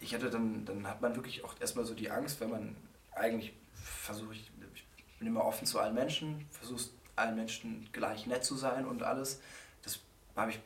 [0.00, 2.76] ich hatte dann, dann hat man wirklich auch erstmal so die Angst, wenn man
[3.12, 4.50] eigentlich versuche ich,
[4.96, 9.02] ich bin immer offen zu allen Menschen, versuche allen Menschen gleich nett zu sein und
[9.02, 9.40] alles.
[9.82, 10.00] Das
[10.36, 10.60] habe ich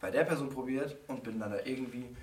[0.00, 2.14] bei der Person probiert und bin dann da irgendwie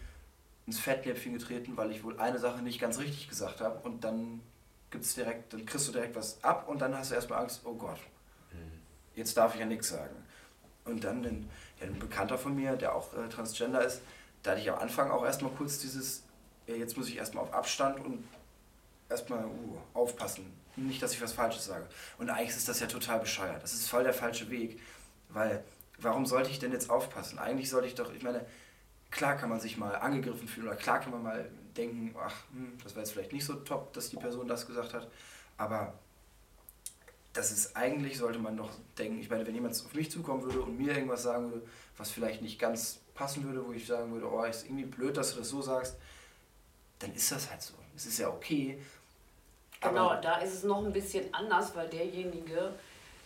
[0.66, 4.42] ins Fettnäpfchen getreten, weil ich wohl eine Sache nicht ganz richtig gesagt habe und dann
[4.92, 7.74] gibt's direkt, dann kriegst du direkt was ab und dann hast du erstmal Angst, oh
[7.74, 8.00] Gott,
[9.16, 10.16] jetzt darf ich ja nichts sagen.
[10.86, 11.50] Und dann ein,
[11.80, 14.02] ja, ein Bekannter von mir, der auch äh, Transgender ist,
[14.44, 16.24] da hatte ich am Anfang auch erstmal kurz dieses,
[16.68, 18.26] ja, jetzt muss ich erstmal auf Abstand und
[19.10, 20.52] erstmal uh, aufpassen.
[20.76, 21.88] Nicht, dass ich was Falsches sage.
[22.18, 23.62] Und eigentlich ist das ja total bescheuert.
[23.64, 24.82] Das ist voll der falsche Weg.
[25.30, 25.64] Weil,
[26.00, 27.40] warum sollte ich denn jetzt aufpassen?
[27.40, 28.46] Eigentlich sollte ich doch, ich meine,
[29.14, 32.78] klar kann man sich mal angegriffen fühlen oder klar kann man mal denken, ach, hm,
[32.84, 35.08] das war jetzt vielleicht nicht so top, dass die Person das gesagt hat.
[35.58, 35.94] Aber
[37.32, 40.62] das ist eigentlich, sollte man doch denken, ich meine, wenn jemand auf mich zukommen würde
[40.62, 41.66] und mir irgendwas sagen würde,
[41.98, 45.34] was vielleicht nicht ganz passen würde, wo ich sagen würde, oh, ist irgendwie blöd, dass
[45.34, 45.96] du das so sagst,
[47.00, 47.74] dann ist das halt so.
[47.96, 48.80] Es ist ja okay.
[49.82, 52.74] Genau, da ist es noch ein bisschen anders, weil derjenige,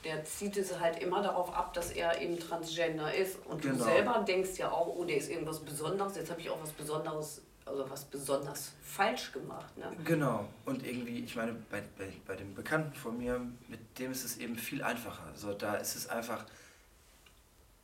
[0.07, 3.45] der zieht es halt immer darauf ab, dass er eben Transgender ist.
[3.45, 3.83] Und du Genau.
[3.83, 7.41] selber denkst ja auch, oh, der ist irgendwas Besonderes, jetzt habe ich auch was Besonderes,
[7.65, 9.77] also was besonders falsch gemacht.
[9.77, 9.91] Ne?
[10.05, 10.45] Genau.
[10.63, 14.37] Und irgendwie, ich meine, bei, bei, bei dem Bekannten von mir, mit dem ist es
[14.37, 15.23] eben viel einfacher.
[15.33, 16.45] Also da ist es einfach,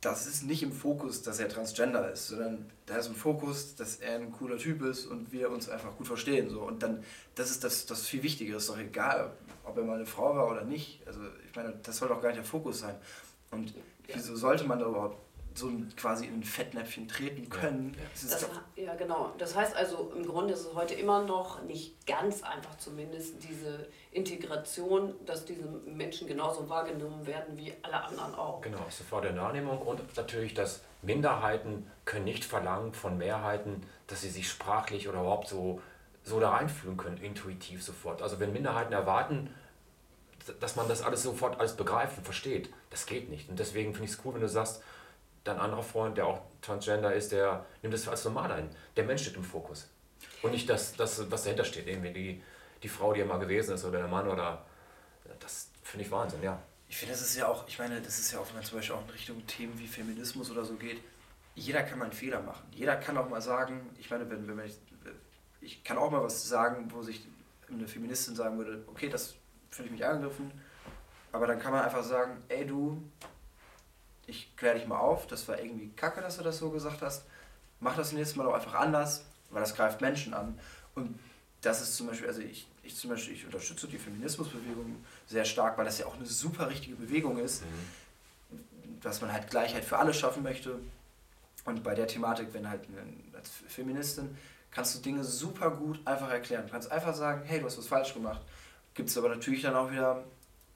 [0.04, 3.96] das ist nicht im Fokus, dass er Transgender ist, sondern da ist im Fokus, dass
[3.96, 6.50] er ein cooler Typ ist und wir uns einfach gut verstehen.
[6.50, 6.60] So.
[6.60, 7.02] Und dann,
[7.34, 8.58] das ist das, das viel Wichtigere.
[8.58, 9.32] Ist doch egal,
[9.64, 11.00] ob er mal eine Frau war oder nicht.
[11.06, 12.96] Also ich meine, das soll doch gar nicht der Fokus sein.
[13.50, 13.72] Und
[14.12, 15.23] wieso sollte man da überhaupt
[15.54, 17.94] so quasi in ein Fettnäpfchen treten können.
[17.96, 18.28] Ja.
[18.28, 19.32] Das, ja, genau.
[19.38, 23.86] Das heißt also, im Grunde ist es heute immer noch nicht ganz einfach zumindest diese
[24.10, 28.60] Integration, dass diese Menschen genauso wahrgenommen werden wie alle anderen auch.
[28.62, 34.30] Genau, sofort der Wahrnehmung und natürlich, dass Minderheiten können nicht verlangen von Mehrheiten, dass sie
[34.30, 35.80] sich sprachlich oder überhaupt so,
[36.24, 38.22] so da reinfühlen können, intuitiv sofort.
[38.22, 39.50] Also wenn Minderheiten erwarten,
[40.60, 43.48] dass man das alles sofort alles begreift und versteht, das geht nicht.
[43.48, 44.82] Und deswegen finde ich es cool, wenn du sagst,
[45.44, 48.70] dein anderer Freund, der auch Transgender ist, der nimmt das als normal ein.
[48.96, 49.88] Der Mensch steht im Fokus.
[50.42, 52.42] Und nicht das, das was dahinter steht, irgendwie die,
[52.82, 54.64] die Frau, die er mal gewesen ist oder der Mann oder
[55.40, 56.60] das finde ich Wahnsinn, ja.
[56.88, 58.78] Ich finde, das ist ja auch, ich meine, das ist ja auch, wenn man zum
[58.78, 61.00] Beispiel auch in Richtung Themen wie Feminismus oder so geht,
[61.54, 62.66] jeder kann mal einen Fehler machen.
[62.72, 64.70] Jeder kann auch mal sagen, ich meine, wenn, wenn man,
[65.60, 67.26] ich kann auch mal was sagen, wo sich
[67.68, 69.34] eine Feministin sagen würde, okay, das
[69.70, 70.50] finde ich mich angegriffen,
[71.32, 73.02] aber dann kann man einfach sagen, ey du,
[74.26, 77.24] ich kläre dich mal auf, das war irgendwie kacke, dass du das so gesagt hast.
[77.80, 80.58] Mach das nächste Mal auch einfach anders, weil das greift Menschen an.
[80.94, 81.18] Und
[81.60, 85.78] das ist zum Beispiel, also ich, ich zum Beispiel, ich unterstütze die Feminismusbewegung sehr stark,
[85.78, 89.00] weil das ja auch eine super richtige Bewegung ist, mhm.
[89.00, 90.78] dass man halt Gleichheit für alle schaffen möchte.
[91.64, 94.36] Und bei der Thematik, wenn halt eine, als Feministin,
[94.70, 96.66] kannst du Dinge super gut einfach erklären.
[96.66, 98.42] Du kannst einfach sagen, hey, du hast was falsch gemacht.
[98.94, 100.24] Gibt es aber natürlich dann auch wieder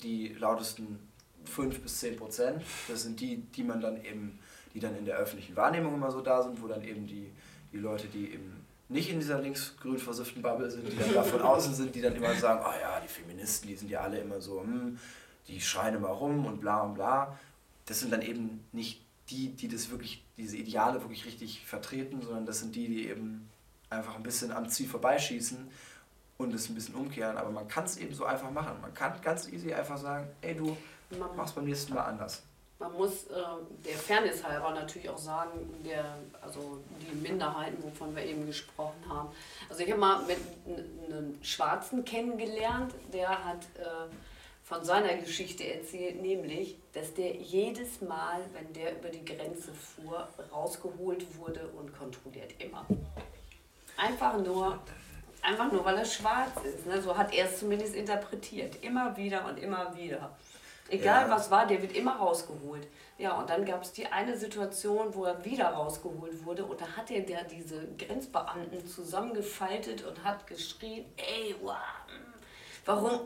[0.03, 1.08] die lautesten
[1.49, 2.63] 5 bis 10 Prozent.
[2.89, 4.39] Das sind die, die man dann eben,
[4.75, 7.31] die dann in der öffentlichen Wahrnehmung immer so da sind, wo dann eben die,
[7.73, 11.43] die Leute, die eben nicht in dieser linksgrün versifften Bubble sind, die dann da von
[11.43, 14.41] außen sind, die dann immer sagen, oh ja, die Feministen, die sind ja alle immer
[14.41, 14.99] so, hm,
[15.47, 17.39] die schreien immer rum und bla und bla.
[17.87, 22.47] Das sind dann eben nicht die, die das wirklich, diese Ideale wirklich richtig vertreten, sondern
[22.47, 23.49] das sind die, die eben
[23.91, 25.69] einfach ein bisschen am Ziel vorbeischießen
[26.39, 27.37] und es ein bisschen umkehren.
[27.37, 28.81] Aber man kann es eben so einfach machen.
[28.81, 30.77] Man kann ganz easy einfach sagen, ey du,
[31.37, 32.43] mach's beim nächsten Mal anders.
[32.79, 33.43] Man muss äh,
[33.85, 39.31] der Fairness halber natürlich auch sagen, der, also die Minderheiten, wovon wir eben gesprochen haben.
[39.69, 40.39] Also ich habe mal mit
[41.09, 44.07] einem Schwarzen kennengelernt, der hat äh,
[44.63, 50.29] von seiner Geschichte erzählt, nämlich, dass der jedes Mal, wenn der über die Grenze fuhr,
[50.53, 52.53] rausgeholt wurde und kontrolliert.
[52.61, 52.87] Immer.
[53.97, 54.79] Einfach nur,
[55.43, 56.87] einfach nur, weil er schwarz ist.
[56.87, 57.01] Ne?
[57.03, 58.85] So hat er es zumindest interpretiert.
[58.85, 60.37] Immer wieder und immer wieder.
[60.89, 61.35] Egal ja.
[61.35, 62.87] was war, der wird immer rausgeholt.
[63.19, 66.87] Ja, und dann gab es die eine Situation, wo er wieder rausgeholt wurde und da
[66.97, 71.77] hat er der diese Grenzbeamten zusammengefaltet und hat geschrien, ey, wow,
[72.87, 73.21] warum,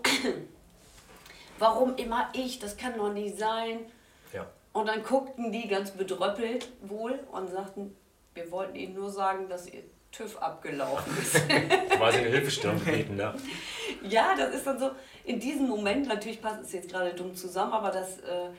[1.59, 3.81] warum immer ich, das kann doch nicht sein.
[4.33, 4.47] Ja.
[4.73, 7.95] Und dann guckten die ganz bedröppelt wohl und sagten,
[8.35, 9.83] wir wollten ihnen nur sagen, dass ihr
[10.13, 11.35] TÜV abgelaufen ist.
[11.91, 13.35] Quasi eine Hilfestellung bieten, ne?
[14.03, 14.91] Ja, das ist dann so,
[15.25, 18.51] in diesem Moment, natürlich passt es jetzt gerade dumm zusammen, aber das, äh,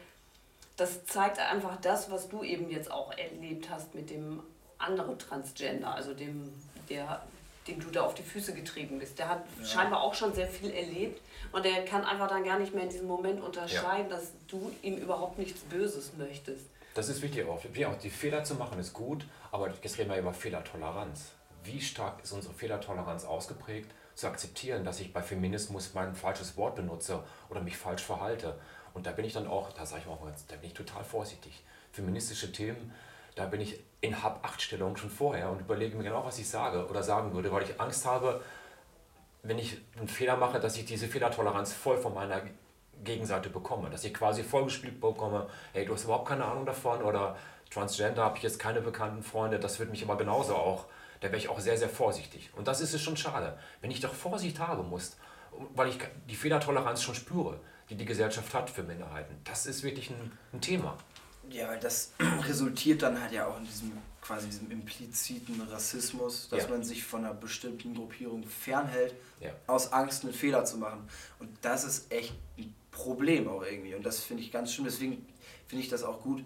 [0.78, 4.42] das zeigt einfach das, was du eben jetzt auch erlebt hast mit dem
[4.78, 6.52] anderen Transgender, also dem,
[6.90, 7.22] der,
[7.68, 9.20] dem du da auf die Füße getrieben bist.
[9.20, 9.66] Der hat ja.
[9.66, 12.90] scheinbar auch schon sehr viel erlebt und der kann einfach dann gar nicht mehr in
[12.90, 14.18] diesem Moment unterscheiden, ja.
[14.18, 16.66] dass du ihm überhaupt nichts Böses möchtest.
[16.96, 17.60] Das ist wichtig auch.
[18.04, 21.32] Die Fehler zu machen ist gut, aber jetzt reden wir über Fehlertoleranz.
[21.64, 23.92] Wie stark ist unsere Fehlertoleranz ausgeprägt?
[24.16, 28.60] zu akzeptieren, dass ich bei Feminismus mein falsches Wort benutze oder mich falsch verhalte.
[28.94, 31.04] Und da bin ich dann auch, da sage ich auch ganz, da bin ich total
[31.04, 31.64] vorsichtig.
[31.92, 32.94] Feministische Themen,
[33.36, 37.02] da bin ich in Hab-Acht-Stellung schon vorher und überlege mir genau, was ich sage oder
[37.02, 38.42] sagen würde, weil ich Angst habe,
[39.42, 42.42] wenn ich einen Fehler mache, dass ich diese Fehlertoleranz voll von meiner
[43.04, 43.90] Gegenseite bekomme.
[43.90, 47.36] Dass ich quasi vollgespielt bekomme, hey, du hast überhaupt keine Ahnung davon oder
[47.72, 50.86] Transgender habe ich jetzt keine bekannten Freunde, das würde mich aber genauso auch
[51.24, 52.52] da wäre ich auch sehr, sehr vorsichtig.
[52.56, 53.58] Und das ist es schon schade.
[53.80, 55.16] Wenn ich doch Vorsicht haben muss,
[55.74, 55.98] weil ich
[56.30, 60.60] die Fehlertoleranz schon spüre, die die Gesellschaft hat für Minderheiten, das ist wirklich ein, ein
[60.60, 60.98] Thema.
[61.50, 62.12] Ja, weil das
[62.48, 66.70] resultiert dann halt ja auch in diesem quasi diesem impliziten Rassismus, dass ja.
[66.70, 69.52] man sich von einer bestimmten Gruppierung fernhält, ja.
[69.68, 71.08] aus Angst einen Fehler zu machen.
[71.40, 73.96] Und das ist echt ein Problem auch irgendwie.
[73.96, 74.86] Und das finde ich ganz schön.
[74.86, 75.26] Deswegen
[75.68, 76.44] finde ich das auch gut.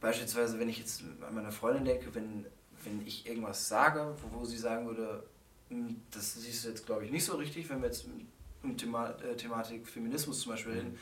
[0.00, 2.46] Beispielsweise, wenn ich jetzt an meine Freundin denke, wenn
[2.88, 5.22] wenn ich irgendwas sage, wo, wo sie sagen würde,
[5.68, 8.06] hm, das siehst du jetzt glaube ich nicht so richtig, wenn wir jetzt
[8.62, 10.98] um Thema, äh, Thematik Feminismus zum Beispiel reden,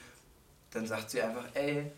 [0.70, 1.90] dann sagt sie einfach, ey,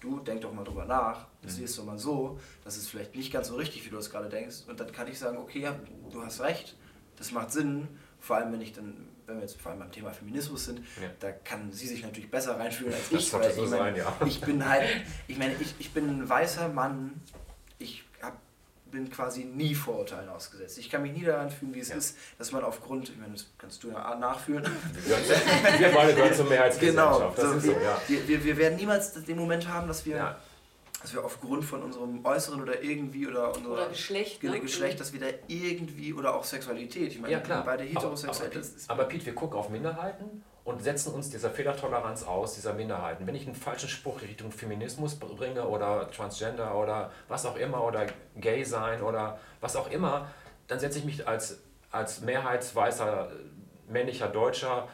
[0.00, 1.56] du denk doch mal drüber nach, das mhm.
[1.60, 4.28] siehst du mal so, das ist vielleicht nicht ganz so richtig, wie du es gerade
[4.28, 4.64] denkst.
[4.68, 5.78] Und dann kann ich sagen, okay, ja,
[6.10, 6.76] du hast recht,
[7.16, 7.88] das macht Sinn,
[8.20, 11.08] vor allem wenn ich dann, wenn wir jetzt vor allem beim Thema Feminismus sind, ja.
[11.20, 13.30] da kann sie sich natürlich besser reinfühlen als ich.
[13.30, 14.16] Das weil so ich, sein, ja.
[14.26, 14.88] ich bin halt,
[15.26, 17.32] ich meine, ich, ich bin ein weißer Mann, ich
[18.90, 20.78] bin quasi nie Vorurteilen ausgesetzt.
[20.78, 21.96] Ich kann mich nie daran fühlen, wie es ja.
[21.96, 24.64] ist, dass man aufgrund, ich meine, das kannst du ja nachfühlen.
[25.78, 27.36] Wir beide gehören zur Mehrheitsgesellschaft.
[27.36, 28.00] Genau, so, so, ja.
[28.06, 30.38] wir, wir, wir, werden niemals den Moment haben, dass wir, ja.
[31.02, 34.60] dass wir aufgrund von unserem Äußeren oder irgendwie oder unserer Oder Geschlecht, Ge- ne?
[34.60, 37.12] Geschlecht, dass wir da irgendwie oder auch Sexualität.
[37.12, 37.64] Ich meine, Ja, klar.
[37.64, 38.50] beide aber, heterosexuell.
[38.50, 42.54] aber, das ist- aber Pete, wir gucken auf Minderheiten und setzen uns dieser Fehlertoleranz aus,
[42.54, 43.26] dieser Minderheiten.
[43.26, 48.06] Wenn ich einen falschen Spruch Richtung Feminismus bringe oder Transgender oder was auch immer oder
[48.36, 50.28] gay sein oder was auch immer,
[50.66, 51.58] dann setze ich mich als,
[51.90, 53.30] als mehrheitsweißer
[53.88, 54.88] männlicher Deutscher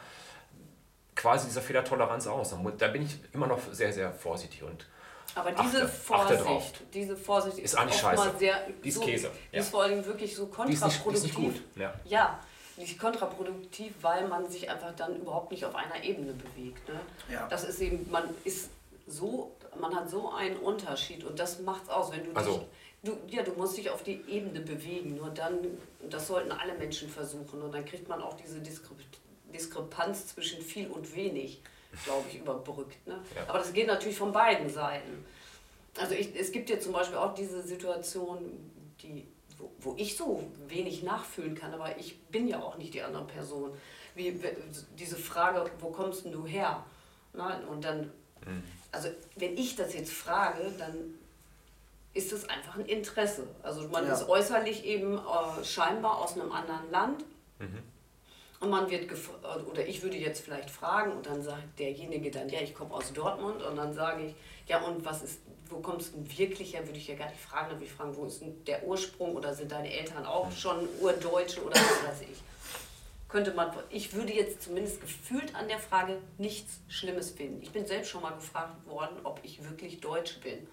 [1.13, 2.55] quasi dieser Fehlertoleranz aus.
[2.77, 4.87] Da bin ich immer noch sehr, sehr vorsichtig und
[5.35, 6.37] Aber diese Achte- achte.
[6.37, 8.37] Vorsicht, diese Vorsicht Ist eigentlich oftmals scheiße.
[8.37, 8.55] sehr.
[8.83, 9.61] Die ist so, Käse, Die ja.
[9.61, 11.23] ist vor allem wirklich so die ist nicht, die ist kontraproduktiv.
[11.23, 11.61] nicht gut.
[11.81, 11.93] Ja.
[12.05, 12.39] Ja,
[12.77, 16.87] die ist kontraproduktiv, weil man sich einfach dann überhaupt nicht auf einer Ebene bewegt.
[16.89, 16.99] Ne?
[17.31, 17.47] Ja.
[17.47, 18.69] Das ist eben, man ist
[19.07, 22.61] so, man hat so einen Unterschied und das macht's aus, wenn du Also- dich.
[23.03, 25.15] Du, ja, du musst dich auf die Ebene bewegen.
[25.15, 25.59] Nur dann,
[26.09, 27.61] das sollten alle Menschen versuchen.
[27.61, 28.97] Und dann kriegt man auch diese Diskrep
[29.53, 31.61] Diskrepanz zwischen viel und wenig,
[32.03, 33.05] glaube ich, überbrückt.
[33.07, 33.19] Ne?
[33.35, 33.43] Ja.
[33.47, 35.23] Aber das geht natürlich von beiden Seiten.
[35.99, 38.39] Also ich, es gibt ja zum Beispiel auch diese Situation,
[39.01, 39.27] die,
[39.57, 43.25] wo, wo ich so wenig nachfühlen kann, aber ich bin ja auch nicht die andere
[43.25, 43.71] Person.
[44.15, 44.39] Wie,
[44.97, 46.83] diese Frage, wo kommst denn du her?
[47.33, 48.11] Na, und dann,
[48.91, 50.95] also wenn ich das jetzt frage, dann
[52.13, 53.45] ist es einfach ein Interesse.
[53.61, 54.13] Also man Ja.
[54.13, 57.25] ist äußerlich eben äh, scheinbar aus einem anderen Land.
[58.61, 62.47] Und man wird gef- oder ich würde jetzt vielleicht fragen und dann sagt derjenige dann,
[62.47, 64.35] ja, ich komme aus Dortmund und dann sage ich,
[64.67, 67.41] ja und was ist, wo kommst du denn wirklich her, würde ich ja gar nicht
[67.41, 70.51] fragen, dann würde ich fragen, wo ist denn der Ursprung oder sind deine Eltern auch
[70.51, 72.41] schon Urdeutsche oder was weiß ich.
[73.27, 77.61] Könnte man, ich würde jetzt zumindest gefühlt an der Frage nichts Schlimmes finden.
[77.61, 80.67] Ich bin selbst schon mal gefragt worden, ob ich wirklich Deutsch bin.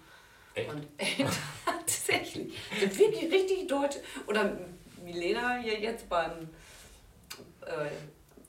[0.53, 0.69] Echt?
[0.69, 0.87] Und
[1.65, 3.99] tatsächlich, sind wirklich richtig Deutsche.
[4.27, 4.57] Oder
[5.03, 6.49] Milena hier jetzt beim
[7.65, 7.89] äh,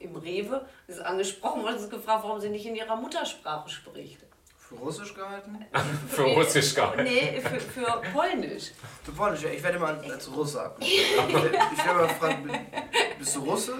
[0.04, 4.18] im Rewe ist angesprochen worden, ist gefragt, warum sie nicht in ihrer Muttersprache spricht.
[4.74, 5.64] Für Russisch gehalten?
[6.08, 6.96] Für Russisch nicht.
[7.04, 8.72] Nee, für, für Polnisch.
[9.02, 9.50] Für Polnisch, ja.
[9.50, 11.16] Ich werde immer als Russe werde ich
[11.84, 12.38] werde immer gefragt,
[13.18, 13.74] bist du Russe?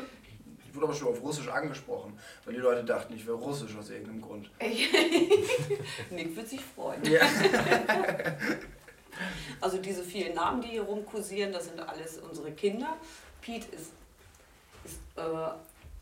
[0.68, 3.90] Ich wurde aber schon auf Russisch angesprochen, weil die Leute dachten, ich wäre Russisch aus
[3.90, 4.50] irgendeinem Grund.
[6.10, 7.04] Nick wird sich freuen.
[7.04, 7.20] Ja.
[9.60, 12.96] Also diese vielen Namen, die hier rumkursieren, das sind alles unsere Kinder.
[13.40, 13.92] Pete ist,
[14.84, 15.22] ist äh,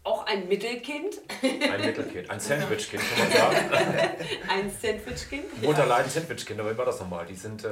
[0.05, 3.71] auch ein Mittelkind, Ein Mittelkind, ein Sandwichkind, kann man sagen.
[4.49, 5.63] ein Sandwichkind.
[5.63, 7.25] Mutter leiden Sandwichkinder, wie war das nochmal?
[7.27, 7.69] Die sind, äh,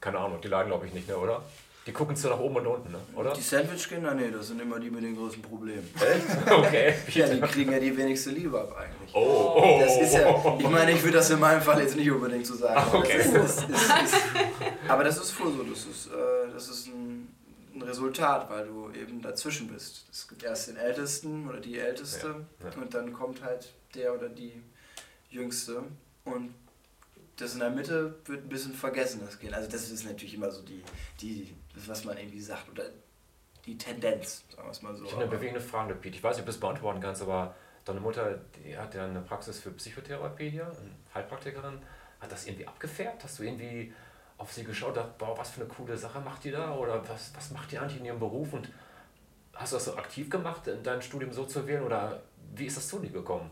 [0.00, 1.42] keine Ahnung, die leiden glaube ich nicht, ne, oder?
[1.86, 2.98] Die gucken zu nach oben und unten, ne?
[3.16, 3.32] oder?
[3.32, 5.88] Die Sandwich-Kinder, nee, das sind immer die mit den größten Problemen.
[5.96, 6.50] Echt?
[6.52, 6.94] Okay.
[7.14, 9.14] Ja, die kriegen ja die wenigste Liebe ab eigentlich.
[9.14, 12.10] Oh, oh, Das ist ja, ich meine, ich würde das in meinem Fall jetzt nicht
[12.10, 12.76] unbedingt so sagen.
[12.76, 13.16] aber Okay.
[13.16, 13.34] Das ist,
[13.68, 14.22] das ist, ist,
[14.86, 17.34] aber das ist wohl so, das ist, äh, das ist ein,
[17.74, 20.06] ein Resultat, weil du eben dazwischen bist.
[20.10, 22.76] Es gibt erst den Ältesten oder die Älteste Ja, ja.
[22.76, 24.62] und dann kommt halt der oder die
[25.30, 25.82] Jüngste
[26.24, 26.54] und
[27.36, 29.54] das in der Mitte wird ein bisschen vergessen, das Kind.
[29.54, 30.82] Also das ist natürlich immer so die,
[31.20, 32.84] die das, was man irgendwie sagt oder
[33.64, 35.04] die Tendenz, sagen wir es mal so.
[35.04, 36.16] Ich habe eine bewegende Frage, Pete.
[36.16, 37.54] Ich weiß nicht, ob du das beantworten kannst, aber
[37.84, 41.78] deine Mutter, die hat ja eine Praxis für Psychotherapie hier, eine Heilpraktikerin.
[42.20, 43.24] Hat das irgendwie abgefärbt?
[43.24, 43.92] Hast du irgendwie
[44.40, 46.74] auf sie geschaut, dachte, boah, was für eine coole Sache macht die da?
[46.74, 48.54] Oder was, was macht die eigentlich in ihrem Beruf?
[48.54, 48.70] Und
[49.54, 51.82] hast du das so aktiv gemacht, in dein Studium so zu wählen?
[51.82, 52.22] Oder
[52.54, 53.50] wie ist das zu dir gekommen?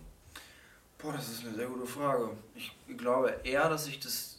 [0.96, 2.30] Boah, das ist eine sehr gute Frage.
[2.54, 4.38] Ich glaube eher, dass ich das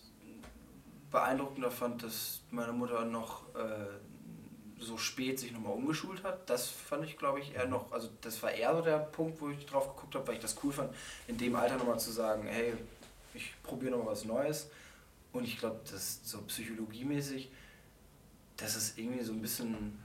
[1.12, 3.86] beeindruckender fand, dass meine Mutter noch äh,
[4.80, 6.50] so spät sich nochmal umgeschult hat.
[6.50, 9.50] Das fand ich, glaube ich, eher noch, also das war eher so der Punkt, wo
[9.50, 10.94] ich drauf geguckt habe, weil ich das cool fand,
[11.28, 12.74] in dem Alter nochmal zu sagen, hey,
[13.36, 14.72] ich probiere nochmal was Neues.
[15.40, 17.50] Und ich glaube, das so psychologiemäßig,
[18.58, 19.98] das ist irgendwie so ein bisschen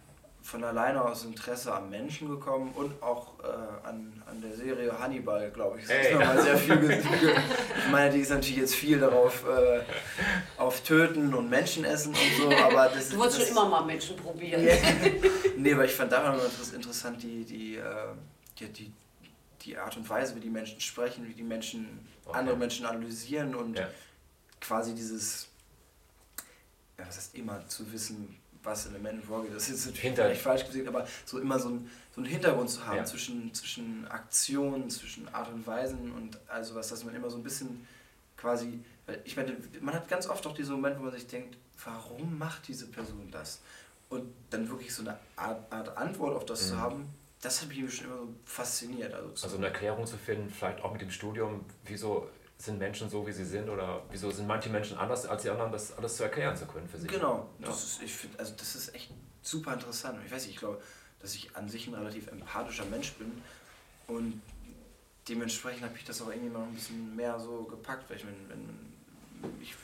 [0.43, 3.47] von alleine aus Interesse am Menschen gekommen und auch äh,
[3.87, 5.89] an, an der Serie Hannibal, glaube ich.
[5.89, 6.14] Das ist Ey.
[6.14, 7.03] nochmal sehr viel.
[7.78, 9.80] Ich meine, die ist natürlich jetzt viel darauf äh,
[10.57, 13.85] auf Töten und Menschen essen und so, aber das Du wolltest das, schon immer mal
[13.85, 14.62] Menschen probieren.
[14.64, 14.74] Ja.
[15.57, 16.39] nee, aber ich fand daran
[16.74, 17.82] interessant, die, die, äh,
[18.61, 18.93] die, die,
[19.62, 22.39] die Art und Weise, wie die Menschen sprechen, wie die Menschen Okay.
[22.39, 23.89] andere Menschen analysieren und Ja.
[24.67, 25.49] Quasi dieses,
[26.99, 29.55] ja, was heißt immer, zu wissen, was in den Menschen vorgeht.
[29.55, 32.71] Das ist natürlich Hinter- vielleicht falsch gesehen, aber so immer so, ein, so einen Hintergrund
[32.71, 33.05] zu haben Ja.
[33.05, 37.43] zwischen, zwischen Aktionen, zwischen Art und Weisen und also was, dass man immer so ein
[37.43, 37.87] bisschen
[38.39, 38.83] quasi,
[39.25, 42.67] ich meine, man hat ganz oft auch diese Momente, wo man sich denkt, warum macht
[42.69, 43.61] diese Person das?
[44.09, 46.79] Und dann wirklich so eine Art, Art Antwort auf das zu Mhm.
[46.81, 47.09] haben,
[47.43, 49.12] das hat mich schon immer so fasziniert.
[49.12, 52.29] Also, zu- Also eine Erklärung zu finden, vielleicht auch mit dem Studium, wieso
[52.59, 55.73] sind Menschen so, wie sie sind oder wieso sind manche Menschen anders als die anderen,
[55.73, 57.11] das alles zu erklären zu können für sich.
[57.11, 57.67] Genau, Ja.
[57.67, 59.11] das ist, ich finde, also das ist echt
[59.43, 60.19] super interessant.
[60.25, 60.81] Ich weiß nicht, ich glaube,
[61.21, 63.33] dass ich an sich ein relativ empathischer Mensch bin
[64.07, 64.41] und
[65.29, 68.37] dementsprechend habe ich das auch irgendwie mal ein bisschen mehr so gepackt, weil ich meine,
[68.49, 69.75] wenn ich,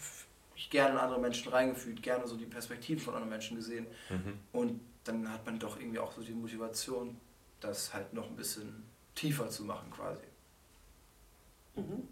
[0.55, 3.87] mich gerne in andere Menschen reingefühlt, gerne so die Perspektiven von anderen Menschen gesehen.
[4.11, 4.39] Mhm.
[4.53, 7.18] Und dann hat man doch irgendwie auch so die Motivation,
[7.61, 10.23] das halt noch ein bisschen tiefer zu machen quasi.
[11.77, 12.07] Mhm.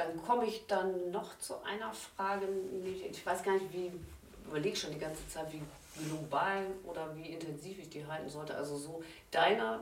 [0.00, 2.48] Dann komme ich dann noch zu einer Frage.
[3.10, 3.92] Ich weiß gar nicht, wie,
[4.46, 5.60] überlege schon die ganze Zeit, wie
[6.08, 8.54] global oder wie intensiv ich die halten sollte.
[8.54, 9.80] Also so deine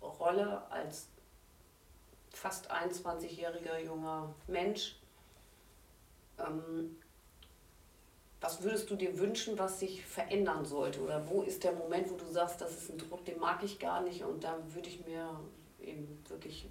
[0.00, 1.08] Rolle als
[2.30, 5.00] fast 21-jähriger junger Mensch.
[6.38, 6.96] Ähm,
[8.40, 11.00] was würdest du dir wünschen, was sich verändern sollte?
[11.00, 13.80] Oder wo ist der Moment, wo du sagst, das ist ein Druck, den mag ich
[13.80, 15.40] gar nicht und da würde ich mir
[15.80, 16.68] eben wirklich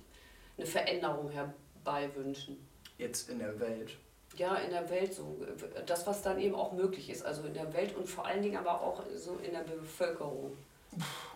[0.57, 2.65] eine Veränderung herbei wünschen?
[2.97, 3.97] Jetzt in der Welt.
[4.37, 5.37] Ja, in der Welt so.
[5.85, 7.25] Das, was dann eben auch möglich ist.
[7.25, 10.51] Also in der Welt und vor allen Dingen aber auch so in der Bevölkerung.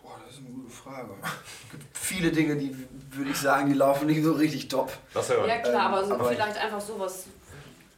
[0.01, 1.13] Boah, das ist eine gute Frage.
[1.21, 2.75] Es gibt viele Dinge, die
[3.11, 4.91] würde ich sagen, die laufen nicht so richtig top.
[5.13, 5.47] Das hören.
[5.47, 7.25] Ja klar, aber, so aber vielleicht einfach so was,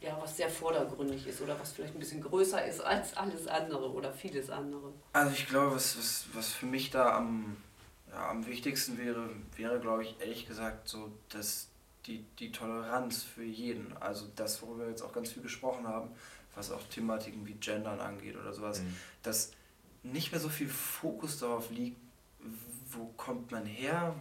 [0.00, 3.90] ja, was sehr vordergründig ist oder was vielleicht ein bisschen größer ist als alles andere
[3.92, 4.92] oder vieles andere.
[5.12, 7.56] Also ich glaube, was, was, was für mich da am,
[8.10, 11.68] ja, am wichtigsten wäre, wäre, glaube ich, ehrlich gesagt, so, dass
[12.06, 16.10] die, die Toleranz für jeden, also das, worüber wir jetzt auch ganz viel gesprochen haben,
[16.54, 18.96] was auch Thematiken wie Gendern angeht oder sowas, Mhm.
[19.22, 19.52] dass
[20.02, 22.00] nicht mehr so viel Fokus darauf liegt,
[22.90, 24.14] wo kommt man her,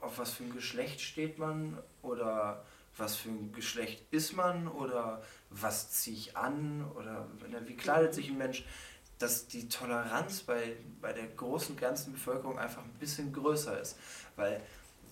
[0.00, 2.64] auf was für ein Geschlecht steht man oder
[2.96, 7.26] was für ein Geschlecht ist man oder was ziehe ich an oder
[7.66, 8.64] wie kleidet sich ein Mensch,
[9.18, 13.98] dass die Toleranz bei, bei der großen ganzen Bevölkerung einfach ein bisschen größer ist.
[14.36, 14.62] Weil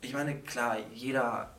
[0.00, 1.56] ich meine, klar, jeder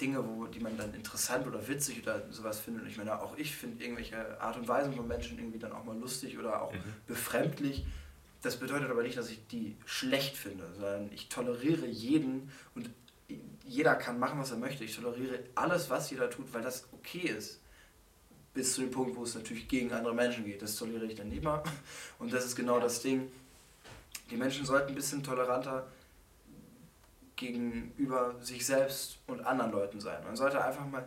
[0.00, 2.82] Dinge, wo, die man dann interessant oder witzig oder sowas findet.
[2.84, 5.84] Und ich meine, auch ich finde irgendwelche Art und Weisen von Menschen irgendwie dann auch
[5.84, 6.78] mal lustig oder auch Mhm.
[7.06, 7.84] befremdlich.
[8.42, 12.90] Das bedeutet aber nicht, dass ich die schlecht finde, sondern ich toleriere jeden und
[13.64, 14.84] jeder kann machen, was er möchte.
[14.84, 17.60] Ich toleriere alles, was jeder tut, weil das okay ist.
[18.54, 20.62] Bis zu dem Punkt, wo es natürlich gegen andere Menschen geht.
[20.62, 21.62] Das toleriere ich dann immer.
[22.18, 23.30] Und das ist genau das Ding.
[24.30, 25.86] Die Menschen sollten ein bisschen toleranter
[27.36, 30.24] gegenüber sich selbst und anderen Leuten sein.
[30.24, 31.06] Man sollte einfach mal,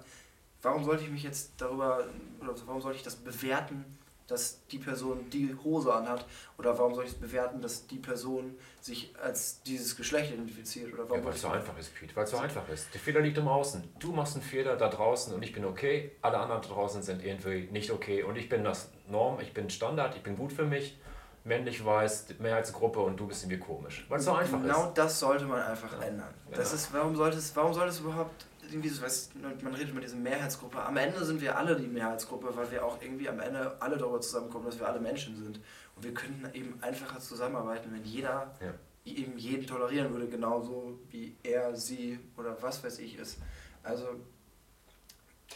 [0.62, 2.06] warum sollte ich mich jetzt darüber,
[2.40, 3.98] oder warum sollte ich das bewerten,
[4.30, 6.26] dass die Person die Hose anhat?
[6.58, 10.94] Oder warum soll ich es bewerten, dass die Person sich als dieses Geschlecht identifiziert?
[10.94, 12.16] Oder warum Ja, weil es so einfach ist, Pete.
[12.16, 12.94] Weil es so einfach ist.
[12.94, 13.84] Der Fehler liegt im Außen.
[14.00, 16.12] Du machst einen Fehler da draußen und ich bin okay.
[16.22, 18.24] Alle anderen da draußen sind irgendwie nicht okay.
[18.24, 21.00] Und ich bin das Norm, ich bin Standard, ich bin gut für mich.
[21.46, 24.06] Männlich weiß, Mehrheitsgruppe und du bist irgendwie komisch.
[24.10, 24.94] Weil es so einfach genau ist.
[24.98, 26.06] das sollte man einfach Ja.
[26.08, 26.34] ändern.
[26.52, 26.76] Das Ja.
[26.76, 30.16] ist, warum sollte es, warum sollte es überhaupt irgendwie so, weißt, man redet über diese
[30.16, 30.80] Mehrheitsgruppe.
[30.84, 34.22] Am Ende sind wir alle die Mehrheitsgruppe, weil wir auch irgendwie am Ende alle darüber
[34.22, 35.60] zusammenkommen, dass wir alle Menschen sind.
[35.96, 38.74] Und wir könnten eben einfacher zusammenarbeiten, wenn jeder Ja.
[39.06, 43.38] eben jeden tolerieren würde, genauso wie er, sie oder was weiß ich ist.
[43.82, 44.08] Also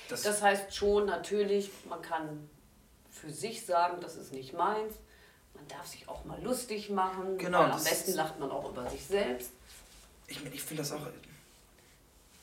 [0.10, 2.50] das, Das heißt schon natürlich, man kann
[3.12, 4.96] für sich sagen, das ist nicht meins.
[5.56, 8.90] Man darf sich auch mal lustig machen, Genau, weil am besten lacht man auch über
[8.90, 9.52] sich selbst.
[10.28, 11.08] ich, ich finde das auch.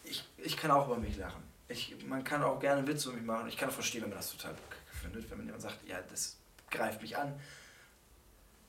[0.05, 1.43] Ich, ich kann auch über mich lachen.
[1.69, 3.49] Ich, man kann auch gerne Witze über mich machen.
[3.49, 4.55] Ich kann auch verstehen, wenn man das total
[5.03, 6.37] findet, wenn man jemand sagt, ja, das
[6.71, 7.39] greift mich an.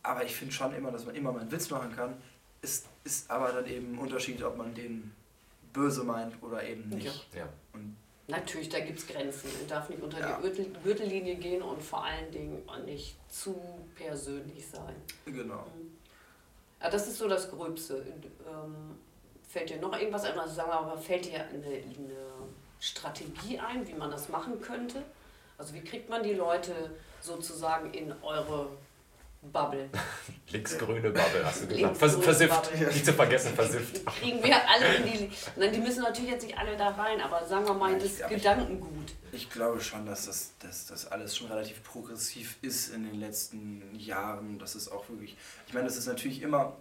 [0.04, 2.22] Aber ich finde schon immer, dass man immer mal einen Witz machen kann.
[2.62, 5.12] Es ist aber dann eben ein Unterschied, ob man den
[5.74, 7.28] böse meint oder eben nicht.
[7.34, 7.48] Ja.
[7.74, 7.96] Und
[8.28, 9.51] Natürlich, da gibt es Grenzen.
[9.59, 10.36] Man darf nicht unter Ja.
[10.38, 13.59] die Gürtel, Gürtellinie gehen und vor allen Dingen auch nicht zu
[13.95, 14.95] persönlich sein.
[15.26, 15.65] genau.
[16.82, 18.03] Ja, das ist so das Gröbste.
[18.47, 18.97] Ähm,
[19.47, 20.39] fällt dir noch irgendwas ein?
[20.39, 22.15] Also sagen wir aber, fällt dir eine, eine
[22.80, 25.03] Strategie ein, wie man das machen könnte?
[25.59, 26.74] Also wie kriegt man die Leute
[27.19, 28.69] sozusagen in eure
[29.42, 29.89] Bubble?
[30.52, 31.98] Linksgrüne Bubble, hast du gesagt.
[31.98, 32.72] Vers versifft.
[32.72, 32.88] Bubble.
[32.88, 34.06] Nicht zu vergessen, versifft.
[34.20, 35.32] Kriegen wir alle in die...
[35.56, 38.26] Nein, die müssen natürlich jetzt nicht alle da rein, aber sagen wir mal, das ich-
[38.26, 39.14] aber ich- Gedankengut.
[39.34, 43.96] Ich glaube schon, dass das, dass das alles schon relativ progressiv ist in den letzten
[43.98, 44.60] Jahren.
[44.60, 45.38] Das ist auch wirklich.
[45.68, 46.76] Ich meine, das ist natürlich immer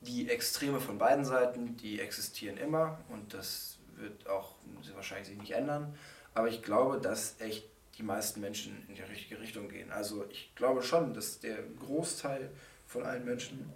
[0.00, 4.54] die Extreme von beiden Seiten, die existieren immer und das wird auch
[4.94, 5.94] wahrscheinlich sich nicht ändern.
[6.34, 7.64] Aber ich glaube, dass echt
[7.98, 9.90] die meisten Menschen in die richtige Richtung gehen.
[9.90, 12.50] Also ich glaube schon, dass der Großteil
[12.86, 13.72] von allen Menschen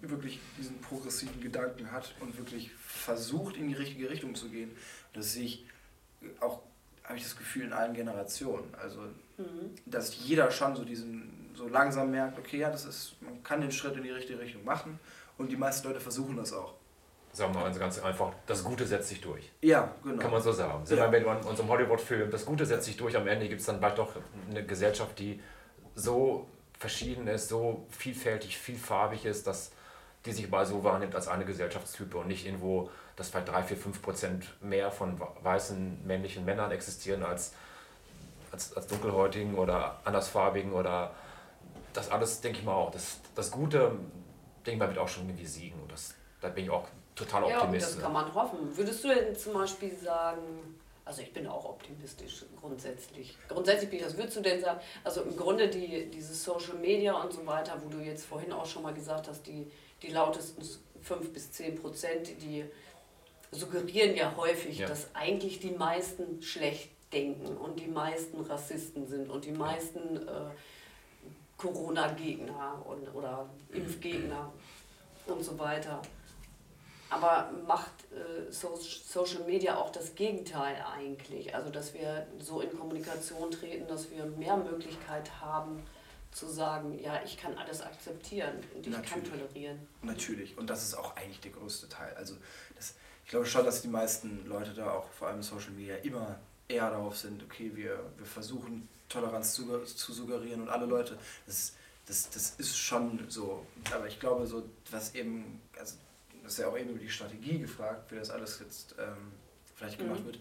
[0.00, 4.70] wirklich diesen progressiven Gedanken hat und wirklich versucht, in die richtige Richtung zu gehen.
[5.12, 5.66] Das sehe ich
[6.40, 6.62] auch,
[7.04, 8.74] habe ich das Gefühl, in allen Generationen.
[8.74, 9.00] Also,
[9.36, 9.74] Mhm.
[9.84, 13.72] dass jeder schon so diesen, so langsam merkt, okay, ja, das ist, man kann den
[13.72, 15.00] Schritt in die richtige Richtung machen
[15.38, 16.74] und die meisten Leute versuchen das auch.
[17.34, 19.50] Sagen wir mal ganz einfach, das Gute setzt sich durch.
[19.60, 20.22] Ja, genau.
[20.22, 20.86] Kann man so sagen.
[20.86, 21.10] Sind Ja.
[21.10, 23.98] wir mit unserem Hollywood-Film, das Gute setzt sich durch, am Ende gibt es dann bald
[23.98, 24.12] doch
[24.48, 25.42] eine Gesellschaft, die
[25.96, 26.46] so
[26.78, 29.72] verschieden ist, so vielfältig, vielfarbig ist, dass
[30.24, 33.76] die sich mal so wahrnimmt als eine Gesellschaftstype und nicht irgendwo, dass vielleicht 3, 4,
[33.76, 37.52] 5 Prozent mehr von weißen männlichen Männern existieren als
[38.52, 41.10] als, als Dunkelhäutigen oder Andersfarbigen oder
[41.92, 42.92] das alles, denke ich mal auch.
[42.92, 43.90] Das, das Gute,
[44.64, 45.80] denke ich mal, wird auch schon irgendwie siegen.
[45.80, 47.90] Und das, da bin ich auch total optimistisch.
[47.90, 48.76] Ja, das kann man hoffen.
[48.76, 53.36] Würdest du denn zum Beispiel sagen, also ich bin auch optimistisch grundsätzlich.
[53.48, 54.16] Grundsätzlich bin ich das.
[54.16, 57.88] Würdest du denn sagen, also im Grunde die, diese Social Media und so weiter, wo
[57.90, 59.70] du jetzt vorhin auch schon mal gesagt hast, die,
[60.02, 60.62] die lautesten
[61.02, 62.64] 5 bis 10 Prozent, die
[63.50, 64.88] suggerieren ja häufig, ja.
[64.88, 70.50] dass eigentlich die meisten schlecht denken und die meisten Rassisten sind und die meisten äh,
[71.56, 72.84] Corona-Gegner
[73.14, 74.52] oder Impfgegner
[75.26, 76.02] und so weiter.
[77.10, 81.54] Aber macht äh, so, Social Media auch das Gegenteil eigentlich?
[81.54, 85.82] Also, dass wir so in Kommunikation treten, dass wir mehr Möglichkeit haben,
[86.34, 89.10] zu sagen, ja, ich kann alles akzeptieren und ich Natürlich.
[89.10, 89.78] kann tolerieren.
[90.02, 90.58] Natürlich.
[90.58, 92.12] Und das ist auch eigentlich der größte Teil.
[92.14, 92.34] Also
[92.74, 92.94] das,
[93.24, 96.90] ich glaube schon, dass die meisten Leute da auch vor allem Social Media immer eher
[96.90, 101.74] darauf sind, okay, wir, wir versuchen Toleranz zu, zu suggerieren und alle Leute, das,
[102.06, 103.64] das, das ist schon so.
[103.94, 105.94] Aber ich glaube, so, was eben, also
[106.44, 109.32] das ist ja auch eben über die Strategie gefragt, wie das alles jetzt ähm,
[109.74, 110.26] vielleicht gemacht mhm.
[110.26, 110.38] wird.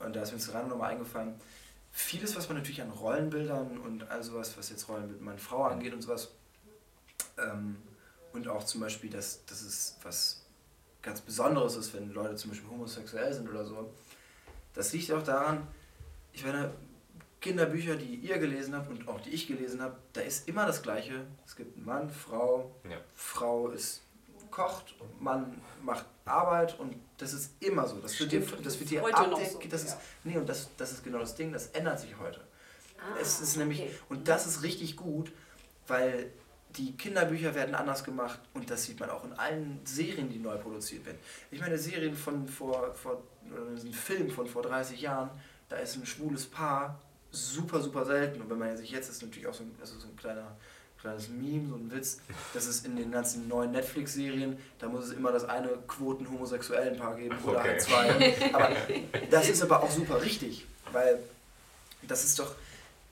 [0.00, 1.34] Und da ist mir jetzt gerade nochmal eingefallen,
[1.90, 5.94] vieles, was man natürlich an Rollenbildern und all sowas, was jetzt Rollenbild Mann, Frau angeht
[5.94, 6.28] und sowas,
[7.38, 7.76] ähm,
[8.32, 10.44] und auch zum Beispiel, dass das ist was
[11.02, 13.92] ganz Besonderes ist, wenn Leute zum Beispiel homosexuell sind oder so.
[14.74, 15.66] Das liegt auch daran,
[16.32, 16.72] ich meine,
[17.40, 20.82] Kinderbücher, die ihr gelesen habt und auch die ich gelesen habe, da ist immer das
[20.82, 21.24] Gleiche.
[21.46, 22.98] Es gibt einen Mann, Frau, ja.
[23.14, 24.02] Frau ist
[24.50, 27.98] kocht, Mann macht Arbeit und das ist immer so.
[27.98, 29.60] Das wird dir, das wird dir abdecken.
[29.62, 29.88] So, das ja.
[29.88, 32.40] ist, nee, und das, das ist genau das Ding, das ändert sich heute.
[32.98, 33.90] Ah, es ist nämlich, okay.
[34.08, 35.32] und das ist richtig gut,
[35.86, 36.32] weil
[36.76, 40.56] die Kinderbücher werden anders gemacht und das sieht man auch in allen Serien, die neu
[40.58, 41.18] produziert werden.
[41.50, 45.30] Ich meine, Serien von vor, vor ein Film von vor 30 Jahren,
[45.68, 48.40] da ist ein schwules Paar super, super selten.
[48.40, 50.56] Und wenn man sich jetzt ist natürlich auch so ein, also so ein kleiner,
[51.00, 52.18] kleines Meme, so ein Witz,
[52.54, 57.16] das ist in den ganzen neuen Netflix-Serien, da muss es immer das eine Quoten-homosexuellen Paar
[57.16, 57.68] geben oder okay.
[57.68, 58.52] halt zwei.
[58.52, 58.76] Aber
[59.30, 61.20] das ist aber auch super richtig, weil
[62.02, 62.54] das ist doch,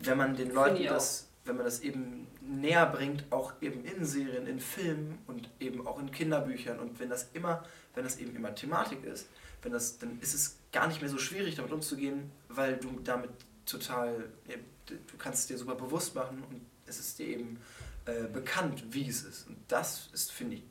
[0.00, 4.46] wenn man den Leuten das, wenn man das eben näher bringt, auch eben in Serien,
[4.46, 7.64] in Filmen und eben auch in Kinderbüchern und wenn das immer,
[7.94, 9.28] wenn das eben immer Thematik ist,
[9.62, 13.30] wenn das, dann ist es gar nicht mehr so schwierig, damit umzugehen, weil du damit
[13.64, 14.28] total,
[14.86, 17.60] du kannst es dir super bewusst machen und es ist dir eben
[18.06, 19.48] äh, bekannt, wie es ist.
[19.48, 20.62] Und das ist, finde ich,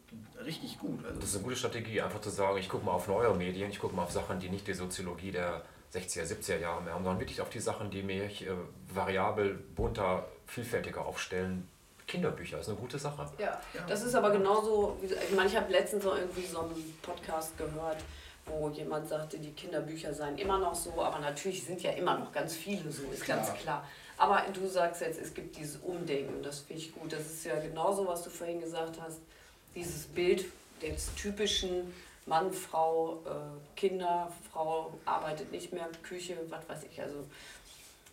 [0.46, 1.06] richtig gut.
[1.06, 3.70] Also das ist eine gute Strategie, einfach zu sagen, ich gucke mal auf neue Medien,
[3.70, 5.64] ich gucke mal auf Sachen, die nicht die Soziologie der
[5.94, 8.52] 60er, 70er Jahre mehr haben, sondern wirklich auf die Sachen, die mich äh,
[8.94, 11.68] variabel, bunter, vielfältiger aufstellen.
[12.08, 13.30] Kinderbücher ist eine gute Sache.
[13.38, 13.86] Ja, ja.
[13.88, 17.58] das ist aber genauso, wie, ich meine, ich habe letztens so irgendwie so einen Podcast
[17.58, 17.98] gehört,
[18.46, 22.32] wo jemand sagte, die Kinderbücher seien immer noch so, aber natürlich sind ja immer noch
[22.32, 23.40] ganz viele so, ist klar.
[23.40, 23.88] ganz klar.
[24.18, 27.12] Aber du sagst jetzt, es gibt dieses Umdenken, das finde ich gut.
[27.12, 29.20] Das ist ja genauso, was du vorhin gesagt hast,
[29.74, 30.46] dieses Bild
[30.82, 31.94] des typischen
[32.26, 37.02] Mann, Frau, äh, Kinder, Frau arbeitet nicht mehr, Küche, was weiß ich.
[37.02, 37.26] Also,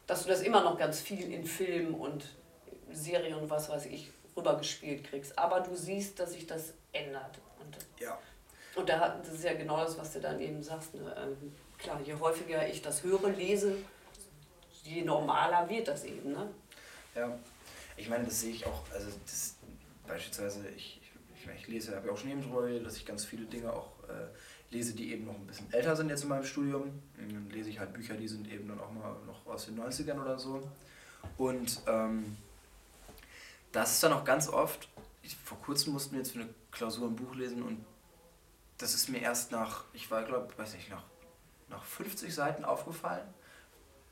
[0.06, 2.26] dass du das immer noch ganz viel in Filmen und
[2.92, 5.38] Serien und was weiß ich rübergespielt kriegst.
[5.38, 7.38] Aber du siehst, dass sich das ändert.
[7.60, 8.18] Und ja.
[8.74, 10.94] Und da, das ist ja genau das, was du dann eben sagst.
[10.94, 11.14] Ne?
[11.16, 13.76] Ähm, klar, je häufiger ich das höre, lese,
[14.82, 16.32] je normaler wird das eben.
[16.32, 16.48] Ne?
[17.14, 17.38] Ja,
[17.96, 18.84] ich meine, das sehe ich auch.
[18.92, 19.56] Also, das,
[20.06, 21.00] beispielsweise, ich,
[21.34, 23.90] ich, ich lese, habe ja auch schon eben drüber dass ich ganz viele Dinge auch
[24.08, 27.02] äh, lese, die eben noch ein bisschen älter sind jetzt in meinem Studium.
[27.16, 30.20] Dann lese ich halt Bücher, die sind eben dann auch mal noch aus den 90ern
[30.20, 30.68] oder so.
[31.36, 32.36] Und ähm,
[33.70, 34.88] das ist dann auch ganz oft,
[35.22, 37.84] ich, vor kurzem mussten wir jetzt für eine Klausur ein Buch lesen und
[38.78, 41.04] das ist mir erst nach, ich war glaube, weiß nicht, nach,
[41.68, 43.26] nach 50 Seiten aufgefallen,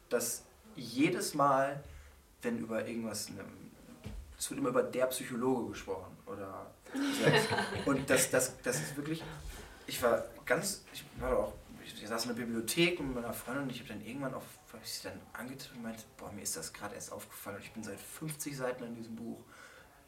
[0.08, 0.44] dass
[0.76, 1.82] jedes Mal,
[2.42, 3.44] wenn über irgendwas, ne,
[4.38, 6.70] es wird immer über der Psychologe gesprochen oder
[7.86, 9.22] und das, das, das ist wirklich,
[9.86, 11.52] ich war ganz, ich war auch,
[11.84, 14.82] ich saß in der Bibliothek mit meiner Freundin und ich habe dann irgendwann auf, habe
[14.82, 17.72] ich sie dann angetan und meinte, boah, mir ist das gerade erst aufgefallen und ich
[17.72, 19.40] bin seit 50 Seiten an diesem Buch.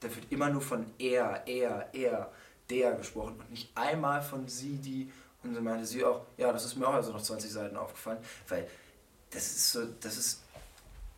[0.01, 2.33] Da wird immer nur von er, er, er
[2.71, 5.13] der gesprochen und nicht einmal von sie, die.
[5.43, 8.19] Und dann meinte sie auch, ja, das ist mir auch also noch 20 Seiten aufgefallen,
[8.49, 8.69] weil
[9.31, 10.43] das ist so, das ist,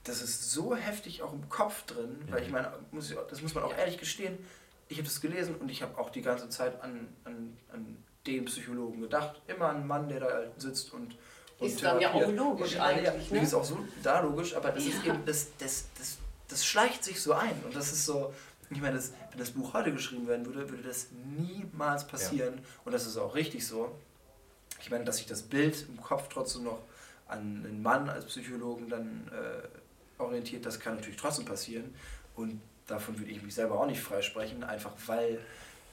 [0.05, 3.55] das ist so heftig auch im Kopf drin, weil ich meine, muss ich, das muss
[3.55, 4.39] man auch ehrlich gestehen,
[4.89, 7.97] ich habe das gelesen und ich habe auch die ganze Zeit an, an, an
[8.27, 9.41] den Psychologen gedacht.
[9.47, 11.17] Immer ein Mann, der da sitzt und.
[11.59, 13.31] und ist dann ja auch logisch eigentlich.
[13.31, 13.43] Ja, ne?
[13.43, 14.91] Ist auch so da logisch, aber das ja.
[14.91, 18.33] ist eben, das, das, das, das schleicht sich so ein und das ist so,
[18.71, 22.57] ich meine, das, wenn das Buch heute geschrieben werden würde, würde das niemals passieren.
[22.57, 22.63] Ja.
[22.85, 23.91] Und das ist auch richtig so.
[24.81, 26.81] Ich meine, dass sich das Bild im Kopf trotzdem noch
[27.27, 29.67] an einen Mann als Psychologen dann äh,
[30.19, 31.95] orientiert, das kann natürlich trotzdem passieren.
[32.37, 35.39] Und davon würde ich mich selber auch nicht freisprechen, einfach weil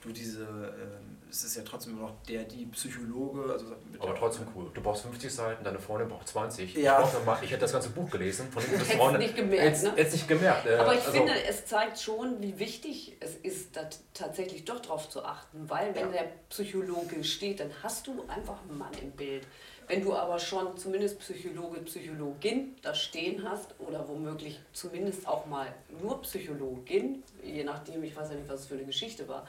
[0.03, 3.53] du diese, äh, es ist ja trotzdem noch der, die Psychologe.
[3.53, 4.69] Also Aber trotzdem cool.
[4.73, 6.75] Du brauchst 50 Seiten, deine Freundin braucht 20.
[6.75, 7.03] Ja.
[7.03, 9.21] Ich, mal, ich hätte das ganze Buch gelesen von Hättest Freundin.
[9.21, 9.91] nicht gemerkt, ne?
[9.95, 10.65] hättest nicht gemerkt.
[10.65, 14.81] Äh, Aber ich also finde, es zeigt schon, wie wichtig es ist, da tatsächlich doch
[14.81, 15.69] drauf zu achten.
[15.69, 16.23] Weil wenn ja.
[16.23, 19.45] der Psychologe steht, dann hast du einfach einen Mann im Bild.
[19.87, 25.73] Wenn du aber schon zumindest Psychologe, Psychologin da stehen hast oder womöglich zumindest auch mal
[26.01, 29.45] nur Psychologin, je nachdem, ich weiß ja nicht, was es für eine Geschichte war,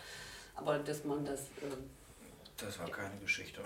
[0.55, 1.41] aber dass man das.
[1.41, 1.77] Äh,
[2.57, 3.61] das war keine Geschichte.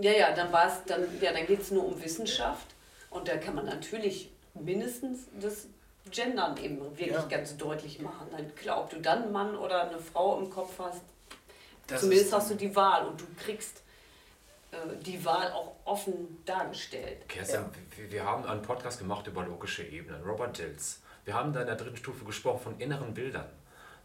[0.00, 2.66] ja, ja, dann war es, dann, ja, dann geht es nur um Wissenschaft
[3.10, 5.66] und da kann man natürlich mindestens das
[6.10, 7.22] Gendern eben wirklich ja.
[7.26, 8.26] ganz deutlich machen.
[8.30, 11.02] Dann klar, ob du dann einen Mann oder eine Frau im Kopf hast,
[11.86, 13.81] das zumindest hast du die Wahl und du kriegst
[15.04, 17.28] die Wahl auch offen dargestellt.
[17.28, 17.70] Kerstin, ja.
[17.96, 21.02] wir, wir haben einen Podcast gemacht über logische Ebenen, Robert Dills.
[21.24, 23.48] Wir haben da in der dritten Stufe gesprochen von inneren Bildern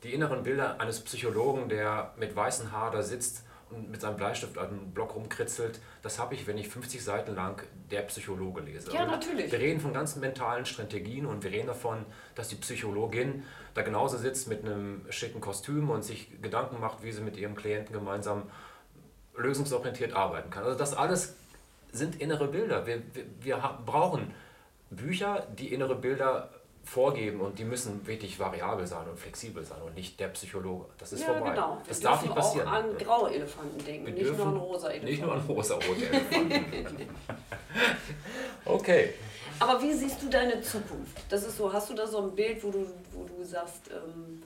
[0.03, 4.57] die inneren Bilder eines Psychologen, der mit weißem Haar da sitzt und mit seinem Bleistift
[4.57, 7.61] an einem Block rumkritzelt, das habe ich, wenn ich 50 Seiten lang
[7.91, 8.93] der Psychologe lese.
[8.93, 9.51] Ja, natürlich.
[9.51, 12.05] Wir reden von ganzen mentalen Strategien und wir reden davon,
[12.35, 13.43] dass die Psychologin
[13.73, 17.55] da genauso sitzt mit einem schicken Kostüm und sich Gedanken macht, wie sie mit ihrem
[17.55, 18.43] Klienten gemeinsam
[19.37, 20.63] lösungsorientiert arbeiten kann.
[20.63, 21.35] Also das alles
[21.91, 22.85] sind innere Bilder.
[22.85, 24.33] Wir, wir, wir brauchen
[24.89, 26.49] Bücher, die innere Bilder
[26.83, 30.85] vorgeben und die müssen wirklich variabel sein und flexibel sein und nicht der Psychologe.
[30.97, 31.51] Das ist ja, vorbei.
[31.51, 31.81] Genau.
[31.87, 32.67] Das darf nicht passieren.
[32.67, 35.11] Auch an graue Elefanten denken, Wir nicht nur an rosa Elefanten.
[35.11, 37.09] Nicht nur an rosa-rote Elefanten.
[38.65, 39.13] okay.
[39.59, 41.17] Aber wie siehst du deine Zukunft?
[41.29, 44.43] Das ist so, hast du da so ein Bild, wo du, wo du sagst, ähm,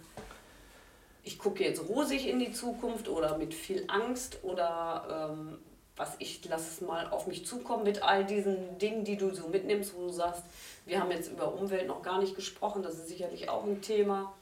[1.24, 5.58] ich gucke jetzt rosig in die Zukunft oder mit viel Angst oder ähm,
[5.96, 9.48] was ich lasse es mal auf mich zukommen mit all diesen Dingen, die du so
[9.50, 10.44] mitnimmst, wo du sagst,
[10.86, 14.34] wir haben jetzt über Umwelt noch gar nicht gesprochen, das ist sicherlich auch ein Thema.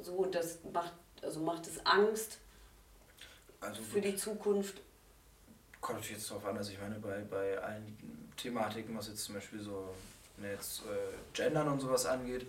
[0.00, 0.92] So, das macht,
[1.22, 2.38] also macht es Angst
[3.60, 4.80] also für die Zukunft.
[5.80, 9.34] Kommt natürlich jetzt darauf an, also ich meine, bei, bei allen Thematiken, was jetzt zum
[9.34, 9.94] Beispiel so
[10.38, 12.46] ne, jetzt, äh, Gendern und sowas angeht,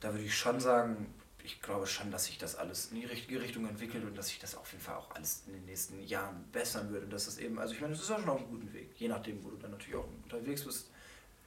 [0.00, 1.12] da würde ich schon sagen,
[1.50, 4.38] ich glaube schon, dass sich das alles in die richtige Richtung entwickelt und dass sich
[4.38, 7.06] das auf jeden Fall auch alles in den nächsten Jahren bessern würde.
[7.06, 8.92] Und dass das eben, also ich meine, es ist ja schon auf einem guten Weg,
[8.96, 10.90] je nachdem, wo du dann natürlich auch unterwegs bist,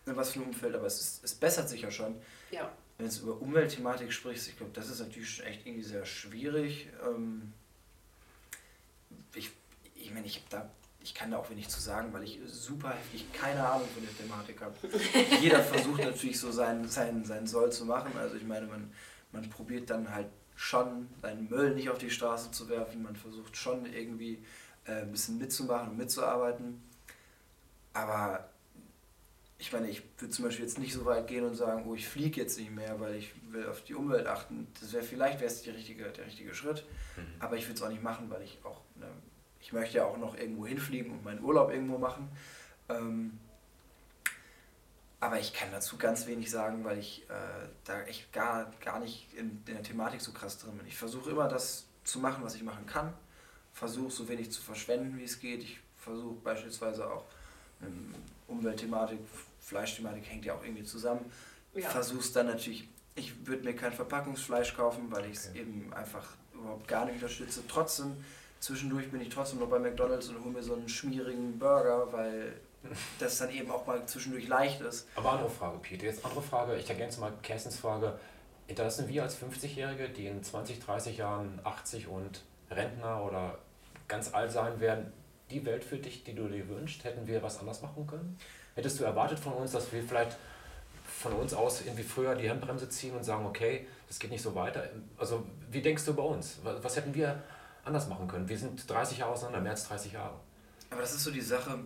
[0.06, 2.16] in was für ein Umfeld, aber es, ist, es bessert sich ja schon.
[2.52, 2.70] Ja.
[2.98, 6.90] Wenn du über Umweltthematik sprichst, ich glaube, das ist natürlich echt irgendwie sehr schwierig.
[7.08, 7.54] Ähm,
[9.34, 9.52] ich
[9.96, 10.70] ich meine, ich habe da
[11.02, 14.16] ich kann da auch wenig zu sagen, weil ich super heftig keine Ahnung von der
[14.16, 14.74] Thematik habe.
[15.42, 18.14] Jeder versucht natürlich so sein, sein, sein Soll zu machen.
[18.18, 18.90] Also ich meine, man,
[19.34, 23.58] man probiert dann halt schon seinen Müll nicht auf die Straße zu werfen, man versucht
[23.58, 24.44] schon irgendwie
[24.86, 26.82] äh, ein bisschen mitzumachen und mitzuarbeiten.
[27.94, 28.50] Aber
[29.58, 32.08] ich meine, ich würde zum Beispiel jetzt nicht so weit gehen und sagen, oh, ich
[32.08, 34.68] fliege jetzt nicht mehr, weil ich will auf die Umwelt achten.
[34.80, 37.26] Das wäre vielleicht wäre es richtige, der richtige Schritt, mhm.
[37.40, 39.08] aber ich würde es auch nicht machen, weil ich auch, ne,
[39.60, 42.30] ich möchte ja auch noch irgendwo hinfliegen und meinen Urlaub irgendwo machen.
[42.90, 43.40] Ähm,
[45.24, 47.34] aber ich kann dazu ganz wenig sagen, weil ich äh,
[47.86, 50.86] da echt gar, gar nicht in, in, der Thematik so krass drin bin.
[50.86, 53.14] Ich versuche immer das zu machen, was ich machen kann.
[53.72, 55.64] Versuche so wenig zu verschwenden, wie es geht.
[55.64, 57.24] Ich versuche beispielsweise auch
[57.82, 58.14] ähm,
[58.50, 59.20] Umweltthematik,
[59.62, 61.32] Fleischthematik hängt ja auch irgendwie zusammen.
[61.74, 61.90] Ja.
[61.90, 65.62] Versuche es dann natürlich, ich würde mir kein Verpackungsfleisch kaufen, weil ich es okay.
[65.62, 67.64] eben einfach überhaupt gar nicht unterstütze.
[67.70, 68.18] Trotzdem,
[68.60, 72.60] zwischendurch bin ich trotzdem noch bei McDonalds und hole mir so einen schmierigen Burger, weil
[73.20, 75.08] das dann eben auch mal zwischendurch leicht ist.
[75.16, 76.06] Aber andere Frage, Peter.
[76.06, 76.76] Jetzt andere Frage.
[76.76, 78.20] Ich ergänze mal Kerstens Frage.
[78.68, 83.58] Hinterlassen wir als 50-Jährige, die in 20, 30 Jahren 80 und Rentner oder
[84.08, 85.12] ganz alt sein werden,
[85.50, 87.04] die Welt für dich, die du dir wünschst?
[87.04, 88.38] Hätten wir was anders machen können?
[88.76, 90.38] Hättest du erwartet von uns, dass wir vielleicht
[91.06, 94.56] von uns aus irgendwie früher die Handbremse ziehen und sagen, okay, das geht nicht so
[94.56, 94.90] weiter?
[95.18, 96.60] Also wie denkst du über uns?
[96.64, 97.42] Was hätten wir
[97.86, 98.48] anders machen können?
[98.50, 100.36] Wir sind 30 Jahre auseinander, mehr als 30 Jahre.
[100.90, 101.80] Aber das ist so die Sache,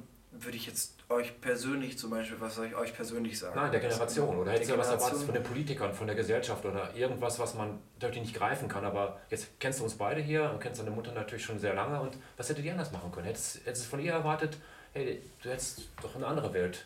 [0.44, 3.56] würde ich jetzt euch persönlich zum Beispiel, was soll ich euch persönlich sagen?
[3.56, 4.38] Nein, der Generation.
[4.38, 7.56] Oder hättest du ja was erwartet von den Politikern, von der Gesellschaft oder irgendwas, was
[7.56, 8.84] man natürlich nicht greifen kann.
[8.84, 12.02] Aber jetzt kennst du uns beide hier und kennst deine Mutter natürlich schon sehr lange.
[12.02, 13.26] Und was hättet ihr anders machen können?
[13.26, 14.58] Hättest du von ihr erwartet,
[14.94, 16.86] hey, du hättest doch eine andere Welt?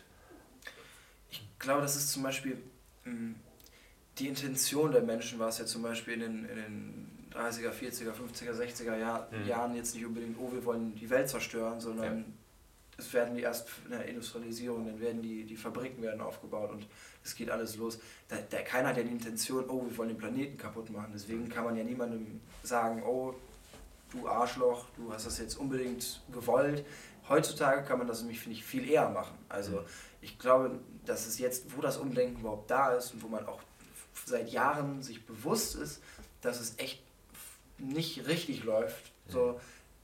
[1.30, 2.58] Ich glaube, das ist zum Beispiel
[3.04, 3.34] hm,
[4.18, 8.12] die Intention der Menschen, war es ja zum Beispiel in den, in den 30er, 40er,
[8.12, 9.48] 50er, 60er Jahr, mhm.
[9.48, 12.24] Jahren jetzt nicht unbedingt, oh, wir wollen die Welt zerstören, sondern ja
[13.02, 16.86] es werden die erst in der Industrialisierung, dann werden die, die Fabriken werden aufgebaut und
[17.24, 17.98] es geht alles los.
[18.28, 21.10] Da, da, keiner hat ja die Intention, oh, wir wollen den Planeten kaputt machen.
[21.12, 23.34] Deswegen kann man ja niemandem sagen, oh,
[24.10, 26.84] du Arschloch, du hast das jetzt unbedingt gewollt.
[27.28, 29.36] Heutzutage kann man das nämlich, finde ich, viel eher machen.
[29.48, 29.84] Also
[30.20, 33.60] ich glaube, dass es jetzt, wo das Umdenken überhaupt da ist und wo man auch
[34.24, 36.02] seit Jahren sich bewusst ist,
[36.40, 37.02] dass es echt
[37.78, 39.60] nicht richtig läuft, so,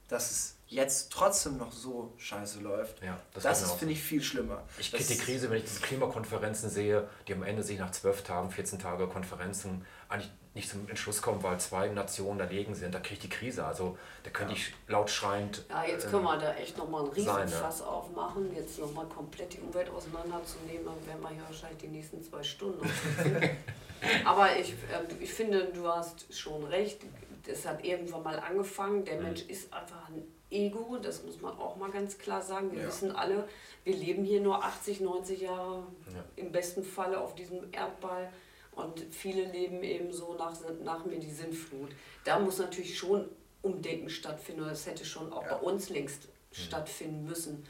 [0.09, 4.22] dass es jetzt trotzdem noch so scheiße läuft, Ja, das, das, ist, finde ich, viel
[4.22, 4.62] schlimmer.
[4.78, 8.22] Ich kriege die Krise, wenn ich diese Klimakonferenzen sehe, die am Ende sich nach zwölf
[8.22, 12.94] Tagen, 14 Tage Konferenzen eigentlich nicht zum Entschluss kommen, weil zwei Nationen dagegen sind.
[12.94, 13.64] Da kriege ich die Krise.
[13.64, 15.64] Also da könnte ich laut schreiend.
[15.68, 19.54] Ja, jetzt ähm, können wir da echt nochmal einen sein, Riesenfass aufmachen, jetzt nochmal komplett
[19.54, 22.84] die Umwelt auseinanderzunehmen, dann werden wir hier wahrscheinlich die nächsten zwei Stunden.
[24.24, 27.02] Aber ich, ähm, ich finde, du hast schon recht,
[27.49, 29.22] es hat irgendwann mal angefangen, der Mhm.
[29.24, 32.72] Mensch ist einfach ein Ego, das muss man auch mal ganz klar sagen.
[32.72, 32.88] Wir Ja.
[32.88, 33.49] wissen alle,
[33.84, 36.24] wir leben hier nur 80, 90 Jahre Ja.
[36.36, 38.30] im besten Falle auf diesem Erdball
[38.72, 41.90] und viele leben eben so nach, nach mir die Sinnflut.
[42.24, 43.28] Da muss natürlich schon
[43.61, 45.55] Umdenken stattfinden es hätte schon auch Ja.
[45.57, 47.66] bei uns längst stattfinden müssen.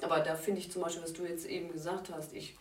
[0.00, 2.56] Aber da finde ich zum Beispiel, was du jetzt eben gesagt hast, ich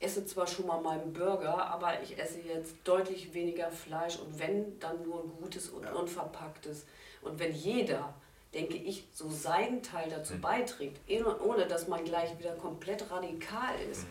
[0.00, 4.78] esse zwar schon mal meinen Burger, aber ich esse jetzt deutlich weniger Fleisch und wenn,
[4.78, 5.92] dann nur gutes und Ja.
[5.92, 6.86] unverpacktes.
[7.22, 8.14] Und wenn jeder,
[8.54, 10.98] denke ich, so seinen Teil dazu beiträgt,
[11.44, 14.06] ohne- dass man gleich wieder komplett radikal ist,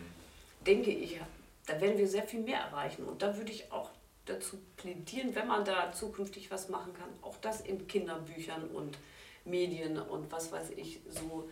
[0.66, 1.18] denke ich,
[1.66, 3.04] da werden wir sehr viel mehr erreichen.
[3.04, 3.90] Und da würde ich auch
[4.26, 8.98] dazu plädieren, wenn man da zukünftig was machen kann, auch das in Kinderbüchern und
[9.46, 11.48] Medien und was weiß ich, so,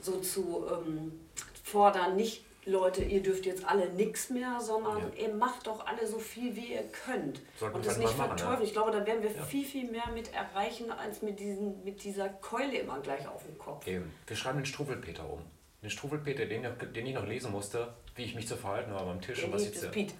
[0.00, 1.20] so zu ähm,
[1.64, 5.26] fordern, nicht Leute, ihr dürft jetzt alle nichts mehr, sondern Ja.
[5.28, 7.40] ihr macht doch alle so viel, wie ihr könnt.
[7.58, 8.62] Sollten und das mal nicht verteufeln.
[8.62, 9.42] Ich glaube, da werden wir Ja.
[9.42, 13.56] viel, viel mehr mit erreichen, als mit, diesen, mit dieser Keule immer gleich auf dem
[13.58, 13.86] Kopf.
[13.86, 14.12] Eben.
[14.26, 15.40] Wir schreiben den Struwelpeter um.
[15.82, 19.10] Den Struwelpeter, den, ich- den ich noch lesen musste, wie ich mich zu verhalten habe
[19.10, 20.12] am Tisch Der und was es, Pete.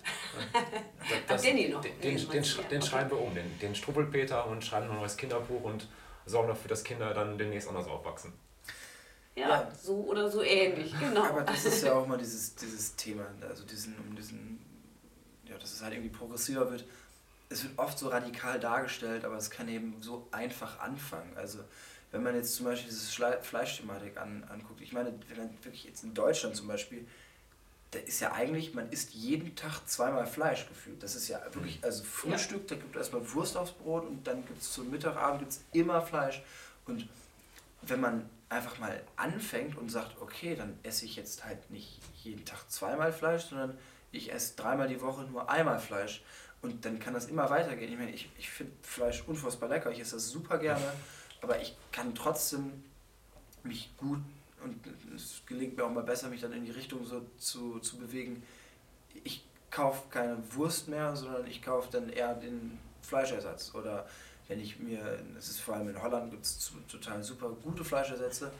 [1.29, 1.51] das, noch.
[1.83, 4.97] Den, den, den, sch- den Ja, schreiben wir um, den, den Struwelpeter und schreiben ein
[4.97, 5.87] neues Kinderbuch und
[6.25, 8.33] sorgen dafür, dass Kinder dann demnächst anders aufwachsen.
[9.37, 9.73] Ja, Ja.
[9.75, 11.23] so oder so ähnlich, genau.
[11.25, 14.61] Aber das ist ja auch mal dieses, dieses Thema, also diesen, um diesen,
[15.49, 16.85] ja, dass es halt irgendwie progressiver wird.
[17.49, 21.33] Es wird oft so radikal dargestellt, aber es kann eben so einfach anfangen.
[21.37, 21.59] Also
[22.13, 26.03] wenn man jetzt zum Beispiel diese Fleischthematik an, anguckt, ich meine, wenn man wirklich jetzt
[26.05, 27.07] in Deutschland zum Beispiel,
[27.93, 31.03] da ist ja eigentlich, man isst jeden Tag zweimal Fleisch gefühlt.
[31.03, 34.45] Das ist ja wirklich, also Frühstück, da gibt es erstmal Wurst aufs Brot und dann
[34.47, 36.43] gibt es zum Mittagabend gibt's immer Fleisch.
[36.87, 37.09] Und
[37.83, 42.45] wenn man einfach mal anfängt und sagt, okay, dann esse ich jetzt halt nicht jeden
[42.45, 43.79] Tag zweimal Fleisch, sondern
[44.13, 46.23] ich esse dreimal die Woche nur einmal Fleisch.
[46.61, 47.91] Und dann kann das immer weitergehen.
[47.93, 50.85] Ich meine, ich, ich finde Fleisch unfassbar lecker, ich esse das super gerne,
[51.41, 52.85] aber ich kann trotzdem
[53.63, 54.21] mich gut
[54.63, 54.79] und
[55.15, 58.43] es gelingt mir auch mal besser, mich dann in die Richtung so zu, zu bewegen.
[59.25, 63.75] Ich kaufe keine Wurst mehr, sondern ich kaufe dann eher den Fleischersatz.
[63.75, 64.07] Oder
[64.51, 68.51] wenn ich mir, das ist vor allem in Holland, gibt es total super gute Fleischersätze.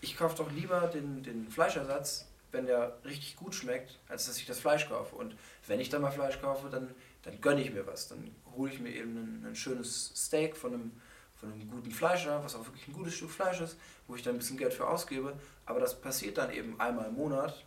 [0.00, 4.46] Ich kaufe doch lieber den, den Fleischersatz, wenn der richtig gut schmeckt, als dass ich
[4.46, 5.14] das Fleisch kaufe.
[5.14, 5.36] Und
[5.66, 6.94] wenn ich dann mal Fleisch kaufe, dann,
[7.24, 8.08] dann gönne ich mir was.
[8.08, 10.92] Dann hole ich mir eben ein, ein schönes Steak von einem,
[11.38, 14.36] von einem guten Fleischer, was auch wirklich ein gutes Stück Fleisch ist, wo ich dann
[14.36, 15.34] ein bisschen Geld für ausgebe.
[15.66, 17.62] Aber das passiert dann eben einmal im Monat.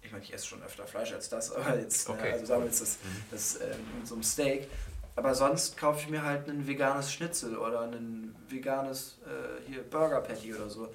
[0.00, 2.30] Ich meine, ich esse schon öfter Fleisch als das, aber jetzt, Okay.
[2.30, 2.96] äh, also sagen wir jetzt das,
[3.30, 4.66] das äh, mit so einem Steak.
[5.20, 10.22] Aber sonst kaufe ich mir halt ein veganes Schnitzel oder ein veganes äh, hier Burger
[10.22, 10.88] Patty oder so.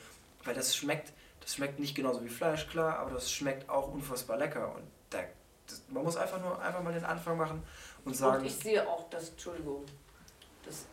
[0.43, 4.38] Weil das schmeckt, das schmeckt nicht genauso wie Fleisch, klar, aber das schmeckt auch unfassbar
[4.38, 4.73] lecker.
[4.73, 5.19] Und da,
[5.67, 7.61] das, man muss einfach nur einfach mal den Anfang machen
[8.03, 8.39] und sagen.
[8.39, 9.86] Und ich sehe auch das, Entschuldigung,
[10.65, 10.86] das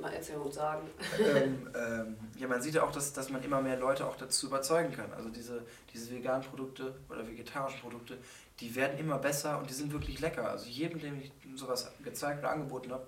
[0.00, 0.90] mal erzählen und sagen.
[1.20, 4.48] ähm, ähm, ja, man sieht ja auch, dass, dass man immer mehr Leute auch dazu
[4.48, 5.12] überzeugen kann.
[5.12, 5.62] Also diese,
[5.94, 8.18] diese veganen Produkte oder vegetarischen Produkte,
[8.62, 10.48] die werden immer besser und die sind wirklich lecker.
[10.48, 13.04] Also jedem, dem ich sowas gezeigt oder angeboten habe,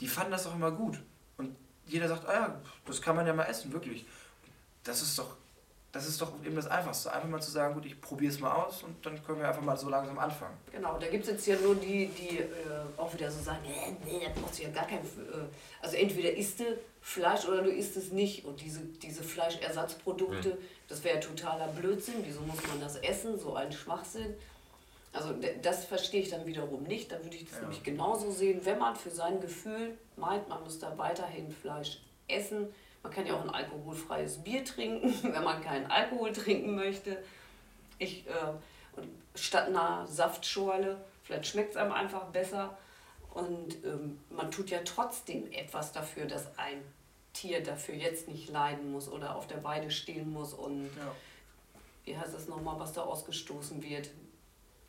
[0.00, 0.98] die fanden das auch immer gut.
[1.36, 1.54] Und
[1.86, 4.06] jeder sagt, ah ja, das kann man ja mal essen, wirklich.
[4.82, 5.36] Das ist doch,
[5.96, 7.12] das ist doch eben das Einfachste.
[7.12, 9.62] Einfach mal zu sagen, gut, ich probiere es mal aus und dann können wir einfach
[9.62, 10.56] mal so langsam anfangen.
[10.72, 12.44] Genau, da gibt es jetzt ja nur die, die äh,
[12.96, 15.38] auch wieder so sagen, äh, nee, da brauchst du ja gar kein, F- äh,
[15.82, 16.64] also entweder isst du
[17.00, 18.44] Fleisch oder du isst es nicht.
[18.44, 22.14] Und diese, diese Fleischersatzprodukte, das wäre ja totaler Blödsinn.
[22.24, 23.38] Wieso muss man das essen?
[23.38, 24.34] So ein Schwachsinn.
[25.12, 27.10] Also das verstehe ich dann wiederum nicht.
[27.10, 27.60] Da würde ich das Ja.
[27.62, 32.68] nämlich genauso sehen, wenn man für sein Gefühl meint, man muss da weiterhin Fleisch essen.
[33.06, 37.22] Man kann ja auch ein alkoholfreies Bier trinken, wenn man keinen Alkohol trinken möchte.
[37.98, 38.30] Ich, äh,
[38.96, 42.76] und statt einer Saftschorle, vielleicht schmeckt es einem einfach besser.
[43.30, 46.82] Und ähm, man tut ja trotzdem etwas dafür, dass ein
[47.32, 51.12] Tier dafür jetzt nicht leiden muss oder auf der Weide stehen muss und Ja.
[52.06, 54.10] wie heißt das nochmal, was da ausgestoßen wird?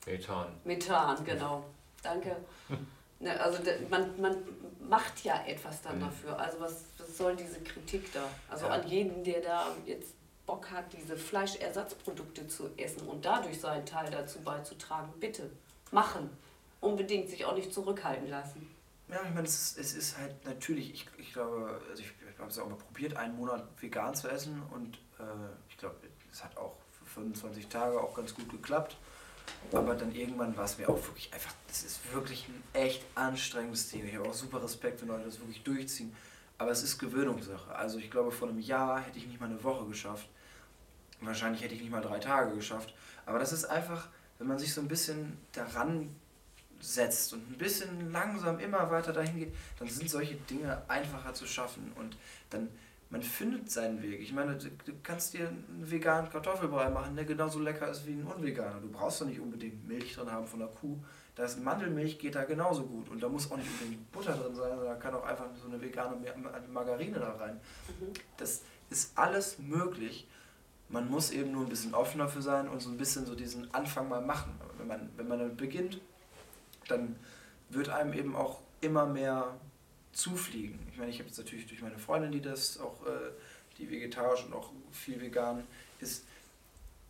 [0.08, 0.48] Methan.
[0.64, 1.66] Methan, genau.
[2.02, 2.36] Danke.
[3.20, 3.60] Ne, also
[3.90, 4.38] man, man
[4.88, 6.02] macht ja etwas dann Mhm.
[6.02, 6.40] dafür.
[6.40, 8.30] Also was, was soll diese Kritik da?
[8.50, 8.74] Also Ja.
[8.74, 10.14] an jeden, der da jetzt
[10.46, 15.50] Bock hat, diese Fleischersatzprodukte zu essen und dadurch seinen Teil dazu beizutragen, bitte
[15.92, 16.30] machen.
[16.80, 18.74] Unbedingt sich auch nicht zurückhalten lassen.
[19.10, 22.40] Ja, ich meine, es ist, es ist halt natürlich, ich, ich glaube, also ich, ich
[22.40, 25.24] habe es auch mal probiert, einen Monat vegan zu essen und äh,
[25.70, 25.96] ich glaube,
[26.32, 28.98] es hat auch für 25 Tage auch ganz gut geklappt.
[29.72, 33.90] Aber dann irgendwann war es mir auch wirklich einfach, das ist wirklich ein echt anstrengendes
[33.90, 34.06] Thema.
[34.06, 36.16] Ich habe auch super Respekt, wenn Leute das wirklich durchziehen.
[36.58, 37.76] Aber es ist Gewöhnungssache.
[37.76, 40.28] Also ich glaube, vor einem Jahr hätte ich nicht mal eine Woche geschafft.
[41.22, 42.94] Wahrscheinlich hätte ich nicht mal drei Tage geschafft.
[43.26, 44.08] Aber das ist einfach,
[44.40, 46.16] wenn man sich so ein bisschen daran
[46.80, 51.46] setzt und ein bisschen langsam immer weiter dahin geht, dann sind solche Dinge einfacher zu
[51.46, 51.92] schaffen.
[51.96, 52.18] Und
[52.50, 52.70] dann,
[53.10, 54.20] man findet seinen Weg.
[54.22, 58.12] Ich meine, du, du kannst dir einen veganen Kartoffelbrei machen, der genauso lecker ist wie
[58.12, 58.82] ein unveganer.
[58.82, 60.98] Du brauchst doch nicht unbedingt Milch drin haben von der Kuh.
[61.36, 63.10] Da ist Mandelmilch, geht da genauso gut.
[63.10, 65.68] Und da muss auch nicht unbedingt Butter drin sein, sondern da kann auch einfach so
[65.68, 66.18] eine vegane
[66.72, 67.60] Margarine da rein.
[68.00, 68.14] Mhm.
[68.38, 70.28] Das ist alles möglich.
[70.90, 73.74] Man muss eben nur ein bisschen offener für sein und so ein bisschen so diesen
[73.74, 74.60] Anfang mal machen.
[74.78, 76.02] Wenn man, wenn man damit beginnt,
[76.88, 77.16] dann
[77.70, 79.56] wird einem eben auch immer mehr
[80.18, 80.80] zufliegen.
[80.92, 83.32] Ich meine, ich habe jetzt natürlich durch meine Freundin, die das auch, äh,
[83.78, 85.64] die vegetarisch und auch viel vegan
[86.00, 86.26] ist,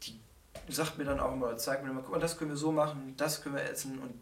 [0.04, 0.20] die
[0.68, 3.14] sagt mir dann auch immer, zeigt mir immer, guck mal, das können wir so machen,
[3.16, 4.14] das können wir essen und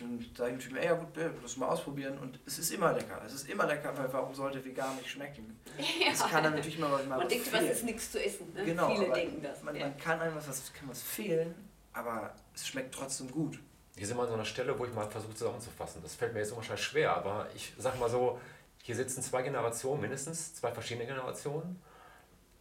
[0.00, 1.08] dann sage ich natürlich, ja gut,
[1.42, 3.22] lass mal ausprobieren und es ist immer lecker.
[3.24, 5.56] Es ist immer lecker, weil warum sollte vegan nicht schmecken?
[5.78, 6.10] Ja.
[6.12, 8.52] Es kann dann natürlich immer mal Man denkt, was ist nichts zu essen.
[8.54, 8.64] Ne?
[8.64, 9.62] Genau, Viele denken das.
[9.62, 9.86] Man, ja.
[9.86, 11.54] man kann einem was, kann was fehlen,
[11.92, 13.60] aber es schmeckt trotzdem gut.
[13.96, 16.02] Hier sind wir an so einer Stelle, wo ich mal versuche zusammenzufassen.
[16.02, 18.40] Das fällt mir jetzt unwahrscheinlich schwer, aber ich sage mal so,
[18.82, 21.80] hier sitzen zwei Generationen mindestens, zwei verschiedene Generationen.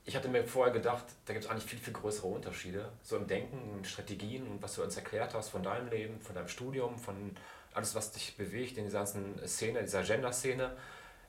[0.06, 3.26] Ich hatte mir vorher gedacht, da gibt es eigentlich viel, viel größere Unterschiede, so im
[3.26, 7.00] Denken, in Strategien und was du uns erklärt hast von deinem Leben, von deinem Studium,
[7.00, 7.36] von
[7.74, 10.76] alles, was dich bewegt in dieser ganzen Szene, dieser Gender-Szene.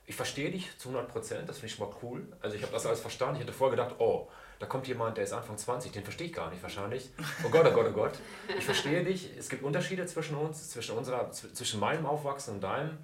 [0.05, 2.27] Ich verstehe dich zu 100 Prozent, das finde ich schon mal cool.
[2.41, 3.37] Also ich habe das alles verstanden.
[3.37, 4.29] Ich hätte vorher gedacht, oh,
[4.59, 7.09] da kommt jemand, der ist Anfang 20, den verstehe ich gar nicht wahrscheinlich.
[7.43, 8.13] Oh Gott, oh Gott, oh Gott.
[8.57, 9.31] Ich verstehe dich.
[9.37, 12.97] Es gibt Unterschiede zwischen uns, zwischen, unserer, zwischen meinem Aufwachsen und deinem.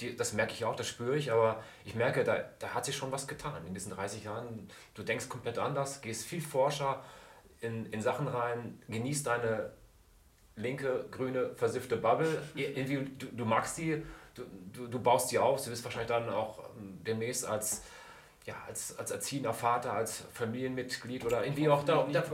[0.00, 2.96] Die, das merke ich auch, das spüre ich, aber ich merke, da, da hat sich
[2.96, 4.68] schon was getan in diesen 30 Jahren.
[4.94, 7.02] Du denkst komplett anders, gehst viel forscher
[7.60, 9.70] in, in Sachen rein, genießt deine
[10.56, 12.42] linke, grüne, versiffte Bubble.
[12.54, 14.02] Irgendwie, du, du magst die,
[14.34, 14.42] du,
[14.72, 17.82] du, du baust die auf, du wirst wahrscheinlich dann auch ähm, demnächst als
[18.46, 22.06] ja, als, als erziehender Vater, als Familienmitglied oder irgendwie auch da.
[22.12, 22.24] da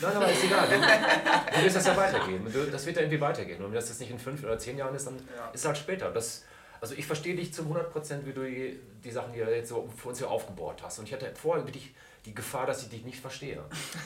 [0.00, 0.66] nein, aber ist egal.
[0.68, 2.44] Du, du wirst das ja weitergehen.
[2.72, 3.62] Das wird ja irgendwie weitergehen.
[3.62, 5.50] Und wenn das jetzt nicht in fünf oder zehn Jahren ist, dann ja.
[5.52, 6.10] ist es halt später.
[6.10, 6.44] Das,
[6.80, 9.68] also ich verstehe dich zu 100 Prozent, wie du die, die Sachen, die du jetzt
[9.68, 10.98] so für uns hier aufgebaut hast.
[10.98, 11.94] Und ich hatte vorher wirklich
[12.24, 13.62] die Gefahr, dass ich dich nicht verstehe.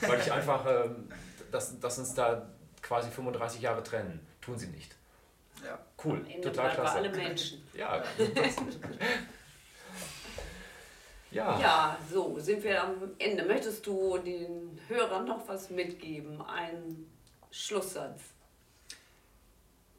[0.07, 1.09] Weil ich einfach, ähm,
[1.51, 2.47] dass, dass uns da
[2.83, 4.21] quasi 35 Jahre trennen.
[4.43, 4.95] Tun sie nicht.
[5.65, 5.79] Ja.
[6.05, 6.23] Cool.
[6.43, 6.97] Total klasse.
[6.99, 7.67] alle Menschen.
[7.73, 8.03] Ja.
[11.31, 11.61] Ja.
[11.61, 13.45] Ja, so sind wir am Ende.
[13.45, 16.41] Möchtest du den Hörern noch was mitgeben?
[16.43, 17.07] Ein
[17.51, 18.21] Schlusssatz.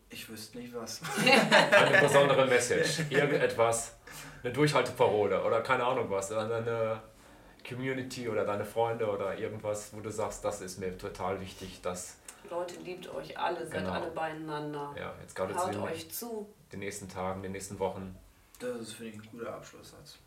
[0.10, 1.02] Ich wüsste nicht was.
[1.72, 3.02] eine besondere Message.
[3.12, 3.95] Irgendetwas.
[4.44, 6.32] Eine Durchhalteparole oder keine Ahnung was.
[6.32, 7.02] Eine
[7.68, 12.18] Community oder deine Freunde oder irgendwas, wo du sagst, das ist mir total wichtig, dass.
[12.49, 13.91] Leute, liebt euch alle, seid genau.
[13.91, 14.95] alle beieinander.
[14.98, 16.52] Ja, jetzt gerade Haut euch zu.
[16.72, 18.18] Den nächsten Tagen, den nächsten Wochen.
[18.58, 20.18] Das ist, finde ich, ein guter Abschlusssatz.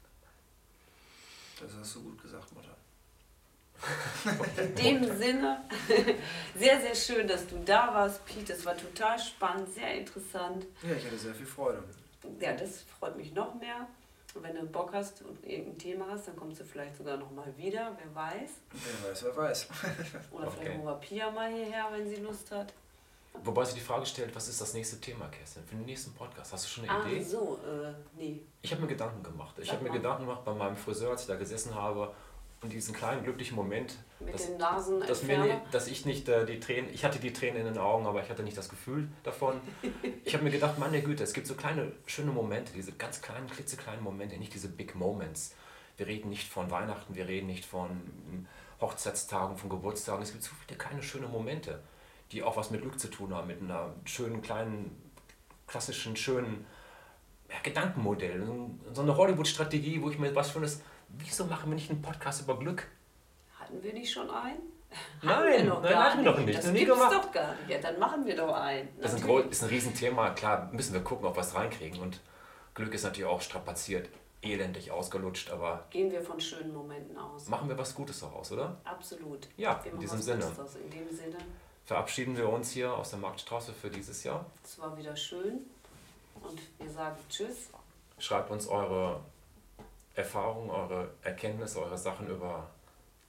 [1.62, 2.76] Das hast du gut gesagt, Mutter.
[4.62, 5.64] In dem Sinne,
[6.56, 8.52] sehr, sehr schön, dass du da warst, Pete.
[8.52, 10.66] Es war total spannend, sehr interessant.
[10.82, 11.82] Ja, ich hatte sehr viel Freude.
[12.40, 13.88] Ja, das freut mich noch mehr.
[14.34, 17.30] Und wenn du Bock hast und irgendein Thema hast, dann kommst du vielleicht sogar noch
[17.30, 18.50] mal wieder, wer weiß.
[18.72, 19.68] Wer weiß, wer weiß.
[20.32, 20.56] Oder okay.
[20.58, 22.72] vielleicht holen wir Pia mal hierher, wenn sie Lust hat.
[23.44, 26.52] Wobei sie die Frage stellt, was ist das nächste Thema, Kerstin, für den nächsten Podcast?
[26.52, 27.22] Hast du schon eine ah, Idee?
[27.24, 28.42] Ach so, äh, nee.
[28.60, 29.58] Ich habe mir Gedanken gemacht.
[29.58, 32.12] Ich habe mir Gedanken gemacht bei meinem Friseur, als ich da gesessen habe
[32.60, 36.46] und diesen kleinen glücklichen Moment, Mit dass, den Nasen dass, mir, dass ich nicht äh,
[36.46, 39.08] die Tränen, ich hatte die Tränen in den Augen, aber ich hatte nicht das Gefühl
[39.24, 39.60] davon.
[40.24, 43.48] ich habe mir gedacht, meine Güte, es gibt so kleine, schöne Momente, diese ganz kleinen,
[43.48, 45.54] klitzekleinen Momente, nicht diese Big Moments.
[45.96, 48.46] Wir reden nicht von Weihnachten, wir reden nicht von
[48.80, 50.22] Hochzeitstagen, von Geburtstagen.
[50.22, 51.80] Es gibt so viele kleine, schöne Momente
[52.32, 55.12] die auch was mit Glück zu tun haben, mit einer schönen, kleinen,
[55.66, 56.66] klassischen, schönen
[57.50, 58.42] ja, Gedankenmodell.
[58.92, 60.70] So eine Hollywood-Strategie, wo ich mir was finde,
[61.08, 62.88] wieso machen wir nicht einen Podcast über Glück?
[63.58, 64.60] Hatten wir nicht schon einen?
[65.22, 66.58] nein, noch nein, hatten wir noch nicht.
[66.58, 67.70] Das gibt es doch gar nicht.
[67.70, 68.88] Ja, dann machen wir doch einen.
[69.00, 70.30] Das ist ein, ist ein Riesenthema.
[70.30, 72.00] Klar, müssen wir gucken, ob wir es reinkriegen.
[72.00, 72.20] Und
[72.74, 74.08] Glück ist natürlich auch strapaziert,
[74.42, 75.86] elendig ausgelutscht, aber...
[75.90, 77.48] Gehen wir von schönen Momenten aus.
[77.48, 78.76] Machen wir was Gutes daraus, oder?
[78.84, 79.48] Absolut.
[79.56, 80.44] Ja, wir in diesem Sinne.
[80.44, 81.36] In dem Sinne
[81.84, 84.46] verabschieden wir uns hier aus der Marktstraße für dieses Jahr.
[84.64, 85.60] Es war wieder schön
[86.42, 87.70] und wir sagen Tschüss.
[88.18, 89.20] Schreibt uns eure
[90.14, 92.68] Erfahrungen, eure Erkenntnisse, eure Sachen über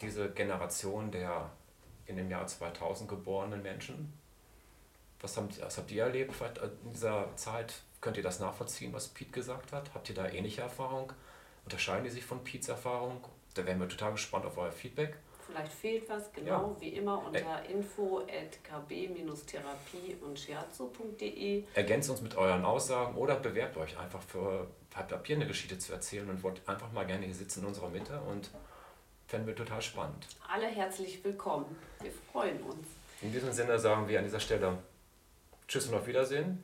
[0.02, 1.50] diese Generation der
[2.06, 4.14] in dem Jahr 2000 geborenen Menschen?
[5.22, 6.34] Was habt, was habt ihr erlebt
[6.84, 7.74] in dieser Zeit?
[8.02, 9.94] Könnt ihr das nachvollziehen, was Pete gesagt hat?
[9.94, 11.14] Habt ihr da ähnliche Erfahrung?
[11.64, 13.24] Unterscheiden die sich von Pete's Erfahrung?
[13.54, 15.16] Da wären wir total gespannt auf euer Feedback.
[15.46, 16.82] Vielleicht fehlt was, genau ja.
[16.82, 21.64] wie immer unter info at kb-therapie und shiatsu.de.
[21.74, 25.92] Ergänzt uns mit euren Aussagen oder bewerbt euch einfach für, habt ihr eine Geschichte zu
[25.92, 28.50] erzählen und wollt einfach mal gerne hier sitzen in unserer Mitte und
[29.28, 30.28] fänden wir total spannend.
[30.48, 31.76] Alle herzlich willkommen.
[32.02, 32.88] Wir freuen uns.
[33.22, 34.78] In diesem Sinne sagen wir an dieser Stelle
[35.68, 36.64] Tschüss und auf Wiedersehen.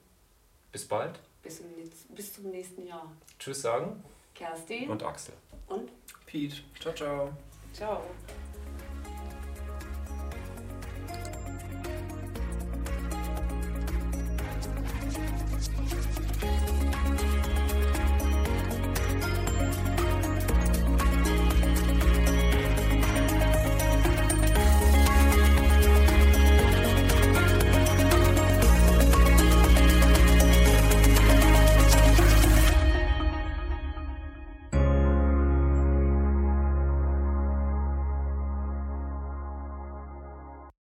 [0.72, 1.20] Bis bald.
[1.42, 1.62] Bis,
[2.10, 3.12] bis zum nächsten Jahr.
[3.40, 4.04] Tschüss sagen.
[4.36, 4.90] Kerstin.
[4.90, 5.34] Und Axel.
[5.68, 5.90] Und
[6.26, 6.58] Pete.
[6.80, 7.30] Ciao, ciao.
[7.74, 8.04] Ciao.